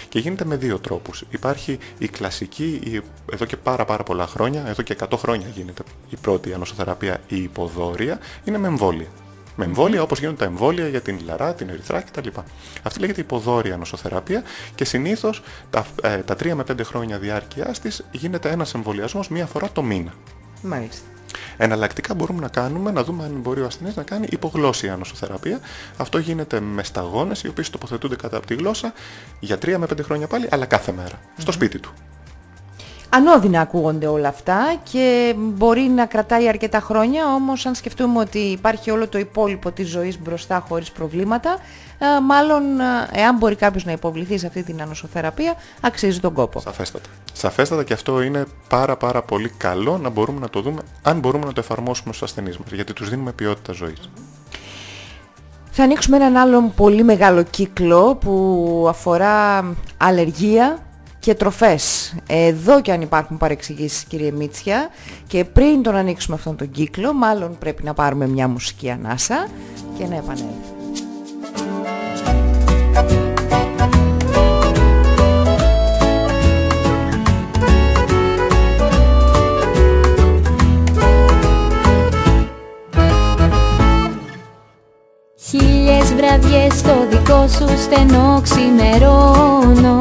Και 0.08 0.18
γίνεται 0.18 0.44
με 0.44 0.56
δύο 0.56 0.78
τρόπους. 0.78 1.24
Υπάρχει 1.30 1.78
η 1.98 2.08
κλασική, 2.08 2.80
η, 2.84 3.02
εδώ 3.32 3.44
και 3.44 3.56
πάρα 3.56 3.84
πάρα 3.84 4.02
πολλά 4.02 4.26
χρόνια, 4.26 4.66
εδώ 4.66 4.82
και 4.82 4.96
100 5.10 5.18
χρόνια 5.18 5.48
γίνεται 5.48 5.82
η 6.10 6.16
πρώτη 6.16 6.52
ανοσοθεραπεία, 6.52 7.20
η 7.26 7.42
υποδόρια, 7.42 8.18
είναι 8.44 8.58
με 8.58 8.66
εμβόλια. 8.66 9.06
Με 9.56 9.64
εμβόλια 9.64 10.02
όπως 10.02 10.18
γίνονται 10.18 10.38
τα 10.38 10.44
εμβόλια 10.44 10.88
για 10.88 11.00
την 11.00 11.20
λαρά, 11.24 11.54
την 11.54 11.68
ερυθρά 11.68 12.00
κτλ. 12.00 12.28
Αυτή 12.82 13.00
λέγεται 13.00 13.20
υποδόρια 13.20 13.76
νοσοθεραπεία 13.76 14.42
και 14.74 14.84
συνήθως 14.84 15.42
τα, 15.70 15.86
ε, 16.02 16.16
τα 16.16 16.36
3 16.36 16.54
με 16.54 16.64
5 16.64 16.84
χρόνια 16.84 17.18
διάρκειάς 17.18 17.80
της 17.80 18.04
γίνεται 18.10 18.50
ένας 18.50 18.74
εμβολιασμός 18.74 19.28
μία 19.28 19.46
φορά 19.46 19.70
το 19.72 19.82
μήνα. 19.82 20.12
Μάλιστα. 20.62 21.13
Εναλλακτικά 21.56 22.14
μπορούμε 22.14 22.40
να 22.40 22.48
κάνουμε, 22.48 22.90
να 22.90 23.04
δούμε 23.04 23.24
αν 23.24 23.32
μπορεί 23.32 23.60
ο 23.60 23.66
ασθενής 23.66 23.96
να 23.96 24.02
κάνει 24.02 24.26
υπογλώσσια 24.30 24.96
νοσοθεραπεία. 24.96 25.60
Αυτό 25.96 26.18
γίνεται 26.18 26.60
με 26.60 26.82
σταγόνες 26.82 27.42
οι 27.42 27.48
οποίες 27.48 27.70
τοποθετούνται 27.70 28.16
κατά 28.16 28.36
από 28.36 28.46
τη 28.46 28.54
γλώσσα 28.54 28.92
για 29.40 29.56
3 29.56 29.76
με 29.76 29.86
5 29.92 30.02
χρόνια 30.02 30.26
πάλι, 30.26 30.48
αλλά 30.50 30.64
κάθε 30.64 30.92
μέρα, 30.92 31.20
στο 31.36 31.52
σπίτι 31.52 31.78
του. 31.78 31.92
Ανώδυνα 33.08 33.60
ακούγονται 33.60 34.06
όλα 34.06 34.28
αυτά 34.28 34.80
και 34.92 35.34
μπορεί 35.36 35.80
να 35.80 36.06
κρατάει 36.06 36.48
αρκετά 36.48 36.80
χρόνια, 36.80 37.34
όμως 37.34 37.66
αν 37.66 37.74
σκεφτούμε 37.74 38.18
ότι 38.20 38.38
υπάρχει 38.38 38.90
όλο 38.90 39.08
το 39.08 39.18
υπόλοιπο 39.18 39.70
της 39.70 39.88
ζωής 39.88 40.20
μπροστά 40.20 40.64
χωρίς 40.68 40.90
προβλήματα, 40.90 41.50
ε, 41.50 41.56
μάλλον 42.22 42.80
ε, 42.80 43.20
εάν 43.20 43.36
μπορεί 43.36 43.54
κάποιος 43.54 43.84
να 43.84 43.92
υποβληθεί 43.92 44.38
σε 44.38 44.46
αυτή 44.46 44.62
την 44.62 44.82
ανοσοθεραπεία, 44.82 45.54
αξίζει 45.80 46.20
τον 46.20 46.32
κόπο. 46.32 46.60
Σαφέστατα. 46.60 47.08
Σαφέστατα 47.32 47.84
και 47.84 47.92
αυτό 47.92 48.22
είναι 48.22 48.44
πάρα 48.68 48.96
πάρα 48.96 49.22
πολύ 49.22 49.48
καλό 49.48 49.98
να 49.98 50.08
μπορούμε 50.08 50.40
να 50.40 50.50
το 50.50 50.60
δούμε, 50.60 50.82
αν 51.02 51.18
μπορούμε 51.18 51.44
να 51.44 51.52
το 51.52 51.60
εφαρμόσουμε 51.60 52.12
στους 52.12 52.22
ασθενείς 52.22 52.58
μας, 52.58 52.72
γιατί 52.72 52.92
τους 52.92 53.08
δίνουμε 53.08 53.32
ποιότητα 53.32 53.72
ζωής. 53.72 54.10
Θα 55.70 55.82
ανοίξουμε 55.82 56.16
έναν 56.16 56.36
άλλο 56.36 56.72
πολύ 56.76 57.02
μεγάλο 57.02 57.42
κύκλο 57.42 58.14
που 58.14 58.86
αφορά 58.88 59.64
αλλεργία 59.96 60.78
και 61.20 61.34
τροφές. 61.34 62.14
Εδώ 62.26 62.80
και 62.80 62.92
αν 62.92 63.00
υπάρχουν 63.00 63.36
παρεξηγήσεις 63.36 64.04
κύριε 64.04 64.30
Μίτσια 64.30 64.88
και 65.26 65.44
πριν 65.44 65.82
τον 65.82 65.94
ανοίξουμε 65.94 66.36
αυτόν 66.36 66.56
τον 66.56 66.70
κύκλο 66.70 67.12
μάλλον 67.12 67.58
πρέπει 67.58 67.82
να 67.84 67.94
πάρουμε 67.94 68.26
μια 68.26 68.48
μουσική 68.48 68.90
ανάσα 68.90 69.48
και 69.98 70.06
να 70.06 70.16
επανέλθουμε. 70.16 70.73
Χίλιες 85.56 86.14
βραδιές 86.14 86.78
στο 86.78 86.94
δικό 87.10 87.46
σου 87.48 87.66
στενό 87.82 88.40
ξημερώνω. 88.42 90.00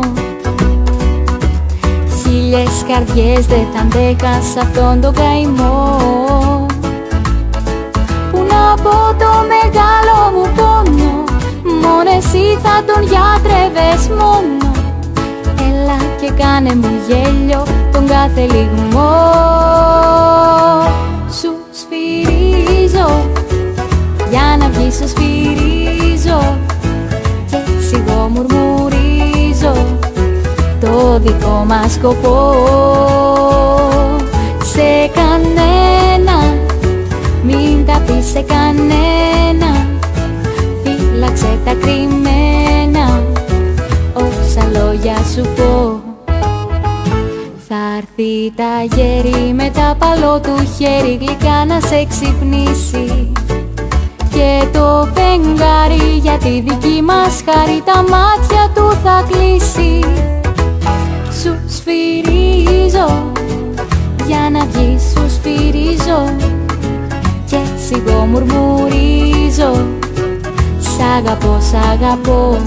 Χίλιες 2.22 2.86
καρδιές 2.88 3.46
δεν 3.46 3.68
θα 3.74 3.82
αντέχα 3.82 4.42
σ' 4.42 4.58
αυτόν 4.58 5.02
τον 5.02 5.14
καημό. 5.14 5.96
Πού 8.32 8.38
να 8.38 8.84
πω 8.84 8.96
το 9.20 9.32
μεγάλο 9.54 10.18
μου 10.34 10.52
πόνο 10.56 11.24
Μόνος 11.82 12.16
εσύ 12.16 12.60
θα 12.64 12.84
τον 12.86 13.04
γιατρεύες 13.04 14.08
μόνο. 14.08 14.72
Έλα 15.60 15.98
και 16.22 16.32
κάνε 16.44 16.76
μου 16.76 16.90
γέλιο 17.08 17.64
τον 17.92 18.08
κάθε 18.08 18.42
λιγμό. 18.42 19.12
Σου 21.42 21.54
σφυρίζω 21.72 22.23
για 24.34 24.58
να 24.60 24.70
βγει 24.70 24.92
σου 24.92 25.08
σφυρίζω 25.08 26.58
και 27.50 27.58
σιγό 27.88 28.30
μουρμουρίζω. 28.34 29.86
Το 30.80 31.20
δικό 31.20 31.66
μας 31.68 31.94
σκοπό. 31.94 32.56
Σε 34.64 35.12
κανένα 35.14 36.54
μην 37.44 37.86
τα 37.86 38.02
πεις 38.06 38.26
σε 38.26 38.42
κανένα. 38.42 39.88
Φύλαξε 40.84 41.60
τα 41.66 41.74
κρυμμένα. 41.74 43.24
Όσα 44.14 44.70
λόγια 44.74 45.16
σου 45.36 45.42
πω. 45.42 46.02
Θα 47.68 47.76
έρθει 47.98 48.54
τα 48.56 48.96
γέρι 48.96 49.54
με 49.54 49.72
τα 49.74 49.96
παλό 49.98 50.40
του 50.40 50.68
χέρι 50.78 51.18
γλυκά 51.22 51.66
να 51.68 51.80
σε 51.80 52.06
ξυπνήσει 52.10 53.33
και 54.44 54.68
το 54.78 55.10
φεγγάρι 55.14 56.18
για 56.22 56.38
τη 56.38 56.50
δική 56.50 57.02
μας 57.02 57.44
χάρη 57.46 57.82
τα 57.86 57.96
μάτια 57.96 58.72
του 58.74 58.98
θα 59.04 59.26
κλείσει. 59.30 60.00
Σου 61.42 61.56
σφυρίζω 61.68 63.32
για 64.26 64.50
να 64.52 64.66
βγεις 64.66 65.02
σου 65.02 65.30
σφυρίζω. 65.30 66.36
Και 67.46 67.58
σιγό 67.88 68.26
μουρμουρίζω 68.26 69.86
Σ' 70.80 71.02
αγαπώ, 71.18 71.58
σ' 71.60 71.74
αγαπώ 71.92 72.58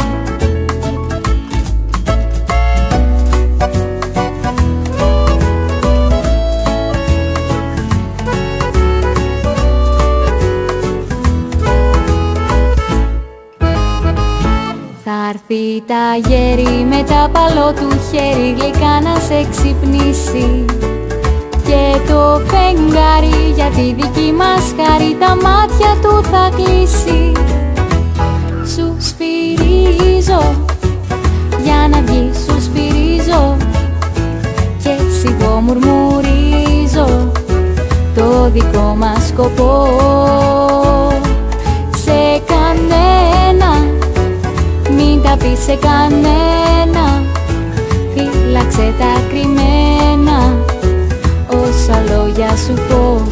Θα 15.77 15.83
έρθει 15.83 16.23
τα 16.23 16.29
γέρι 16.29 16.85
με 16.85 17.03
τα 17.03 17.31
παλό 17.33 17.73
του 17.73 17.99
χέρι 18.11 18.55
γλυκά 18.59 19.01
να 19.03 19.21
σε 19.21 19.47
ξυπνήσει. 19.51 20.65
Και 21.65 22.11
το 22.13 22.41
φεγγάρι 22.47 23.53
για 23.55 23.65
τη 23.65 23.83
δική 23.83 24.33
μας 24.33 24.75
χάρη 24.77 25.17
τα 25.21 25.29
μάτια 25.29 25.97
του 26.03 26.23
θα 26.31 26.51
κλείσει. 26.57 27.33
Σου 28.75 28.97
σφυρίζω 28.99 30.55
για 31.65 31.89
να 31.91 32.01
βγει 32.01 32.31
σου 32.47 32.63
σφυρίζω. 32.63 33.57
Και 34.83 34.97
σιγό 35.21 35.61
μουρμουρίζω 35.61 37.33
το 38.15 38.51
δικό 38.51 38.95
μας 38.99 39.27
σκοπό 39.27 40.86
σε 45.55 45.75
κανένα. 45.75 47.23
Φύλαξε 48.15 48.95
τα 48.99 49.21
κρυμμένα. 49.29 50.65
Όσα 51.49 52.03
λόγια 52.09 52.57
σου 52.57 52.75
πω. 52.89 53.23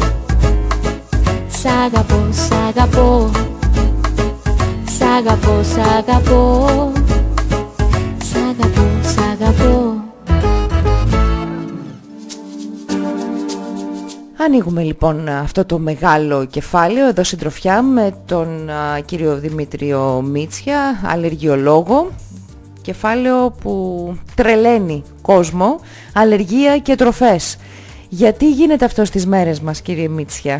Σ' 1.47 1.65
αγαπώ, 1.65 2.27
σ' 2.31 2.51
αγαπώ. 2.67 3.31
Σ' 4.97 5.01
αγαπώ, 5.17 5.63
σ' 5.63 5.97
αγαπώ. 5.97 6.91
Σ' 8.23 8.35
αγαπώ, 8.35 8.87
σ' 9.01 9.17
αγαπώ 9.33 10.04
Ανοίγουμε 14.45 14.83
λοιπόν 14.83 15.27
αυτό 15.29 15.65
το 15.65 15.79
μεγάλο 15.79 16.45
κεφάλαιο 16.45 17.07
εδώ 17.07 17.23
συντροφιά 17.23 17.81
με 17.81 18.15
τον 18.25 18.69
α, 18.69 18.99
κύριο 19.05 19.35
Δημήτριο 19.37 20.21
Μίτσια, 20.21 21.01
αλλεργιολόγο. 21.05 22.11
Κεφάλαιο 22.81 23.51
που 23.61 24.15
τρελαίνει 24.35 25.03
κόσμο, 25.21 25.79
αλλεργία 26.13 26.77
και 26.77 26.95
τροφές. 26.95 27.57
Γιατί 28.09 28.51
γίνεται 28.51 28.85
αυτό 28.85 29.05
στις 29.05 29.25
μέρες 29.25 29.59
μας 29.59 29.81
κύριε 29.81 30.07
Μίτσια; 30.07 30.53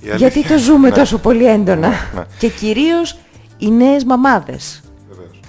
Η 0.00 0.08
αλήθεια- 0.10 0.16
Γιατί 0.28 0.48
το 0.48 0.58
ζούμε 0.58 0.88
Ναι. 0.88 0.94
τόσο 0.94 1.18
πολύ 1.18 1.46
έντονα. 1.46 1.88
Ναι. 1.88 2.22
Και 2.38 2.48
κυρίως 2.48 3.18
οι 3.58 3.70
νέες 3.70 4.04
μαμάδες; 4.04 4.82
Βεβαίως. 5.08 5.40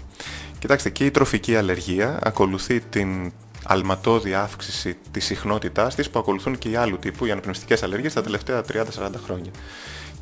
Κοιτάξτε, 0.60 0.89
και 0.89 1.06
η 1.06 1.12
τροφική 1.12 1.56
αλλεργία 1.56 2.20
ακολουθεί 2.24 2.80
την 2.80 3.32
αλματώδη 3.66 4.34
αύξηση 4.34 4.97
της 5.12 5.26
συχνότητάς 5.26 5.95
της 5.95 6.09
που 6.09 6.20
ακολουθούν 6.20 6.57
και 6.57 6.70
οι 6.70 6.76
άλλου 6.76 6.99
τύπου, 6.99 7.26
οι 7.26 7.32
αναπνευστικές 7.32 7.84
αλλεργίες, 7.84 8.14
τα 8.14 8.22
τελευταία 8.22 8.62
30-40 8.62 8.84
χρόνια. 9.26 9.51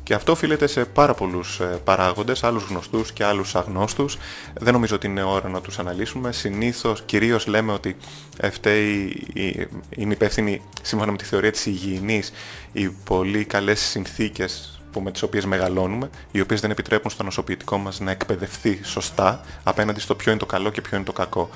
Και 0.02 0.14
αυτό 0.14 0.32
οφείλεται 0.32 0.66
σε 0.66 0.84
πάρα 0.84 1.14
πολλούς 1.14 1.60
ε, 1.60 1.64
παράγοντες, 1.84 2.44
άλλους 2.44 2.64
γνωστούς 2.64 3.12
και 3.12 3.24
άλλους 3.24 3.54
αγνώστους. 3.54 4.18
Δεν 4.60 4.72
νομίζω 4.72 4.94
ότι 4.94 5.06
είναι 5.06 5.22
ώρα 5.22 5.48
να 5.48 5.60
τους 5.60 5.78
αναλύσουμε. 5.78 6.32
Συνήθως, 6.32 7.02
κυρίως 7.06 7.46
λέμε 7.46 7.72
ότι 7.72 7.96
ε, 8.36 8.50
φταίει, 8.50 9.26
η- 9.32 9.68
είναι 9.96 10.12
υπεύθυνη, 10.12 10.62
σύμφωνα 10.82 11.10
με 11.10 11.16
τη 11.16 11.24
θεωρία 11.24 11.50
της 11.50 11.66
υγιεινής, 11.66 12.32
οι 12.72 12.88
πολύ 12.88 13.44
καλές 13.44 13.80
συνθήκες 13.80 14.74
που 14.92 15.00
με 15.00 15.10
τις 15.10 15.22
οποίες 15.22 15.44
μεγαλώνουμε, 15.46 16.10
οι 16.30 16.40
οποίες 16.40 16.60
δεν 16.60 16.70
επιτρέπουν 16.70 17.10
στο 17.10 17.22
νοσοποιητικό 17.22 17.78
μας 17.78 18.00
να 18.00 18.10
εκπαιδευτεί 18.10 18.80
σωστά 18.84 19.40
απέναντι 19.62 20.00
στο 20.00 20.14
ποιο 20.14 20.30
είναι 20.30 20.40
το 20.40 20.46
καλό 20.46 20.70
και 20.70 20.80
ποιο 20.80 20.96
είναι 20.96 21.06
το 21.06 21.12
κακό. 21.12 21.50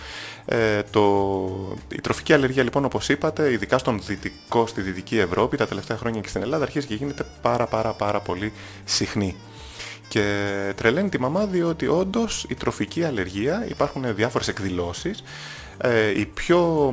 Ε, 0.47 0.83
το, 0.91 1.77
η 1.89 2.01
τροφική 2.01 2.33
αλλεργία 2.33 2.63
λοιπόν 2.63 2.85
όπως 2.85 3.09
είπατε, 3.09 3.53
ειδικά 3.53 3.79
στον 3.79 4.01
δυτικό, 4.07 4.67
στη 4.67 4.81
Δυτική 4.81 5.19
Ευρώπη, 5.19 5.57
τα 5.57 5.67
τελευταία 5.67 5.97
χρόνια 5.97 6.21
και 6.21 6.29
στην 6.29 6.43
Ελλάδα 6.43 6.65
αρχίζει 6.65 6.87
και 6.87 6.95
γίνεται 6.95 7.27
πάρα 7.43 7.67
πάρα 7.67 7.93
πάρα 7.93 8.21
πολύ 8.21 8.53
συχνή. 8.85 9.37
Και 10.09 10.73
τρελαίνει 10.77 11.09
τη 11.09 11.21
μαμά 11.21 11.47
διότι 11.47 11.87
όντως 11.87 12.47
η 12.49 12.55
τροφική 12.55 13.05
αλλεργία 13.05 13.67
υπάρχουν 13.69 14.15
διάφορες 14.15 14.49
εκδηλώσεις. 14.49 15.23
Ε, 15.79 16.21
η 16.21 16.27
πιο, 16.27 16.93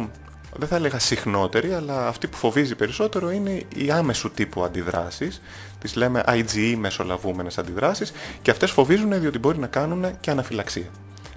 δεν 0.58 0.68
θα 0.68 0.76
έλεγα 0.76 0.99
συχνότερη, 0.99 1.74
αλλά 1.74 2.08
αυτή 2.08 2.28
που 2.28 2.38
φοβίζει 2.38 2.76
περισσότερο 2.76 3.32
είναι 3.32 3.64
οι 3.76 3.91
άμεσου 3.91 4.32
τύπου 4.32 4.64
αντιδράσεις. 4.64 5.41
Τις 5.80 5.95
λέμε 5.95 6.24
IgE 6.28 6.76
μεσολαβούμενες 6.78 7.58
αντιδράσεις 7.58 8.12
και 8.41 8.52
αυτές 8.52 8.72
φοβίζουν 8.72 9.20
διότι 9.20 9.39
μπορεί 9.39 9.58
να 9.58 9.68
κάνουν 9.68 10.20
και 10.20 10.32
αναφυλαξία. 10.32 10.89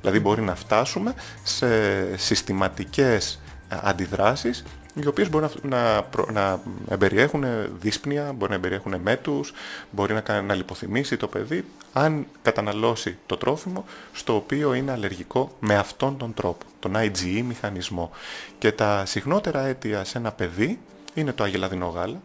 Δηλαδή 0.05 0.21
μπορεί 0.23 0.43
να 0.43 0.55
φτάσουμε 0.55 1.15
σε 1.43 2.17
συστηματικές 2.17 3.41
αντιδράσεις 3.69 4.65
οι 4.95 5.07
οποίες 5.07 5.31
μπορεί 5.31 5.47
να, 5.63 5.77
να, 5.77 6.03
προ- 6.03 6.31
να 6.31 6.61
εμπεριέχουν 6.89 7.45
δύσπνοια, 7.81 8.33
μπορεί 8.33 8.51
να 8.51 8.57
εμπεριέχουν 8.57 9.01
μέτους, 9.03 9.53
μπορεί 9.91 10.15
να, 10.15 10.21
κα- 10.21 10.43
να 10.43 10.55
λιποθυμήσει 10.55 11.17
το 11.17 11.27
παιδί 11.27 11.65
αν 11.93 12.27
καταναλώσει 12.43 13.17
το 13.27 13.37
τρόφιμο 13.37 13.85
στο 14.13 14.35
οποίο 14.35 14.75
είναι 14.75 14.93
αλλεργικό 14.93 15.57
με 15.61 15.75
αυτόν 15.77 16.17
τον 16.17 16.35
τρόπο, 16.35 16.65
τον 16.81 16.93
IgE 16.97 17.43
μηχανισμό. 17.47 18.11
Και 18.59 18.73
τα 18.73 19.05
συχνότερα 19.07 19.61
αίτια 19.67 20.05
σε 20.05 20.19
ένα 20.19 20.33
παιδί 20.33 20.79
είναι 21.15 21.33
το 21.33 21.45
αγελαδινό 21.45 21.87
γάλα 21.87 22.21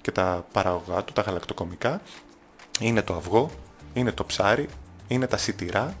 και 0.00 0.10
τα 0.10 0.46
παραγωγά 0.52 1.02
του, 1.04 1.12
τα 1.12 1.22
γαλακτοκομικά, 1.22 2.00
είναι 2.80 3.02
το 3.02 3.14
αυγό, 3.14 3.50
είναι 3.92 4.12
το 4.12 4.24
ψάρι, 4.24 4.68
είναι 5.08 5.26
τα 5.26 5.36
σιτηρά 5.36 5.94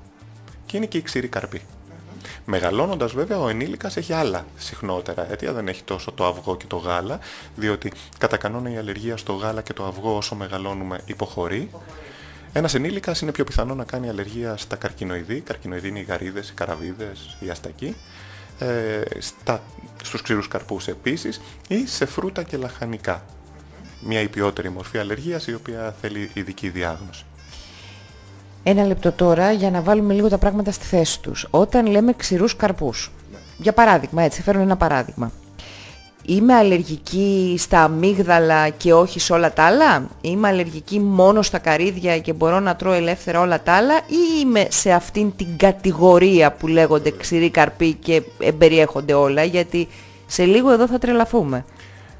και 0.66 0.76
είναι 0.76 0.86
και 0.86 0.98
η 0.98 1.02
ξηρή 1.02 1.28
καρπή. 1.28 1.60
Μεγαλώνοντας 2.44 3.12
βέβαια 3.12 3.38
ο 3.38 3.48
ενήλικας 3.48 3.96
έχει 3.96 4.12
άλλα 4.12 4.46
συχνότερα 4.56 5.32
αίτια, 5.32 5.52
δεν 5.52 5.68
έχει 5.68 5.82
τόσο 5.82 6.12
το 6.12 6.26
αυγό 6.26 6.56
και 6.56 6.64
το 6.66 6.76
γάλα, 6.76 7.18
διότι 7.56 7.92
κατά 8.18 8.36
κανόνα 8.36 8.70
η 8.70 8.76
αλλεργία 8.76 9.16
στο 9.16 9.32
γάλα 9.32 9.62
και 9.62 9.72
το 9.72 9.84
αυγό 9.84 10.16
όσο 10.16 10.34
μεγαλώνουμε 10.34 11.00
υποχωρεί. 11.04 11.70
Ένας 12.52 12.74
ενήλικας 12.74 13.20
είναι 13.20 13.32
πιο 13.32 13.44
πιθανό 13.44 13.74
να 13.74 13.84
κάνει 13.84 14.08
αλλεργία 14.08 14.56
στα 14.56 14.76
καρκινοειδή, 14.76 15.40
καρκινοειδή 15.40 15.88
είναι 15.88 15.98
οι 15.98 16.02
γαρίδες, 16.02 16.48
οι 16.48 16.54
καραβίδες, 16.54 17.36
οι 17.40 17.50
αστακοί, 17.50 17.96
ε, 18.58 19.00
στα, 19.18 19.62
στους 20.02 20.22
ξηρούς 20.22 20.48
καρπούς 20.48 20.88
επίσης 20.88 21.40
ή 21.68 21.86
σε 21.86 22.06
φρούτα 22.06 22.42
και 22.42 22.56
λαχανικά. 22.56 23.24
Μια 24.00 24.20
υπιότερη 24.20 24.68
μορφή 24.68 24.98
αλλεργίας 24.98 25.46
η 25.46 25.54
οποία 25.54 25.94
θέλει 26.00 26.30
ειδική 26.34 26.68
διάγνωση. 26.68 27.25
Ένα 28.68 28.84
λεπτό 28.86 29.12
τώρα 29.12 29.52
για 29.52 29.70
να 29.70 29.80
βάλουμε 29.80 30.14
λίγο 30.14 30.28
τα 30.28 30.38
πράγματα 30.38 30.70
στη 30.70 30.84
θέση 30.84 31.20
τους. 31.20 31.46
Όταν 31.50 31.86
λέμε 31.86 32.12
ξηρούς 32.12 32.56
καρπούς, 32.56 33.10
για 33.58 33.72
παράδειγμα, 33.72 34.22
έτσι, 34.22 34.42
φέρνω 34.42 34.62
ένα 34.62 34.76
παράδειγμα. 34.76 35.32
Είμαι 36.26 36.54
αλλεργική 36.54 37.54
στα 37.58 37.80
αμύγδαλα 37.80 38.68
και 38.68 38.92
όχι 38.92 39.20
σε 39.20 39.32
όλα 39.32 39.52
τα 39.52 39.62
άλλα; 39.62 40.08
Είμαι 40.20 40.48
αλλεργική 40.48 41.00
μόνο 41.00 41.42
στα 41.42 41.58
καρύδια 41.58 42.18
και 42.18 42.32
μπορώ 42.32 42.60
να 42.60 42.76
τρώω 42.76 42.92
ελεύθερα 42.92 43.40
όλα 43.40 43.62
τα 43.62 43.72
άλλα; 43.72 43.96
Ή 43.96 44.40
είμαι 44.40 44.66
σε 44.70 44.92
αυτήν 44.92 45.32
την 45.36 45.56
κατηγορία 45.56 46.52
που 46.52 46.66
λέγονται 46.66 47.10
ξηροί 47.10 47.50
καρποί 47.50 47.92
και 47.92 48.22
εμπεριέχονται 48.38 49.12
όλα; 49.14 49.44
Γιατί 49.44 49.88
σε 50.26 50.44
λίγο 50.44 50.72
εδώ 50.72 50.86
θα 50.86 50.98
τρελαθούμε. 50.98 51.64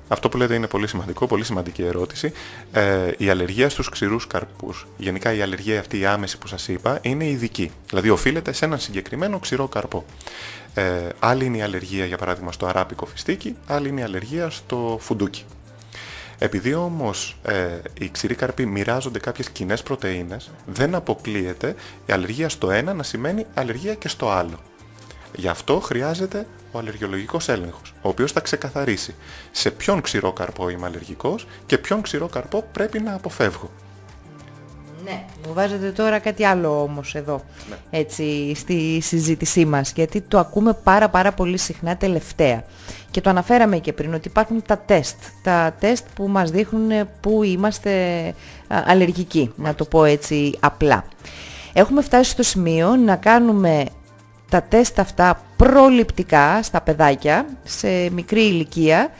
Αυτό 0.08 0.28
που 0.28 0.36
λέτε 0.36 0.54
είναι 0.54 0.66
πολύ 0.66 0.86
σημαντικό, 0.86 1.26
πολύ 1.26 1.44
σημαντική 1.44 1.82
ερώτηση. 1.82 2.32
Ε, 2.72 3.10
η 3.18 3.28
αλλεργία 3.28 3.68
στους 3.68 3.88
ξηρούς 3.88 4.26
καρπούς, 4.26 4.86
γενικά 4.96 5.32
η 5.32 5.42
αλλεργία 5.42 5.80
αυτή 5.80 5.98
η 5.98 6.06
άμεση 6.06 6.38
που 6.38 6.46
σας 6.46 6.68
είπα, 6.68 6.98
είναι 7.02 7.28
ειδική. 7.28 7.70
Δηλαδή 7.88 8.10
οφείλεται 8.10 8.52
σε 8.52 8.64
έναν 8.64 8.78
συγκεκριμένο 8.78 9.38
ξηρό 9.38 9.68
καρπό. 9.68 10.04
Ε, 10.74 11.08
άλλη 11.18 11.44
είναι 11.44 11.56
η 11.56 11.62
αλλεργία 11.62 12.04
για 12.04 12.16
παράδειγμα 12.16 12.52
στο 12.52 12.66
αράπικο 12.66 13.06
φιστίκι, 13.06 13.56
άλλη 13.66 13.88
είναι 13.88 14.00
η 14.00 14.04
αλλεργία 14.04 14.50
στο 14.50 14.98
φουντούκι. 15.00 15.44
Επειδή 16.38 16.74
όμως 16.74 17.36
ε, 17.42 17.66
οι 18.00 18.08
ξηροί 18.08 18.34
καρποί 18.34 18.66
μοιράζονται 18.66 19.18
κάποιες 19.18 19.50
κοινές 19.50 19.82
πρωτεΐνες, 19.82 20.50
δεν 20.66 20.94
αποκλείεται 20.94 21.74
η 22.06 22.12
αλλεργία 22.12 22.48
στο 22.48 22.70
ένα 22.70 22.94
να 22.94 23.02
σημαίνει 23.02 23.46
αλλεργία 23.54 23.94
και 23.94 24.08
στο 24.08 24.30
άλλο. 24.30 24.60
Γι' 25.34 25.48
αυτό 25.48 25.80
χρειάζεται 25.80 26.46
ο 26.76 26.78
αλλεργιολογικός 26.78 27.48
έλεγχος, 27.48 27.94
ο 28.02 28.08
οποίος 28.08 28.32
θα 28.32 28.40
ξεκαθαρίσει 28.40 29.14
σε 29.50 29.70
ποιον 29.70 30.00
ξηρό 30.00 30.32
καρπό 30.32 30.68
είμαι 30.68 30.86
αλλεργικός 30.86 31.46
και 31.66 31.78
ποιον 31.78 32.02
ξηρό 32.02 32.26
καρπό 32.26 32.64
πρέπει 32.72 33.00
να 33.00 33.14
αποφεύγω. 33.14 33.70
Ναι. 35.04 35.24
Μου 35.46 35.52
βάζετε 35.52 35.90
τώρα 35.90 36.18
κάτι 36.18 36.44
άλλο 36.44 36.82
όμως 36.82 37.14
εδώ, 37.14 37.42
έτσι, 37.90 38.54
στη 38.54 39.00
συζήτησή 39.02 39.64
μας, 39.64 39.92
γιατί 39.92 40.20
το 40.20 40.38
ακούμε 40.38 40.72
πάρα 40.72 41.08
πάρα 41.08 41.32
πολύ 41.32 41.58
συχνά 41.58 41.96
τελευταία. 41.96 42.64
Και 43.10 43.20
το 43.20 43.30
αναφέραμε 43.30 43.78
και 43.78 43.92
πριν 43.92 44.14
ότι 44.14 44.28
υπάρχουν 44.28 44.62
τα 44.66 44.78
τεστ, 44.78 45.16
τα 45.42 45.76
τεστ 45.80 46.06
που 46.14 46.28
μας 46.28 46.50
δείχνουν 46.50 47.08
που 47.20 47.42
είμαστε 47.42 48.24
α, 48.68 48.82
αλλεργικοί, 48.86 49.52
να 49.56 49.74
το 49.74 49.84
πω 49.84 50.04
έτσι 50.04 50.58
απλά. 50.60 51.04
Έχουμε 51.72 52.02
φτάσει 52.02 52.30
στο 52.30 52.42
σημείο 52.42 52.96
να 52.96 53.16
κάνουμε 53.16 53.84
τα 54.48 54.62
τεστ 54.62 54.98
αυτά 54.98 55.40
προληπτικά 55.56 56.62
στα 56.62 56.80
παιδάκια, 56.80 57.46
σε 57.64 58.10
μικρή 58.10 58.40
ηλικία 58.40 59.10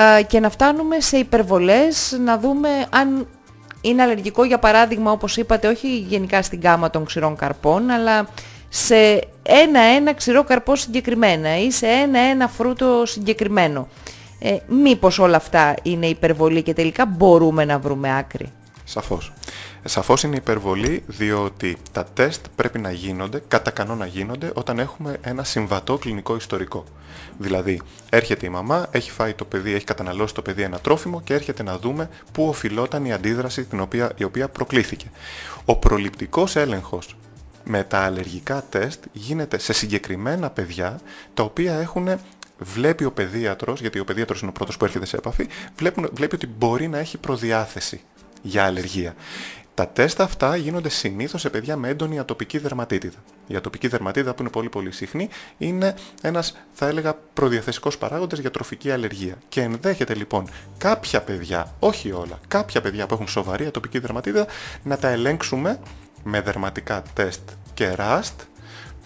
α, 0.00 0.22
και 0.22 0.40
να 0.40 0.50
φτάνουμε 0.50 1.00
σε 1.00 1.16
υπερβολές, 1.16 2.18
να 2.24 2.38
δούμε 2.38 2.68
αν 2.90 3.26
είναι 3.80 4.02
αλλεργικό 4.02 4.44
για 4.44 4.58
παράδειγμα 4.58 5.10
όπως 5.10 5.36
είπατε 5.36 5.68
όχι 5.68 5.98
γενικά 5.98 6.42
στην 6.42 6.60
γάμα 6.62 6.90
των 6.90 7.04
ξηρών 7.04 7.36
καρπών 7.36 7.90
αλλά 7.90 8.28
σε 8.68 9.28
ένα-ένα 9.42 10.14
ξηρό 10.14 10.44
καρπό 10.44 10.76
συγκεκριμένα 10.76 11.58
ή 11.58 11.70
σε 11.70 11.86
ένα-ένα 11.86 12.48
φρούτο 12.48 13.02
συγκεκριμένο. 13.06 13.88
Ε, 14.38 14.56
μήπως 14.68 15.18
όλα 15.18 15.36
αυτά 15.36 15.74
είναι 15.82 16.06
υπερβολή 16.06 16.62
και 16.62 16.72
τελικά 16.72 17.06
μπορούμε 17.06 17.64
να 17.64 17.78
βρούμε 17.78 18.16
άκρη; 18.18 18.52
Σαφώς. 18.84 19.32
Ε, 19.84 19.88
Σαφώς 19.88 20.22
είναι 20.22 20.36
υπερβολή 20.36 21.02
διότι 21.06 21.76
τα 21.92 22.04
τεστ 22.04 22.44
πρέπει 22.56 22.78
να 22.78 22.92
γίνονται, 22.92 23.42
κατά 23.48 23.70
κανόνα 23.70 24.06
γίνονται, 24.06 24.50
όταν 24.54 24.78
έχουμε 24.78 25.18
ένα 25.20 25.44
συμβατό 25.44 25.98
κλινικό 25.98 26.36
ιστορικό. 26.36 26.84
Δηλαδή, 27.38 27.80
έρχεται 28.10 28.46
η 28.46 28.48
μαμά, 28.48 28.86
έχει 28.90 29.10
φάει 29.10 29.34
το 29.34 29.44
παιδί, 29.44 29.72
έχει 29.74 29.84
καταναλώσει 29.84 30.34
το 30.34 30.42
παιδί 30.42 30.62
ένα 30.62 30.78
τρόφιμο 30.78 31.20
και 31.20 31.34
έρχεται 31.34 31.62
να 31.62 31.78
δούμε 31.78 32.08
πού 32.32 32.48
οφειλόταν 32.48 33.04
η 33.04 33.12
αντίδραση 33.12 33.64
την 33.64 33.80
οποία, 33.80 34.12
η 34.16 34.24
οποία 34.24 34.48
προκλήθηκε. 34.48 35.10
Ο 35.64 35.76
προληπτικός 35.76 36.56
έλεγχος 36.56 37.16
με 37.64 37.84
τα 37.84 37.98
αλλεργικά 37.98 38.64
τεστ 38.68 39.04
γίνεται 39.12 39.58
σε 39.58 39.72
συγκεκριμένα 39.72 40.50
παιδιά 40.50 41.00
τα 41.34 41.42
οποία 41.42 41.74
έχουν 41.74 42.08
βλέπει 42.58 43.04
ο 43.04 43.12
παιδίατρος, 43.12 43.80
γιατί 43.80 43.98
ο 43.98 44.04
παιδίατρος 44.04 44.40
είναι 44.40 44.50
ο 44.50 44.52
πρώτος 44.52 44.76
που 44.76 44.84
έρχεται 44.84 45.06
σε 45.06 45.16
επαφή, 45.16 45.46
βλέπουν, 45.76 46.10
βλέπει 46.12 46.34
ότι 46.34 46.46
μπορεί 46.46 46.88
να 46.88 46.98
έχει 46.98 47.18
προδιάθεση 47.18 48.00
για 48.42 48.64
αλλεργία. 48.64 49.14
Τα 49.74 49.88
τεστ 49.88 50.20
αυτά 50.20 50.56
γίνονται 50.56 50.88
συνήθως 50.88 51.40
σε 51.40 51.50
παιδιά 51.50 51.76
με 51.76 51.88
έντονη 51.88 52.18
ατοπική 52.18 52.58
δερματίτιδα. 52.58 53.18
Η 53.46 53.56
ατοπική 53.56 53.88
δερματίτιδα 53.88 54.34
που 54.34 54.42
είναι 54.42 54.50
πολύ 54.50 54.68
πολύ 54.68 54.92
συχνή 54.92 55.28
είναι 55.58 55.94
ένας 56.22 56.56
θα 56.72 56.86
έλεγα 56.86 57.18
προδιαθεσικός 57.32 57.98
παράγοντας 57.98 58.38
για 58.38 58.50
τροφική 58.50 58.90
αλλεργία. 58.90 59.38
Και 59.48 59.60
ενδέχεται 59.60 60.14
λοιπόν 60.14 60.48
κάποια 60.78 61.22
παιδιά, 61.22 61.74
όχι 61.78 62.12
όλα, 62.12 62.40
κάποια 62.48 62.80
παιδιά 62.80 63.06
που 63.06 63.14
έχουν 63.14 63.28
σοβαρή 63.28 63.66
ατοπική 63.66 63.98
δερματίτιδα 63.98 64.46
να 64.82 64.98
τα 64.98 65.08
ελέγξουμε 65.08 65.80
με 66.24 66.40
δερματικά 66.40 67.02
τεστ 67.14 67.50
και 67.74 67.94
ραστ 67.94 68.40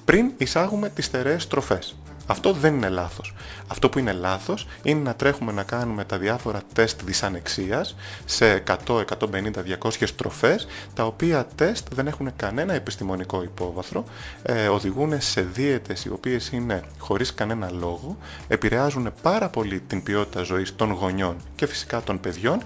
πριν 0.04 0.30
εισάγουμε 0.36 0.88
τις 0.88 1.04
στερεές 1.04 1.46
τροφές. 1.46 1.96
Αυτό 2.30 2.52
δεν 2.52 2.74
είναι 2.74 2.88
λάθος. 2.88 3.34
Αυτό 3.66 3.88
που 3.88 3.98
είναι 3.98 4.12
λάθος 4.12 4.66
είναι 4.82 5.00
να 5.00 5.14
τρέχουμε 5.14 5.52
να 5.52 5.62
κάνουμε 5.62 6.04
τα 6.04 6.18
διάφορα 6.18 6.60
τεστ 6.72 7.02
δυσανεξίας 7.04 7.96
σε 8.24 8.62
100, 8.86 9.04
150, 9.04 9.62
200 9.62 10.08
τροφές, 10.16 10.66
τα 10.94 11.04
οποία 11.06 11.46
τεστ 11.54 11.86
δεν 11.94 12.06
έχουν 12.06 12.30
κανένα 12.36 12.74
επιστημονικό 12.74 13.42
υπόβαθρο, 13.42 14.04
ε, 14.42 14.68
οδηγούν 14.68 15.20
σε 15.20 15.40
δίαιτες 15.40 16.04
οι 16.04 16.10
οποίες 16.10 16.48
είναι 16.48 16.82
χωρίς 16.98 17.34
κανένα 17.34 17.70
λόγο, 17.70 18.16
επηρεάζουν 18.48 19.12
πάρα 19.22 19.48
πολύ 19.48 19.80
την 19.80 20.02
ποιότητα 20.02 20.42
ζωής 20.42 20.76
των 20.76 20.90
γονιών 20.90 21.36
και 21.54 21.66
φυσικά 21.66 22.02
των 22.02 22.20
παιδιών 22.20 22.62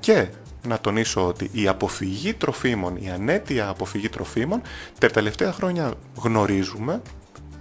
και 0.00 0.28
να 0.66 0.78
τονίσω 0.80 1.26
ότι 1.26 1.50
η 1.52 1.68
αποφυγή 1.68 2.34
τροφίμων, 2.34 2.96
η 2.96 3.10
ανέτεια 3.10 3.68
αποφυγή 3.68 4.08
τροφίμων, 4.08 4.62
τα 4.98 5.08
τελευταία 5.08 5.52
χρόνια 5.52 5.92
γνωρίζουμε, 6.14 7.00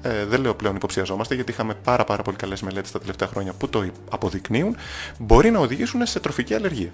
ε, 0.03 0.25
δεν 0.25 0.41
λέω 0.41 0.53
πλέον 0.53 0.75
υποψιαζόμαστε 0.75 1.35
γιατί 1.35 1.51
είχαμε 1.51 1.73
πάρα 1.73 2.03
πάρα 2.03 2.23
πολύ 2.23 2.37
καλές 2.37 2.61
μελέτες 2.61 2.91
τα 2.91 2.99
τελευταία 2.99 3.27
χρόνια 3.27 3.53
που 3.53 3.69
το 3.69 3.85
αποδεικνύουν, 4.09 4.75
μπορεί 5.17 5.51
να 5.51 5.59
οδηγήσουν 5.59 6.05
σε 6.05 6.19
τροφική 6.19 6.53
αλλεργία. 6.53 6.91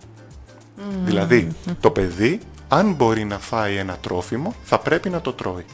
Δηλαδή, 1.04 1.52
το 1.80 1.92
παιδί, 1.92 2.40
αν 2.68 2.94
μπορεί 2.94 3.24
να 3.24 3.40
φάει 3.40 3.76
ένα 3.76 3.98
τρόφιμο, 4.02 4.56
θα 4.64 4.80
πρέπει 4.80 5.10
να 5.10 5.22
το 5.22 5.34
τρώει. 5.34 5.66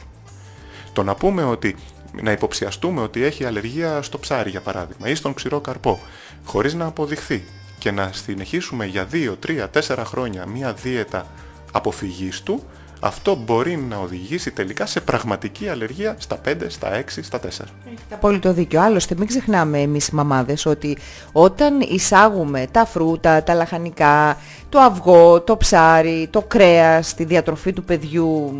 Το 0.92 1.02
να 1.02 1.14
πούμε 1.14 1.44
ότι 1.44 1.76
να 2.22 2.30
υποψιαστούμε 2.30 3.00
ότι 3.00 3.22
έχει 3.22 3.44
αλλεργία 3.44 4.02
στο 4.02 4.18
ψάρι 4.18 4.50
για 4.50 4.60
παράδειγμα 4.60 5.08
ή 5.08 5.14
στον 5.14 5.34
ξηρό 5.34 5.60
καρπό 5.60 6.00
χωρίς 6.44 6.74
να 6.74 6.84
αποδειχθεί 6.84 7.44
και 7.78 7.90
να 7.90 8.10
συνεχίσουμε 8.12 8.86
για 8.86 9.08
2, 9.12 9.34
3, 9.46 9.66
4 9.88 10.02
χρόνια 10.04 10.46
μία 10.46 10.72
δίαιτα 10.72 11.26
αποφυγής 11.72 12.42
του 12.42 12.62
αυτό 13.06 13.34
μπορεί 13.34 13.76
να 13.76 13.96
οδηγήσει 13.96 14.50
τελικά 14.50 14.86
σε 14.86 15.00
πραγματική 15.00 15.68
αλλεργία 15.68 16.16
στα 16.18 16.40
5, 16.48 16.54
στα 16.66 16.88
6, 17.00 17.02
στα 17.22 17.38
4. 17.38 17.42
Έχετε 17.44 18.14
απόλυτο 18.14 18.52
δίκιο. 18.52 18.80
Άλλωστε 18.80 19.14
μην 19.18 19.26
ξεχνάμε 19.26 19.80
εμείς 19.80 20.06
οι 20.06 20.14
μαμάδες 20.14 20.66
ότι 20.66 20.96
όταν 21.32 21.80
εισάγουμε 21.80 22.66
τα 22.70 22.84
φρούτα, 22.84 23.42
τα 23.42 23.54
λαχανικά, 23.54 24.36
το 24.68 24.78
αυγό, 24.78 25.40
το 25.40 25.56
ψάρι, 25.56 26.28
το 26.30 26.42
κρέας, 26.42 27.14
τη 27.14 27.24
διατροφή 27.24 27.72
του 27.72 27.84
παιδιού, 27.84 28.54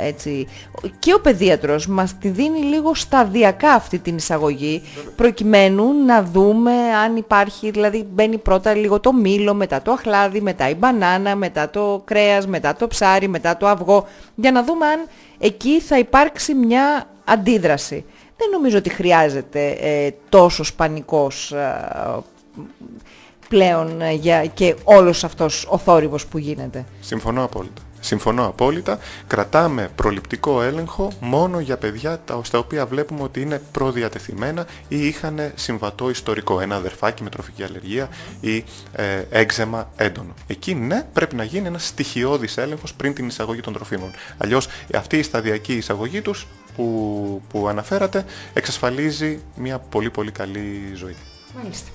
ε, 0.00 0.06
έτσι, 0.06 0.46
και 0.98 1.14
ο 1.14 1.20
παιδίατρος 1.20 1.86
μας 1.86 2.18
τη 2.18 2.28
δίνει 2.28 2.58
λίγο 2.58 2.94
σταδιακά 2.94 3.72
αυτή 3.72 3.98
την 3.98 4.16
εισαγωγή, 4.16 4.82
προκειμένου 5.16 5.84
να 6.06 6.22
δούμε 6.22 6.72
αν 7.04 7.16
υπάρχει, 7.16 7.70
δηλαδή 7.70 8.06
μπαίνει 8.12 8.38
πρώτα 8.38 8.74
λίγο 8.74 9.00
το 9.00 9.12
μήλο, 9.12 9.54
μετά 9.54 9.82
το 9.82 9.92
αχλάδι, 9.92 10.40
μετά 10.40 10.68
η 10.68 10.74
μπανάνα, 10.74 11.36
μετά 11.36 11.70
το 11.70 12.02
κρέας, 12.04 12.46
μετά 12.46 12.74
το 12.74 12.86
ψάρι, 12.86 13.28
μετά 13.28 13.56
το 13.56 13.66
αυγό, 13.66 13.75
για 14.34 14.52
να 14.52 14.64
δούμε 14.64 14.86
αν 14.86 15.08
εκεί 15.38 15.80
θα 15.80 15.98
υπάρξει 15.98 16.54
μια 16.54 17.08
αντίδραση. 17.24 18.04
δεν 18.36 18.50
νομίζω 18.50 18.78
ότι 18.78 18.90
χρειάζεται 18.90 19.68
ε, 19.70 20.10
τόσο 20.28 20.64
πανικός 20.76 21.54
πλέον 23.48 24.10
για, 24.12 24.46
και 24.46 24.76
όλος 24.84 25.24
αυτός 25.24 25.66
ο 25.70 25.78
θόρυβος 25.78 26.26
που 26.26 26.38
γίνεται. 26.38 26.84
Συμφωνώ 27.00 27.44
απόλυτα. 27.44 27.82
Συμφωνώ 28.06 28.46
απόλυτα. 28.46 28.98
Κρατάμε 29.26 29.90
προληπτικό 29.94 30.62
έλεγχο 30.62 31.12
μόνο 31.20 31.60
για 31.60 31.76
παιδιά 31.76 32.20
τα, 32.24 32.40
στα 32.42 32.58
οποία 32.58 32.86
βλέπουμε 32.86 33.22
ότι 33.22 33.40
είναι 33.40 33.62
προδιατεθειμένα 33.72 34.66
ή 34.88 35.06
είχαν 35.06 35.52
συμβατό 35.54 36.10
ιστορικό. 36.10 36.60
Ένα 36.60 36.76
αδερφάκι 36.76 37.22
με 37.22 37.30
τροφική 37.30 37.62
αλλεργία 37.62 38.08
ή 38.40 38.64
ε, 38.92 39.22
έξεμα 39.30 39.90
έντονο. 39.96 40.34
Εκεί 40.46 40.74
ναι, 40.74 41.06
πρέπει 41.12 41.34
να 41.36 41.44
γίνει 41.44 41.66
ένας 41.66 41.86
στοιχειώδης 41.86 42.56
έλεγχος 42.56 42.94
πριν 42.94 43.14
την 43.14 43.26
εισαγωγή 43.26 43.60
των 43.60 43.72
τροφίμων. 43.72 44.10
Αλλιώς 44.36 44.68
αυτή 44.94 45.16
η 45.16 45.22
σταδιακή 45.22 45.72
εισαγωγή 45.72 46.20
τους 46.20 46.46
που, 46.76 47.42
που 47.48 47.68
αναφέρατε 47.68 48.24
εξασφαλίζει 48.52 49.40
μια 49.56 49.78
πολύ 49.78 50.10
πολύ 50.10 50.30
καλή 50.30 50.92
ζωή. 50.94 51.16
Μάλιστα. 51.62 51.90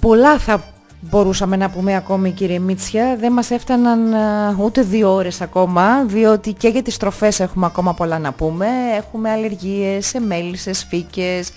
Πολλά 0.00 0.38
θα 0.38 0.77
μπορούσαμε 1.00 1.56
να 1.56 1.70
πούμε 1.70 1.96
ακόμη 1.96 2.30
κύριε 2.30 2.58
Μίτσια. 2.58 3.16
Δεν 3.20 3.32
μας 3.32 3.50
έφταναν 3.50 4.14
ούτε 4.58 4.82
δύο 4.82 5.12
ώρες 5.12 5.40
ακόμα, 5.40 6.04
διότι 6.04 6.52
και 6.52 6.68
για 6.68 6.82
τις 6.82 6.96
τροφές 6.96 7.40
έχουμε 7.40 7.66
ακόμα 7.66 7.94
πολλά 7.94 8.18
να 8.18 8.32
πούμε. 8.32 8.66
Έχουμε 8.96 9.30
αλλεργίες 9.30 10.06
σε 10.06 10.20
μέλισσες, 10.20 10.86
φύκες, 10.88 11.50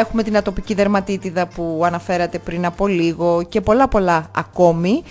έχουμε 0.00 0.22
την 0.22 0.36
ατοπική 0.36 0.74
δερματίτιδα 0.74 1.46
που 1.46 1.82
αναφέρατε 1.84 2.38
πριν 2.38 2.64
από 2.64 2.86
λίγο 2.86 3.42
και 3.48 3.60
πολλά 3.60 3.88
πολλά 3.88 4.30
ακόμη. 4.36 5.02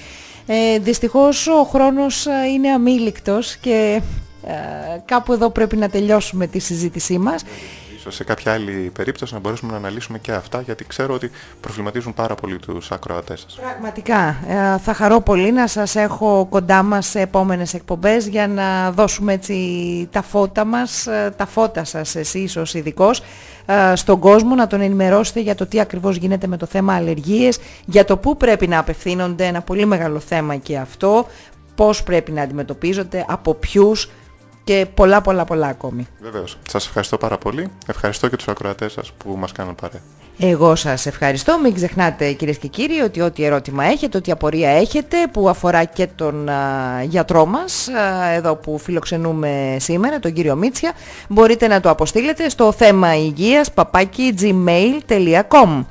Ε, 0.45 0.80
δυστυχώς 0.80 1.47
ο 1.47 1.64
χρόνος 1.64 2.28
είναι 2.53 2.70
αμήλικτος 2.70 3.55
και 3.55 4.01
ε, 4.43 4.53
κάπου 5.05 5.34
εδώ 5.34 5.49
πρέπει 5.49 5.78
να 5.78 5.89
τελειώσουμε 5.89 6.47
τη 6.47 6.59
συζήτησή 6.59 7.18
μας 7.18 7.43
ίσως 8.02 8.16
σε 8.16 8.24
κάποια 8.24 8.54
άλλη 8.54 8.91
περίπτωση 8.93 9.34
να 9.34 9.39
μπορέσουμε 9.39 9.72
να 9.72 9.78
αναλύσουμε 9.78 10.18
και 10.18 10.32
αυτά, 10.32 10.62
γιατί 10.62 10.86
ξέρω 10.86 11.14
ότι 11.14 11.32
προβληματίζουν 11.62 12.14
πάρα 12.14 12.36
πολύ 12.36 12.58
τους 12.58 12.91
ακροατές 12.91 13.39
σας. 13.39 13.56
Πραγματικά. 13.62 14.38
Ε, 14.47 14.78
θα 14.78 14.93
χαρώ 14.93 15.22
πολύ 15.22 15.52
να 15.52 15.68
σας 15.68 15.95
έχω 15.95 16.47
κοντά 16.49 16.84
μας 16.84 17.08
σε 17.08 17.20
επόμενες 17.20 17.74
εκπομπές 17.74 18.28
για 18.28 18.47
να 18.47 18.91
δώσουμε 18.91 19.34
έτσι 19.34 20.08
τα 20.12 20.22
φώτα 20.22 20.66
μας, 20.66 21.08
ε, 21.08 21.34
τα 21.38 21.45
φώτα 21.45 21.84
σας 21.84 22.16
εσείς 22.16 22.56
ως 22.58 22.74
ειδικός, 22.74 23.24
ε, 23.66 23.95
στον 23.95 24.20
κόσμο 24.20 24.56
να 24.56 24.68
τον 24.68 24.82
ενημερώσετε 24.82 25.39
για 25.39 25.56
το 25.56 25.66
τι 25.66 25.80
ακριβώς 25.80 26.16
γίνεται 26.16 26.47
με 26.47 26.58
το 26.58 26.66
θέμα 26.66 26.95
αλλεργίες, 26.95 27.60
για 27.86 28.06
το 28.06 28.18
πού 28.18 28.38
πρέπει 28.38 28.68
να 28.68 28.80
απευθύνονται, 28.80 29.45
ένα 29.45 29.62
πολύ 29.62 29.86
μεγάλο 29.86 30.20
θέμα 30.20 30.56
και 30.56 30.78
αυτό, 30.78 31.28
πώς 31.76 32.04
πρέπει 32.04 32.32
να 32.32 32.41
αντιμετωπίζονται, 32.41 33.26
από 33.28 33.54
ποιους, 33.54 34.10
και 34.64 34.88
πολλά 34.93 35.22
πολλά 35.22 35.43
πολλά 35.43 35.68
ακόμη. 35.68 36.07
Βεβαίως. 36.22 36.57
Σας 36.70 36.86
ευχαριστώ 36.86 37.18
πάρα 37.18 37.38
πολύ. 37.38 37.68
Ευχαριστώ 37.88 38.28
και 38.28 38.36
τους 38.36 38.47
ακροατές 38.47 38.91
σας 38.91 39.12
που 39.12 39.36
μας 39.38 39.51
κάνουν 39.51 39.76
παρέα. 39.76 40.01
Εγώ 40.43 40.76
σας 40.76 41.05
ευχαριστώ. 41.05 41.59
Μην 41.59 41.74
ξεχνάτε 41.74 42.32
κυρίες 42.32 42.57
και 42.57 42.68
κύριοι 42.68 42.99
ότι 42.99 43.22
ό,τι 43.22 43.43
ερώτημα 43.43 43.84
έχετε, 43.84 44.18
ό,τι 44.18 44.32
απορία 44.32 44.70
έχετε 44.70 45.18
που 45.32 45.49
αφορά 45.49 45.84
και 45.84 46.07
τον 46.16 46.49
α, 46.49 47.03
γιατρό 47.03 47.45
μας 47.45 47.89
εδώ 48.36 48.55
που 48.55 48.78
φιλοξενούμε 48.78 49.78
σήμερα, 49.80 50.20
τον 50.20 50.34
κύριο 50.34 50.55
Μίτσια, 50.55 50.91
μπορείτε 51.28 51.68
να 51.68 51.80
το 51.80 51.89
αποστείλετε 51.89 52.49
στο 52.49 52.72
θέμα 52.72 53.16
υγείας 53.16 53.72
παπάκι 53.72 54.34
gmail.com. 54.39 55.84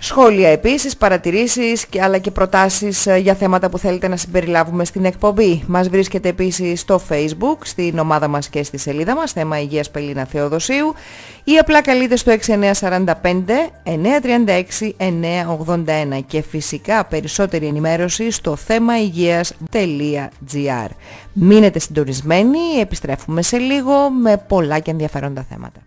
Σχόλια 0.00 0.48
επίσης, 0.48 0.96
παρατηρήσεις 0.96 1.86
και, 1.86 2.02
αλλά 2.02 2.18
και 2.18 2.30
προτάσεις 2.30 3.06
ε, 3.06 3.16
για 3.16 3.34
θέματα 3.34 3.68
που 3.68 3.78
θέλετε 3.78 4.08
να 4.08 4.16
συμπεριλάβουμε 4.16 4.84
στην 4.84 5.04
εκπομπή. 5.04 5.62
Μας 5.66 5.88
βρίσκεται 5.88 6.28
επίσης 6.28 6.80
στο 6.80 7.00
facebook, 7.08 7.56
στην 7.62 7.98
ομάδα 7.98 8.28
μας 8.28 8.48
και 8.48 8.62
στη 8.62 8.78
σελίδα 8.78 9.14
μας, 9.14 9.32
θέμα 9.32 9.60
Υγείας 9.60 9.90
Πελίνα 9.90 10.24
Θεοδοσίου 10.24 10.94
ή 11.44 11.58
απλά 11.58 11.82
καλείτε 11.82 12.16
στο 12.16 12.32
6945 12.32 13.12
936 13.84 14.92
981 14.98 16.20
και 16.26 16.42
φυσικά 16.42 17.04
περισσότερη 17.04 17.66
ενημέρωση 17.66 18.30
στο 18.30 18.56
θέμα 18.56 19.00
υγείας.gr. 19.00 20.88
Μείνετε 21.32 21.78
συντονισμένοι, 21.78 22.58
επιστρέφουμε 22.80 23.42
σε 23.42 23.58
λίγο 23.58 24.10
με 24.10 24.44
πολλά 24.48 24.78
και 24.78 24.90
ενδιαφέροντα 24.90 25.46
θέματα. 25.48 25.80